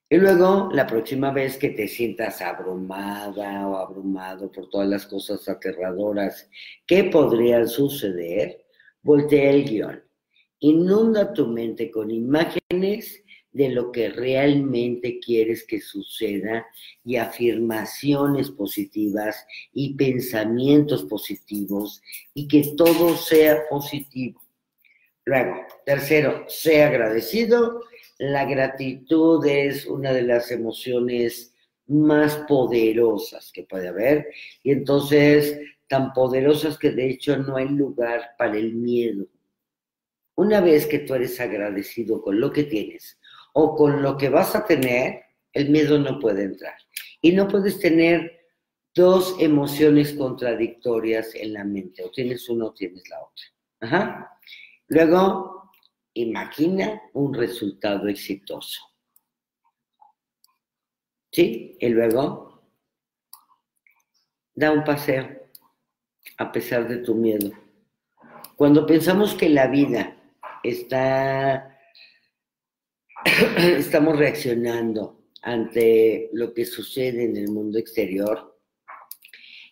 Y 0.10 0.16
luego, 0.16 0.70
la 0.72 0.88
próxima 0.88 1.32
vez 1.32 1.58
que 1.58 1.70
te 1.70 1.86
sientas 1.86 2.41
abrumada 2.41 3.68
o 3.68 3.76
abrumado 3.76 4.49
por 4.49 4.70
todas 4.70 4.88
las 4.88 5.05
cosas 5.05 5.49
aterradoras 5.49 6.49
que 6.86 7.05
podrían 7.05 7.68
suceder, 7.68 8.66
voltea 9.01 9.51
el 9.51 9.66
guion. 9.66 10.03
Inunda 10.60 11.34
tu 11.34 11.47
mente 11.47 11.91
con 11.91 12.10
imágenes 12.10 13.22
de 13.51 13.70
lo 13.70 13.91
que 13.91 14.10
realmente 14.10 15.20
quieres 15.20 15.66
que 15.66 15.82
suceda 15.82 16.66
y 17.03 17.18
afirmaciones 17.18 18.49
positivas 18.51 19.45
y 19.74 19.95
pensamientos 19.95 21.03
positivos 21.03 22.01
y 22.34 22.47
que 22.47 22.76
todo 22.78 23.16
sea 23.18 23.68
positivo. 23.70 24.41
Luego, 25.26 25.55
tercero, 25.86 26.45
sea 26.47 26.88
agradecido. 26.88 27.82
La 28.20 28.45
gratitud 28.45 29.45
es 29.45 29.86
una 29.86 30.11
de 30.11 30.24
las 30.24 30.51
emociones 30.51 31.53
más 31.88 32.36
poderosas 32.47 33.51
que 33.53 33.63
puede 33.63 33.88
haber 33.88 34.28
y 34.63 34.72
entonces 34.72 35.59
tan 35.88 36.13
poderosas 36.13 36.78
que 36.78 36.91
de 36.91 37.09
hecho 37.09 37.38
no 37.38 37.55
hay 37.55 37.70
lugar 37.70 38.32
para 38.38 38.57
el 38.57 38.74
miedo. 38.76 39.26
Una 40.36 40.61
vez 40.61 40.86
que 40.86 40.99
tú 40.99 41.15
eres 41.15 41.39
agradecido 41.39 42.22
con 42.22 42.39
lo 42.39 42.51
que 42.51 42.63
tienes, 42.63 43.18
o 43.59 43.76
con 43.76 44.03
lo 44.03 44.18
que 44.18 44.30
vas 44.30 44.55
a 44.55 44.65
tener, 44.68 45.24
el 45.51 45.72
miedo 45.72 45.97
no 45.97 46.20
puede 46.20 46.43
entrar. 46.43 46.76
Y 47.22 47.32
no 47.32 47.47
puedes 47.47 47.80
tener 47.80 48.45
dos 48.93 49.36
emociones 49.39 50.13
contradictorias 50.13 51.34
en 51.34 51.53
la 51.53 51.63
mente. 51.63 52.03
O 52.03 52.11
tienes 52.11 52.47
una 52.49 52.65
o 52.65 52.74
tienes 52.74 53.03
la 53.09 53.18
otra. 53.20 54.30
Luego, 54.89 55.57
imagina 56.22 57.01
un 57.13 57.34
resultado 57.34 58.07
exitoso. 58.07 58.82
¿Sí? 61.32 61.78
Y 61.80 61.89
luego, 61.89 62.63
da 64.53 64.72
un 64.72 64.84
paseo 64.84 65.28
a 66.38 66.51
pesar 66.51 66.88
de 66.88 66.97
tu 66.97 67.15
miedo. 67.15 67.51
Cuando 68.55 68.86
pensamos 68.86 69.36
que 69.36 69.49
la 69.49 69.68
vida 69.68 70.18
está 70.63 71.78
estamos 73.57 74.18
reaccionando 74.18 75.30
ante 75.41 76.30
lo 76.34 76.53
que 76.53 76.65
sucede 76.65 77.26
en 77.26 77.38
el 77.38 77.49
mundo 77.49 77.78
exterior, 77.78 78.59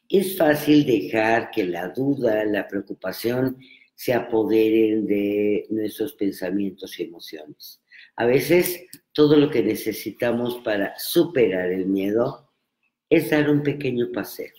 es 0.08 0.38
fácil 0.38 0.86
dejar 0.86 1.50
que 1.52 1.66
la 1.66 1.90
duda, 1.90 2.46
la 2.46 2.68
preocupación 2.68 3.58
se 3.96 4.14
apoderen 4.14 5.06
de 5.06 5.66
nuestros 5.70 6.14
pensamientos 6.14 7.00
y 7.00 7.04
emociones. 7.04 7.82
A 8.18 8.26
veces 8.26 8.86
todo 9.14 9.38
lo 9.38 9.50
que 9.50 9.64
necesitamos 9.64 10.62
para 10.64 10.98
superar 11.00 11.72
el 11.72 11.88
miedo 11.88 12.52
es 13.10 13.30
dar 13.30 13.50
un 13.50 13.64
pequeño 13.64 14.12
paseo 14.14 14.54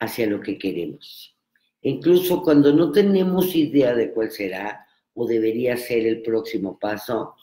hacia 0.00 0.26
lo 0.26 0.40
que 0.40 0.58
queremos. 0.58 1.36
incluso 1.82 2.42
cuando 2.42 2.74
no 2.74 2.92
tenemos 2.92 3.54
idea 3.54 3.94
de 3.94 4.12
cuál 4.12 4.30
será 4.30 4.86
o 5.14 5.26
debería 5.26 5.76
ser 5.78 6.06
el 6.06 6.20
próximo 6.20 6.78
paso, 6.78 7.34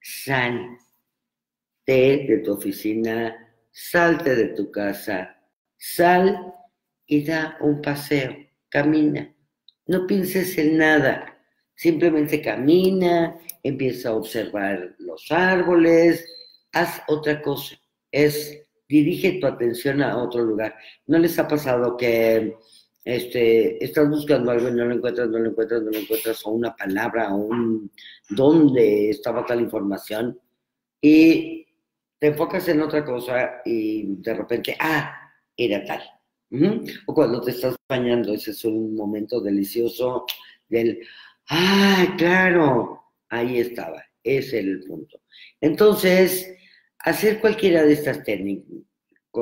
salte 0.00 0.76
de 1.88 2.42
tu 2.44 2.52
oficina, 2.52 3.54
salte 3.70 4.34
de 4.34 4.48
tu 4.48 4.72
casa, 4.72 5.40
sal 5.76 6.52
y 7.06 7.24
da 7.24 7.56
un 7.60 7.80
paseo, 7.80 8.36
camina. 8.68 9.35
No 9.86 10.06
pienses 10.06 10.58
en 10.58 10.78
nada, 10.78 11.38
simplemente 11.74 12.42
camina, 12.42 13.38
empieza 13.62 14.08
a 14.08 14.14
observar 14.16 14.94
los 14.98 15.30
árboles, 15.30 16.26
haz 16.72 17.02
otra 17.08 17.40
cosa. 17.40 17.76
Es 18.10 18.66
dirige 18.88 19.38
tu 19.40 19.46
atención 19.46 20.02
a 20.02 20.16
otro 20.16 20.42
lugar. 20.42 20.74
¿No 21.06 21.18
les 21.18 21.38
ha 21.38 21.48
pasado 21.48 21.96
que 21.96 22.56
este, 23.04 23.84
estás 23.84 24.08
buscando 24.08 24.50
algo 24.50 24.68
y 24.68 24.72
no 24.72 24.84
lo 24.84 24.94
encuentras, 24.96 25.28
no 25.28 25.38
lo 25.38 25.50
encuentras, 25.50 25.82
no 25.82 25.90
lo 25.90 25.98
encuentras, 25.98 26.44
o 26.44 26.50
una 26.50 26.74
palabra, 26.74 27.32
o 27.32 27.36
un 27.36 27.90
dónde 28.30 29.10
estaba 29.10 29.46
tal 29.46 29.60
información, 29.60 30.38
y 31.00 31.66
te 32.18 32.28
enfocas 32.28 32.66
en 32.68 32.80
otra 32.80 33.04
cosa 33.04 33.62
y 33.64 34.16
de 34.16 34.34
repente, 34.34 34.76
ah, 34.80 35.14
era 35.56 35.84
tal. 35.84 36.02
O 37.06 37.14
cuando 37.14 37.40
te 37.40 37.50
estás 37.50 37.76
bañando, 37.88 38.32
ese 38.32 38.52
es 38.52 38.64
un 38.64 38.94
momento 38.94 39.40
delicioso 39.40 40.24
del, 40.68 41.00
ah, 41.50 42.14
claro, 42.16 43.02
ahí 43.28 43.58
estaba, 43.58 44.02
ese 44.22 44.60
es 44.60 44.64
el 44.64 44.84
punto. 44.84 45.20
Entonces, 45.60 46.56
hacer 47.00 47.40
cualquiera 47.40 47.82
de 47.82 47.92
estas 47.92 48.22
técnicas, 48.22 48.70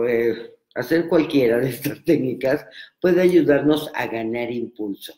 eh, 0.09 0.55
Hacer 0.75 1.09
cualquiera 1.09 1.59
de 1.59 1.71
estas 1.71 2.03
técnicas 2.05 2.67
puede 3.01 3.23
ayudarnos 3.23 3.91
a 3.95 4.07
ganar 4.07 4.51
impulso. 4.51 5.15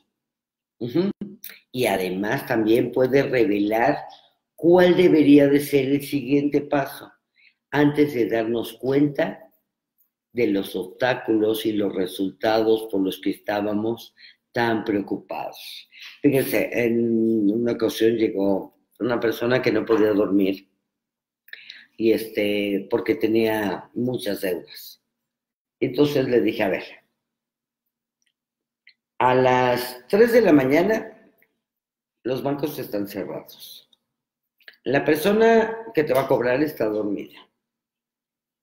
Y 1.73 1.87
además 1.87 2.47
también 2.47 2.93
puede 2.93 3.23
revelar 3.23 3.97
cuál 4.55 4.95
debería 4.95 5.49
de 5.49 5.61
ser 5.61 5.87
el 5.87 6.03
siguiente 6.03 6.61
paso 6.61 7.11
antes 7.71 8.13
de 8.13 8.29
darnos 8.29 8.75
cuenta 8.75 9.46
de 10.37 10.49
los 10.49 10.77
obstáculos 10.77 11.65
y 11.65 11.73
los 11.73 11.95
resultados 11.95 12.89
por 12.91 13.01
los 13.01 13.19
que 13.23 13.31
estábamos 13.31 14.15
tan 14.53 14.85
preocupados. 14.85 15.89
Fíjense, 16.21 16.69
en 16.73 17.51
una 17.51 17.73
ocasión 17.73 18.17
llegó 18.17 18.77
una 19.01 19.19
persona 19.19 19.63
que 19.63 19.73
no 19.73 19.87
podía 19.87 20.13
dormir 20.13 20.69
y 21.97 22.13
este 22.13 22.87
porque 22.91 23.15
tenía 23.15 23.91
muchas 23.95 24.43
deudas. 24.43 25.03
Entonces 25.81 26.29
le 26.29 26.43
dije, 26.43 26.63
a 26.63 26.69
ver, 26.69 26.85
a 29.19 29.35
las 29.35 30.07
3 30.09 30.33
de 30.33 30.43
la 30.43 30.53
mañana 30.53 31.33
los 32.25 32.43
bancos 32.43 32.79
están 32.79 33.09
cerrados. 33.09 33.89
La 34.85 35.03
persona 35.03 35.79
que 35.95 36.05
te 36.05 36.13
va 36.13 36.23
a 36.23 36.29
cobrar 36.29 36.63
está 36.63 36.85
dormida. 36.85 37.46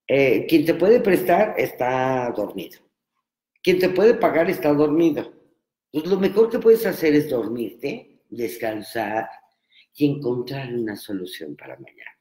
Eh, 0.08 0.46
quien 0.48 0.66
te 0.66 0.74
puede 0.74 1.00
prestar 1.00 1.56
está 1.58 2.32
dormido. 2.36 2.80
Quien 3.62 3.80
te 3.80 3.90
puede 3.90 4.16
pagar 4.16 4.50
está 4.50 4.74
dormido. 4.74 5.34
Pues 5.92 6.06
lo 6.08 6.18
mejor 6.20 6.50
que 6.50 6.60
puedes 6.60 6.86
hacer 6.86 7.14
es 7.14 7.30
dormirte, 7.30 8.24
descansar 8.30 9.30
y 9.96 10.06
encontrar 10.06 10.74
una 10.74 10.96
solución 10.96 11.56
para 11.56 11.78
mañana. 11.78 12.12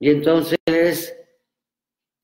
Y 0.00 0.10
entonces, 0.10 1.16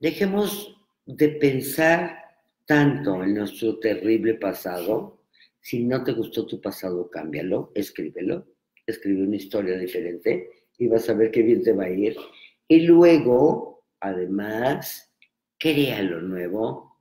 dejemos 0.01 0.75
de 1.05 1.29
pensar 1.29 2.25
tanto 2.65 3.23
en 3.23 3.35
nuestro 3.35 3.79
terrible 3.79 4.35
pasado. 4.35 5.25
Si 5.61 5.85
no 5.85 6.03
te 6.05 6.13
gustó 6.13 6.47
tu 6.47 6.61
pasado, 6.61 7.11
cámbialo, 7.11 7.73
escríbelo, 7.75 8.47
escribe 8.87 9.25
una 9.25 9.37
historia 9.37 9.77
diferente 9.77 10.51
y 10.79 10.89
vas 10.89 11.09
a 11.09 11.15
ver 11.15 11.31
qué 11.31 11.43
bien 11.43 11.63
te 11.63 11.73
va 11.73 11.85
a 11.85 11.91
ir. 11.91 12.17
Y 12.69 12.81
luego, 12.81 13.85
además, 14.01 15.13
crea 15.59 16.03
lo 16.03 16.21
nuevo 16.21 16.95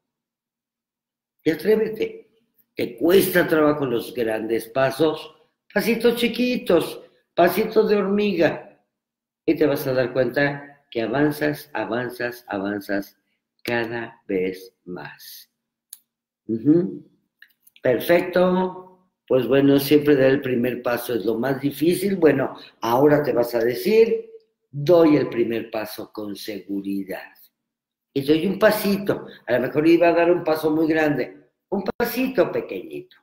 y 1.44 1.52
atrévete. 1.52 2.30
Te 2.76 2.98
cuesta 2.98 3.48
trabajo 3.48 3.86
los 3.86 4.14
grandes 4.14 4.68
pasos, 4.68 5.36
pasitos 5.74 6.16
chiquitos, 6.16 7.02
pasitos 7.36 7.90
de 7.90 7.98
hormiga. 7.98 8.82
Y 9.46 9.56
te 9.56 9.66
vas 9.66 9.86
a 9.86 9.94
dar 9.94 10.14
cuenta 10.14 10.86
que 10.90 11.02
avanzas, 11.02 11.70
avanzas, 11.74 12.46
avanzas 12.48 13.18
cada 13.64 14.22
vez 14.28 14.74
más. 14.86 15.52
Perfecto. 17.82 18.80
Pues 19.28 19.48
bueno, 19.48 19.80
siempre 19.80 20.16
dar 20.16 20.32
el 20.32 20.42
primer 20.42 20.82
paso 20.82 21.14
es 21.14 21.26
lo 21.26 21.38
más 21.38 21.62
difícil. 21.62 22.16
Bueno, 22.18 22.58
ahora 22.82 23.24
te 23.24 23.34
vas 23.34 23.54
a 23.56 23.60
decir, 23.60 24.30
doy 24.74 25.18
el 25.18 25.30
primer 25.30 25.70
paso 25.70 26.12
con 26.12 26.36
seguridad. 26.36 27.32
Y 28.12 28.22
doy 28.22 28.48
un 28.48 28.60
pasito. 28.60 29.28
A 29.46 29.54
lo 29.54 29.60
mejor 29.62 29.88
iba 29.88 30.10
a 30.10 30.14
dar 30.14 30.32
un 30.32 30.44
paso 30.44 30.72
muy 30.72 30.88
grande. 30.88 31.38
Un 31.70 31.84
pasito 31.98 32.52
pequeñito. 32.52 33.16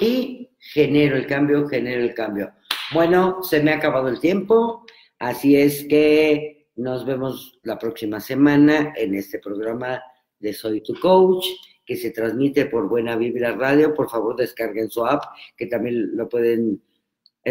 Y 0.00 0.50
genero 0.58 1.16
el 1.16 1.26
cambio, 1.26 1.68
genero 1.68 2.02
el 2.02 2.14
cambio. 2.14 2.52
Bueno, 2.92 3.42
se 3.42 3.62
me 3.62 3.70
ha 3.70 3.76
acabado 3.76 4.08
el 4.08 4.18
tiempo. 4.18 4.84
Así 5.18 5.56
es 5.56 5.84
que 5.84 6.68
nos 6.76 7.04
vemos 7.04 7.58
la 7.62 7.78
próxima 7.78 8.18
semana 8.18 8.94
en 8.96 9.14
este 9.14 9.38
programa 9.38 10.02
de 10.38 10.52
Soy 10.54 10.80
tu 10.82 10.98
Coach, 10.98 11.46
que 11.84 11.96
se 11.96 12.12
transmite 12.12 12.66
por 12.66 12.88
Buena 12.88 13.16
Vibra 13.16 13.52
Radio. 13.52 13.92
Por 13.94 14.08
favor, 14.08 14.36
descarguen 14.36 14.90
su 14.90 15.04
app, 15.04 15.24
que 15.56 15.66
también 15.66 16.16
lo 16.16 16.28
pueden 16.28 16.82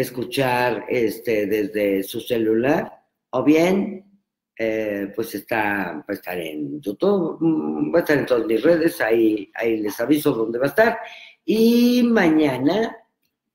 escuchar 0.00 0.86
este, 0.88 1.46
desde 1.46 2.02
su 2.02 2.20
celular. 2.20 2.92
O 3.30 3.44
bien, 3.44 4.08
eh, 4.56 5.12
pues 5.14 5.34
está, 5.34 5.94
va 5.98 6.04
a 6.08 6.12
estar 6.12 6.38
en 6.38 6.80
YouTube, 6.80 7.38
mm, 7.40 7.94
va 7.94 7.98
a 7.98 8.02
estar 8.02 8.18
en 8.18 8.26
todas 8.26 8.46
mis 8.46 8.60
redes, 8.62 9.00
ahí, 9.00 9.50
ahí 9.54 9.76
les 9.78 10.00
aviso 10.00 10.32
dónde 10.32 10.58
va 10.58 10.66
a 10.66 10.68
estar. 10.68 10.98
Y 11.44 12.02
mañana, 12.02 12.96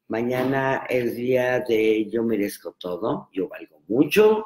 mañana 0.08 0.86
es 0.90 1.16
día 1.16 1.60
de 1.60 2.10
yo 2.10 2.24
merezco 2.24 2.76
todo, 2.80 3.30
yo 3.34 3.50
valgo 3.50 3.82
mucho, 3.88 4.46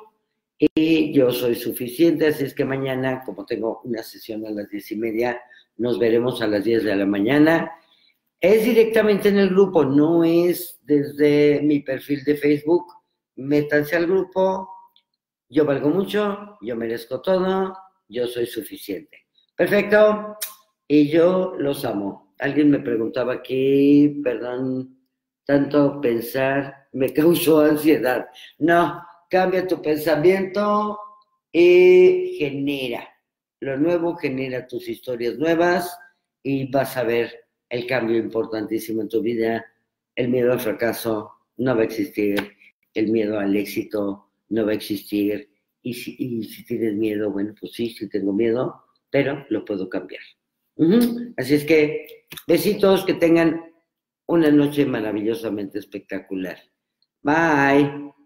y 0.58 1.14
yo 1.14 1.32
soy 1.32 1.54
suficiente, 1.54 2.28
así 2.28 2.46
es 2.46 2.56
que 2.56 2.66
mañana, 2.66 3.22
como 3.24 3.46
tengo 3.46 3.82
una 3.84 4.02
sesión 4.02 4.44
a 4.48 4.50
las 4.50 4.68
diez 4.70 4.92
y 4.92 4.96
media, 4.96 5.40
nos 5.78 6.00
veremos 6.00 6.42
a 6.42 6.48
las 6.48 6.64
diez 6.64 6.84
de 6.84 6.96
la 6.96 7.06
mañana. 7.06 7.72
Es 8.40 8.64
directamente 8.64 9.30
en 9.30 9.40
el 9.40 9.50
grupo, 9.50 9.84
no 9.84 10.24
es 10.24 10.80
desde 10.84 11.60
mi 11.64 11.80
perfil 11.80 12.24
de 12.24 12.36
Facebook. 12.36 12.86
Métanse 13.36 13.96
al 13.96 14.06
grupo, 14.06 14.70
yo 15.50 15.66
valgo 15.66 15.90
mucho, 15.90 16.58
yo 16.62 16.76
merezco 16.76 17.22
todo, 17.22 17.76
yo 18.08 18.28
soy 18.28 18.46
suficiente. 18.46 19.26
Perfecto, 19.56 20.38
y 20.88 21.10
yo 21.10 21.56
los 21.58 21.84
amo. 21.84 22.34
Alguien 22.40 22.70
me 22.70 22.80
preguntaba 22.80 23.34
aquí, 23.34 24.22
perdón, 24.24 24.98
tanto 25.46 26.00
pensar 26.00 26.88
me 26.94 27.14
causó 27.14 27.62
ansiedad. 27.62 28.28
No, 28.60 29.02
cambia 29.30 29.68
tu 29.68 29.82
pensamiento 29.82 31.00
y 31.52 32.36
genera. 32.38 33.08
Lo 33.60 33.78
nuevo 33.78 34.16
genera 34.16 34.68
tus 34.68 34.88
historias 34.88 35.38
nuevas 35.38 35.98
y 36.44 36.70
vas 36.72 36.96
a 36.98 37.04
ver 37.04 37.47
el 37.70 37.86
cambio 37.88 38.18
importantísimo 38.18 39.02
en 39.02 39.10
tu 39.10 39.22
vida. 39.22 39.66
El 40.16 40.30
miedo 40.30 40.52
al 40.52 40.60
fracaso 40.60 41.32
no 41.58 41.76
va 41.76 41.82
a 41.82 41.86
existir, 41.86 42.36
el 42.94 43.12
miedo 43.12 43.40
al 43.40 43.56
éxito 43.56 44.30
no 44.50 44.66
va 44.66 44.72
a 44.72 44.76
existir. 44.76 45.50
Y 45.82 45.94
si, 45.94 46.66
tienes 46.66 46.94
miedo, 46.96 47.32
bueno, 47.32 47.54
pues 47.60 47.74
sí, 47.74 47.90
sí 47.90 48.10
tengo 48.10 48.34
miedo, 48.34 48.84
pero 49.10 49.46
lo 49.50 49.64
puedo 49.64 49.90
cambiar. 49.90 50.22
Así 51.38 51.56
es 51.56 51.66
que 51.66 52.28
besitos, 52.48 53.06
que 53.06 53.14
tengan 53.14 53.62
una 54.28 54.52
noche 54.52 54.86
maravillosamente 54.86 55.80
espectacular. 55.80 56.58
Bye. 57.22 58.17